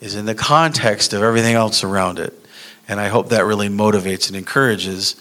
is 0.00 0.14
in 0.14 0.26
the 0.26 0.34
context 0.36 1.12
of 1.12 1.24
everything 1.24 1.56
else 1.56 1.82
around 1.82 2.20
it. 2.20 2.34
And 2.86 3.00
I 3.00 3.08
hope 3.08 3.30
that 3.30 3.44
really 3.44 3.68
motivates 3.68 4.28
and 4.28 4.36
encourages 4.36 5.16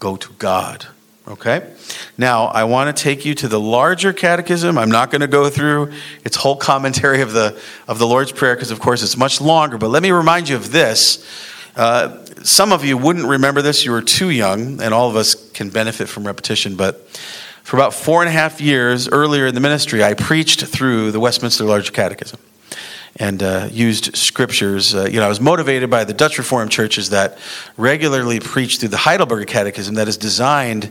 go 0.00 0.16
to 0.16 0.32
God. 0.32 0.88
Okay? 1.28 1.72
Now, 2.16 2.46
I 2.46 2.64
want 2.64 2.96
to 2.96 3.02
take 3.02 3.24
you 3.24 3.34
to 3.36 3.48
the 3.48 3.58
larger 3.58 4.12
catechism. 4.12 4.78
I'm 4.78 4.90
not 4.90 5.10
going 5.10 5.22
to 5.22 5.26
go 5.26 5.50
through 5.50 5.92
its 6.24 6.36
whole 6.36 6.56
commentary 6.56 7.20
of 7.20 7.32
the, 7.32 7.60
of 7.88 7.98
the 7.98 8.06
Lord's 8.06 8.30
Prayer 8.30 8.54
because, 8.54 8.70
of 8.70 8.78
course, 8.78 9.02
it's 9.02 9.16
much 9.16 9.40
longer. 9.40 9.76
But 9.76 9.88
let 9.88 10.02
me 10.02 10.12
remind 10.12 10.48
you 10.48 10.56
of 10.56 10.70
this. 10.70 11.26
Uh, 11.74 12.24
some 12.42 12.72
of 12.72 12.84
you 12.84 12.96
wouldn't 12.96 13.26
remember 13.26 13.60
this. 13.60 13.84
You 13.84 13.90
were 13.90 14.02
too 14.02 14.30
young, 14.30 14.80
and 14.80 14.94
all 14.94 15.10
of 15.10 15.16
us 15.16 15.50
can 15.50 15.68
benefit 15.68 16.08
from 16.08 16.26
repetition. 16.26 16.76
But 16.76 17.06
for 17.64 17.76
about 17.76 17.92
four 17.92 18.22
and 18.22 18.28
a 18.28 18.32
half 18.32 18.60
years 18.60 19.08
earlier 19.08 19.46
in 19.46 19.54
the 19.54 19.60
ministry, 19.60 20.04
I 20.04 20.14
preached 20.14 20.64
through 20.64 21.10
the 21.10 21.20
Westminster 21.20 21.64
Larger 21.64 21.92
Catechism 21.92 22.38
and 23.18 23.42
uh, 23.42 23.68
used 23.70 24.16
scriptures. 24.16 24.94
Uh, 24.94 25.04
you 25.04 25.20
know, 25.20 25.26
I 25.26 25.28
was 25.28 25.40
motivated 25.40 25.90
by 25.90 26.04
the 26.04 26.12
Dutch 26.12 26.38
Reformed 26.38 26.70
churches 26.70 27.10
that 27.10 27.38
regularly 27.76 28.40
preach 28.40 28.78
through 28.78 28.90
the 28.90 28.96
Heidelberg 28.96 29.46
Catechism 29.48 29.94
that 29.94 30.08
is 30.08 30.16
designed 30.16 30.90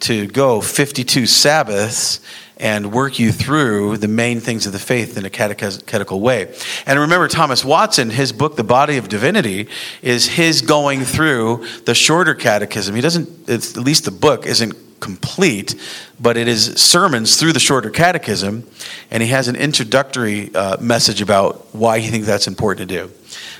to 0.00 0.26
go 0.26 0.60
52 0.60 1.26
Sabbaths 1.26 2.20
and 2.58 2.92
work 2.92 3.18
you 3.18 3.32
through 3.32 3.98
the 3.98 4.08
main 4.08 4.40
things 4.40 4.66
of 4.66 4.72
the 4.72 4.78
faith 4.78 5.18
in 5.18 5.26
a 5.26 5.30
catechetical 5.30 6.20
way. 6.20 6.54
And 6.86 6.98
remember, 6.98 7.28
Thomas 7.28 7.64
Watson, 7.64 8.08
his 8.10 8.32
book, 8.32 8.56
The 8.56 8.64
Body 8.64 8.96
of 8.96 9.08
Divinity, 9.08 9.68
is 10.00 10.26
his 10.26 10.62
going 10.62 11.02
through 11.02 11.66
the 11.84 11.94
shorter 11.94 12.34
catechism. 12.34 12.94
He 12.94 13.02
doesn't, 13.02 13.48
at 13.48 13.76
least 13.76 14.04
the 14.04 14.10
book 14.10 14.46
isn't 14.46 14.74
complete, 15.00 15.74
but 16.20 16.36
it 16.36 16.48
is 16.48 16.74
sermons 16.80 17.36
through 17.36 17.52
the 17.52 17.60
shorter 17.60 17.90
catechism, 17.90 18.66
and 19.10 19.22
he 19.22 19.28
has 19.30 19.48
an 19.48 19.56
introductory 19.56 20.54
uh, 20.54 20.76
message 20.80 21.20
about 21.20 21.74
why 21.74 21.98
he 22.00 22.08
thinks 22.08 22.26
that's 22.26 22.46
important 22.46 22.88
to 22.88 22.94
do. 23.06 23.12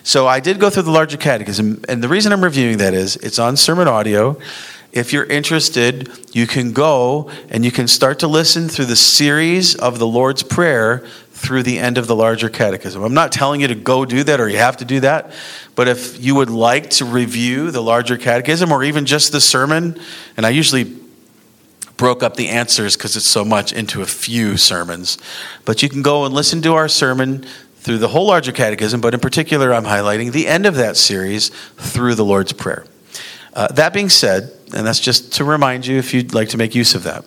So 0.03 0.27
I 0.27 0.41
did 0.41 0.61
go 0.61 0.71
through 0.71 0.85
the 0.85 0.91
larger 0.91 1.17
catechism, 1.17 1.85
and 1.89 2.03
the 2.03 2.09
reason 2.09 2.33
I'm 2.33 2.45
reviewing 2.45 2.79
that 2.79 2.95
is 2.95 3.17
it's 3.17 3.39
on 3.39 3.57
sermon 3.57 3.89
audio. 3.89 4.39
If 4.93 5.13
you're 5.13 5.27
interested, 5.27 6.11
you 6.33 6.47
can 6.47 6.73
go 6.73 7.31
and 7.51 7.65
you 7.65 7.71
can 7.71 7.87
start 7.87 8.21
to 8.21 8.29
listen 8.29 8.69
through 8.69 8.87
the 8.87 8.97
series 8.97 9.75
of 9.75 9.99
the 9.99 10.07
Lord's 10.07 10.43
Prayer 10.43 11.05
through 11.33 11.65
the 11.65 11.79
end 11.79 11.99
of 11.99 12.07
the 12.07 12.17
larger 12.17 12.49
catechism. 12.49 13.03
I'm 13.03 13.13
not 13.13 13.31
telling 13.31 13.61
you 13.61 13.69
to 13.69 13.75
go 13.75 14.07
do 14.07 14.25
that 14.25 14.41
or 14.41 14.49
you 14.49 14.57
have 14.57 14.79
to 14.79 14.87
do 14.87 15.01
that, 15.01 15.33
but 15.75 15.87
if 15.87 16.19
you 16.25 16.35
would 16.35 16.49
like 16.49 16.89
to 16.91 17.05
review 17.05 17.71
the 17.71 17.83
larger 17.83 18.17
catechism 18.17 18.73
or 18.73 18.83
even 18.83 19.05
just 19.05 19.33
the 19.33 19.41
sermon, 19.41 20.01
and 20.39 20.47
I 20.47 20.51
usually 20.51 20.97
broke 21.97 22.23
up 22.23 22.37
the 22.37 22.49
answers 22.49 22.97
because 22.97 23.17
it's 23.17 23.29
so 23.29 23.45
much 23.45 23.73
into 23.73 24.03
a 24.03 24.07
few 24.07 24.57
sermons. 24.57 25.19
But 25.65 25.83
you 25.83 25.89
can 25.89 26.03
go 26.03 26.25
and 26.25 26.35
listen 26.35 26.63
to 26.63 26.75
our 26.75 26.89
sermon 26.89 27.47
through 27.79 27.99
the 27.99 28.09
whole 28.09 28.27
larger 28.27 28.53
catechism, 28.53 29.01
but 29.01 29.15
in 29.15 29.21
particular, 29.21 29.73
I'm 29.73 29.85
highlighting 29.85 30.33
the 30.33 30.49
end 30.49 30.67
of 30.67 30.75
that 30.75 30.97
series 30.97 31.51
through 31.77 32.17
the 32.17 32.25
Lord's 32.25 32.53
Prayer. 32.53 32.85
Uh, 33.55 33.69
that 33.69 33.95
being 33.95 34.09
said, 34.09 34.53
and 34.75 34.87
that's 34.87 35.01
just 35.01 35.35
to 35.35 35.45
remind 35.45 35.87
you 35.87 35.97
if 35.97 36.13
you'd 36.13 36.35
like 36.35 36.49
to 36.51 36.59
make 36.59 36.75
use 36.75 36.95
of 36.95 37.05
that. 37.05 37.25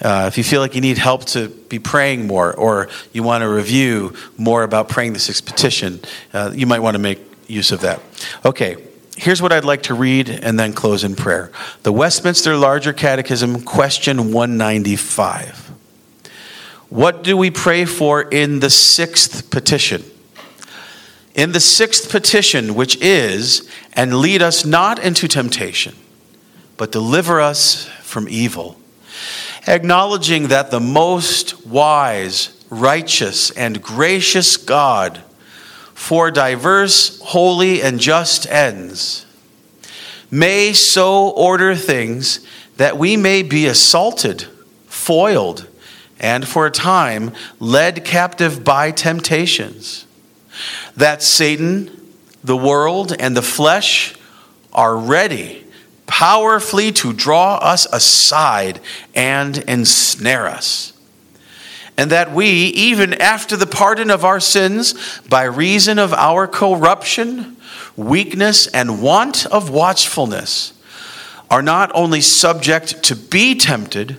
Uh, 0.00 0.24
if 0.26 0.38
you 0.38 0.44
feel 0.44 0.60
like 0.60 0.74
you 0.74 0.80
need 0.80 0.96
help 0.96 1.26
to 1.26 1.48
be 1.48 1.78
praying 1.78 2.26
more, 2.26 2.54
or 2.54 2.88
you 3.12 3.22
want 3.22 3.42
to 3.42 3.48
review 3.48 4.14
more 4.38 4.62
about 4.62 4.88
praying 4.88 5.12
the 5.12 5.18
sixth 5.18 5.44
petition, 5.44 6.00
uh, 6.32 6.50
you 6.54 6.66
might 6.66 6.80
want 6.80 6.94
to 6.94 6.98
make 6.98 7.20
use 7.46 7.70
of 7.70 7.82
that. 7.82 8.00
Okay, 8.44 8.76
here's 9.16 9.42
what 9.42 9.52
I'd 9.52 9.64
like 9.64 9.82
to 9.84 9.94
read 9.94 10.28
and 10.28 10.58
then 10.58 10.72
close 10.72 11.04
in 11.04 11.16
prayer. 11.16 11.50
The 11.82 11.92
Westminster 11.92 12.56
Larger 12.56 12.92
Catechism, 12.92 13.62
question 13.62 14.32
195. 14.32 15.70
What 16.88 17.22
do 17.22 17.36
we 17.36 17.50
pray 17.50 17.84
for 17.84 18.22
in 18.22 18.60
the 18.60 18.70
sixth 18.70 19.50
petition? 19.50 20.02
In 21.34 21.52
the 21.52 21.60
sixth 21.60 22.10
petition, 22.10 22.74
which 22.74 22.96
is, 23.00 23.70
and 23.92 24.16
lead 24.18 24.42
us 24.42 24.64
not 24.64 24.98
into 24.98 25.28
temptation, 25.28 25.94
but 26.76 26.90
deliver 26.90 27.40
us 27.40 27.86
from 28.02 28.28
evil. 28.28 28.76
Acknowledging 29.68 30.48
that 30.48 30.70
the 30.70 30.80
most 30.80 31.64
wise, 31.66 32.64
righteous, 32.70 33.50
and 33.52 33.80
gracious 33.80 34.56
God 34.56 35.22
for 36.00 36.30
diverse, 36.30 37.20
holy, 37.20 37.82
and 37.82 38.00
just 38.00 38.50
ends, 38.50 39.26
may 40.30 40.72
so 40.72 41.28
order 41.28 41.74
things 41.76 42.40
that 42.78 42.96
we 42.96 43.18
may 43.18 43.42
be 43.42 43.66
assaulted, 43.66 44.44
foiled, 44.86 45.68
and 46.18 46.48
for 46.48 46.64
a 46.64 46.70
time 46.70 47.30
led 47.60 48.02
captive 48.02 48.64
by 48.64 48.90
temptations, 48.90 50.06
that 50.96 51.22
Satan, 51.22 51.90
the 52.42 52.56
world, 52.56 53.14
and 53.20 53.36
the 53.36 53.42
flesh 53.42 54.14
are 54.72 54.96
ready 54.96 55.66
powerfully 56.06 56.90
to 56.92 57.12
draw 57.12 57.56
us 57.56 57.86
aside 57.92 58.80
and 59.14 59.58
ensnare 59.58 60.48
us. 60.48 60.89
And 62.00 62.10
that 62.12 62.32
we, 62.32 62.46
even 62.46 63.12
after 63.12 63.58
the 63.58 63.66
pardon 63.66 64.10
of 64.10 64.24
our 64.24 64.40
sins, 64.40 65.20
by 65.28 65.42
reason 65.42 65.98
of 65.98 66.14
our 66.14 66.46
corruption, 66.46 67.58
weakness, 67.94 68.66
and 68.68 69.02
want 69.02 69.44
of 69.44 69.68
watchfulness, 69.68 70.72
are 71.50 71.60
not 71.60 71.90
only 71.94 72.22
subject 72.22 73.02
to 73.02 73.14
be 73.14 73.54
tempted 73.54 74.16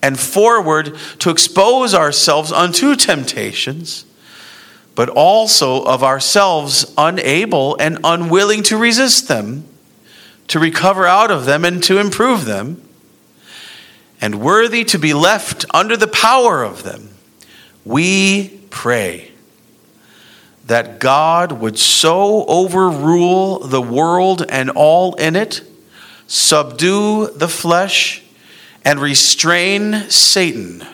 and 0.00 0.16
forward 0.16 0.96
to 1.18 1.30
expose 1.30 1.94
ourselves 1.96 2.52
unto 2.52 2.94
temptations, 2.94 4.04
but 4.94 5.08
also 5.08 5.82
of 5.82 6.04
ourselves 6.04 6.94
unable 6.96 7.76
and 7.80 7.98
unwilling 8.04 8.62
to 8.62 8.76
resist 8.76 9.26
them 9.26 9.64
to 10.46 10.60
recover 10.60 11.08
out 11.08 11.32
of 11.32 11.44
them 11.44 11.64
and 11.64 11.82
to 11.82 11.98
improve 11.98 12.44
them, 12.44 12.80
and 14.20 14.40
worthy 14.40 14.84
to 14.84 14.96
be 14.96 15.12
left 15.12 15.64
under 15.74 15.96
the 15.96 16.06
power 16.06 16.62
of 16.62 16.84
them, 16.84 17.15
we 17.86 18.48
pray 18.68 19.30
that 20.66 20.98
God 20.98 21.52
would 21.52 21.78
so 21.78 22.44
overrule 22.46 23.60
the 23.60 23.80
world 23.80 24.44
and 24.48 24.70
all 24.70 25.14
in 25.14 25.36
it, 25.36 25.62
subdue 26.26 27.28
the 27.28 27.46
flesh, 27.46 28.24
and 28.84 29.00
restrain 29.00 30.10
Satan, 30.10 30.84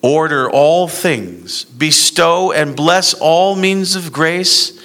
order 0.00 0.48
all 0.48 0.86
things, 0.86 1.64
bestow 1.64 2.52
and 2.52 2.76
bless 2.76 3.14
all 3.14 3.56
means 3.56 3.96
of 3.96 4.12
grace, 4.12 4.80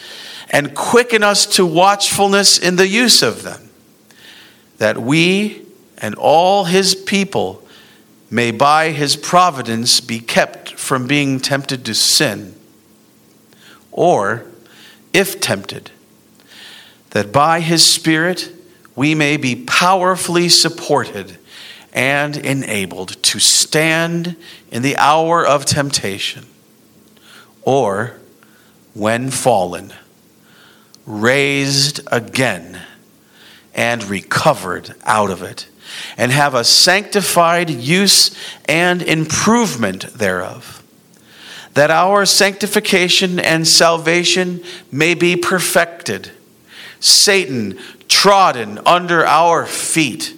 and 0.50 0.74
quicken 0.74 1.22
us 1.22 1.46
to 1.46 1.66
watchfulness 1.66 2.58
in 2.58 2.78
the 2.78 2.88
use 2.88 3.22
of 3.22 3.44
them 3.44 3.70
that 4.80 4.98
we 4.98 5.62
and 6.00 6.16
all 6.16 6.66
his 6.66 6.96
people 6.96 7.64
may 8.30 8.52
by 8.52 8.92
his 8.92 9.16
providence 9.16 10.00
be 10.00 10.20
kept 10.20 10.66
from 10.78 11.07
being 11.07 11.39
tempted 11.39 11.84
to 11.84 11.93
sin, 11.95 12.53
or, 13.91 14.45
if 15.11 15.41
tempted, 15.41 15.89
that 17.09 17.32
by 17.32 17.59
his 17.61 17.84
Spirit 17.84 18.51
we 18.95 19.15
may 19.15 19.38
be 19.38 19.55
powerfully 19.55 20.47
supported 20.47 21.38
and 21.93 22.38
enabled 22.38 23.21
to 23.23 23.39
stand 23.39 24.36
in 24.71 24.84
the 24.84 24.95
hour 24.97 25.43
of 25.43 25.65
temptation, 25.65 26.45
or, 27.63 28.19
when 28.93 29.32
fallen, 29.32 29.91
raised 31.07 32.01
again 32.11 32.80
and 33.73 34.03
recovered 34.03 34.93
out 35.05 35.32
of 35.32 35.41
it, 35.41 35.67
and 36.18 36.32
have 36.32 36.54
a 36.54 36.64
sanctified 36.64 37.70
use 37.70 38.36
and 38.66 39.02
improvement 39.02 40.14
thereof, 40.14 40.84
that 41.74 41.92
our 41.92 42.26
sanctification 42.26 43.40
and 43.40 43.68
salvation 43.68 44.64
may 44.92 45.14
be 45.14 45.36
perfected, 45.36 46.32
Satan 47.00 47.78
trodden 48.08 48.80
under 48.86 49.26
our 49.26 49.66
feet, 49.66 50.34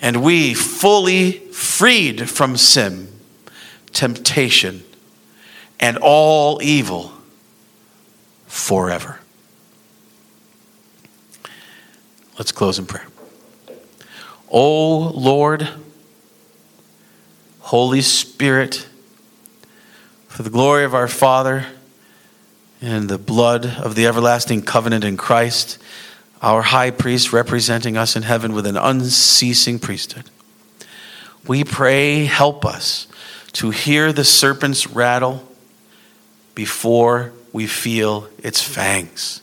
and 0.00 0.22
we 0.22 0.54
fully 0.54 1.32
freed 1.32 2.30
from 2.30 2.56
sin, 2.56 3.08
temptation, 3.92 4.82
and 5.78 5.98
all 5.98 6.62
evil 6.62 7.12
forever. 8.46 9.20
Let's 12.38 12.52
close 12.52 12.78
in 12.78 12.86
prayer. 12.86 13.06
O 14.52 15.10
Lord, 15.14 15.66
Holy 17.60 18.02
Spirit, 18.02 18.86
for 20.28 20.42
the 20.42 20.50
glory 20.50 20.84
of 20.84 20.94
our 20.94 21.08
Father 21.08 21.66
and 22.82 23.08
the 23.08 23.16
blood 23.16 23.64
of 23.64 23.94
the 23.94 24.06
everlasting 24.06 24.60
covenant 24.60 25.04
in 25.04 25.16
Christ, 25.16 25.78
our 26.42 26.60
high 26.60 26.90
priest 26.90 27.32
representing 27.32 27.96
us 27.96 28.14
in 28.14 28.24
heaven 28.24 28.52
with 28.52 28.66
an 28.66 28.76
unceasing 28.76 29.78
priesthood, 29.78 30.28
we 31.46 31.64
pray, 31.64 32.26
help 32.26 32.66
us 32.66 33.06
to 33.52 33.70
hear 33.70 34.12
the 34.12 34.24
serpent's 34.24 34.86
rattle 34.88 35.48
before 36.54 37.32
we 37.52 37.66
feel 37.66 38.28
its 38.38 38.62
fangs. 38.62 39.40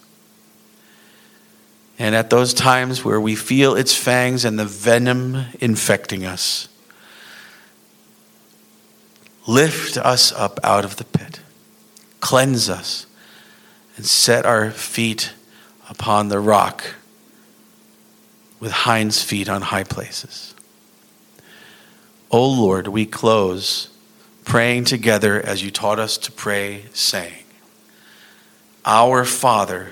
And 2.00 2.16
at 2.16 2.30
those 2.30 2.54
times 2.54 3.04
where 3.04 3.20
we 3.20 3.36
feel 3.36 3.76
its 3.76 3.94
fangs 3.94 4.46
and 4.46 4.58
the 4.58 4.66
venom 4.66 5.46
infecting 5.60 6.26
us, 6.26 6.70
lift 9.46 9.98
us 9.98 10.32
up 10.32 10.62
out 10.64 10.86
of 10.86 10.96
the 10.96 11.04
pit, 11.04 11.42
cleanse 12.22 12.70
us, 12.70 13.06
and 13.98 14.06
set 14.06 14.46
our 14.46 14.72
feet 14.72 15.34
upon 15.90 16.30
the 16.30 16.40
rock 16.40 16.96
with 18.62 18.72
hinds 18.72 19.22
feet 19.22 19.50
on 19.50 19.62
high 19.64 19.84
places. 19.84 20.56
O 22.32 22.48
Lord, 22.48 22.88
we 22.88 23.06
close 23.06 23.90
praying 24.46 24.86
together 24.86 25.42
as 25.42 25.64
you 25.64 25.72
taught 25.72 26.00
us 26.00 26.18
to 26.18 26.32
pray, 26.32 26.86
saying, 26.94 27.44
Our 28.86 29.26
Father, 29.26 29.92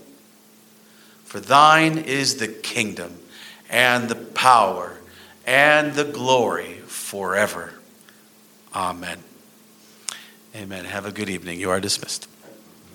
For 1.31 1.39
thine 1.39 1.97
is 1.97 2.35
the 2.39 2.49
kingdom 2.49 3.17
and 3.69 4.09
the 4.09 4.15
power 4.15 4.97
and 5.47 5.93
the 5.93 6.03
glory 6.03 6.73
forever. 6.87 7.73
Amen. 8.75 9.19
Amen. 10.53 10.83
Have 10.83 11.05
a 11.05 11.11
good 11.13 11.29
evening. 11.29 11.61
You 11.61 11.69
are 11.69 11.79
dismissed. 11.79 12.27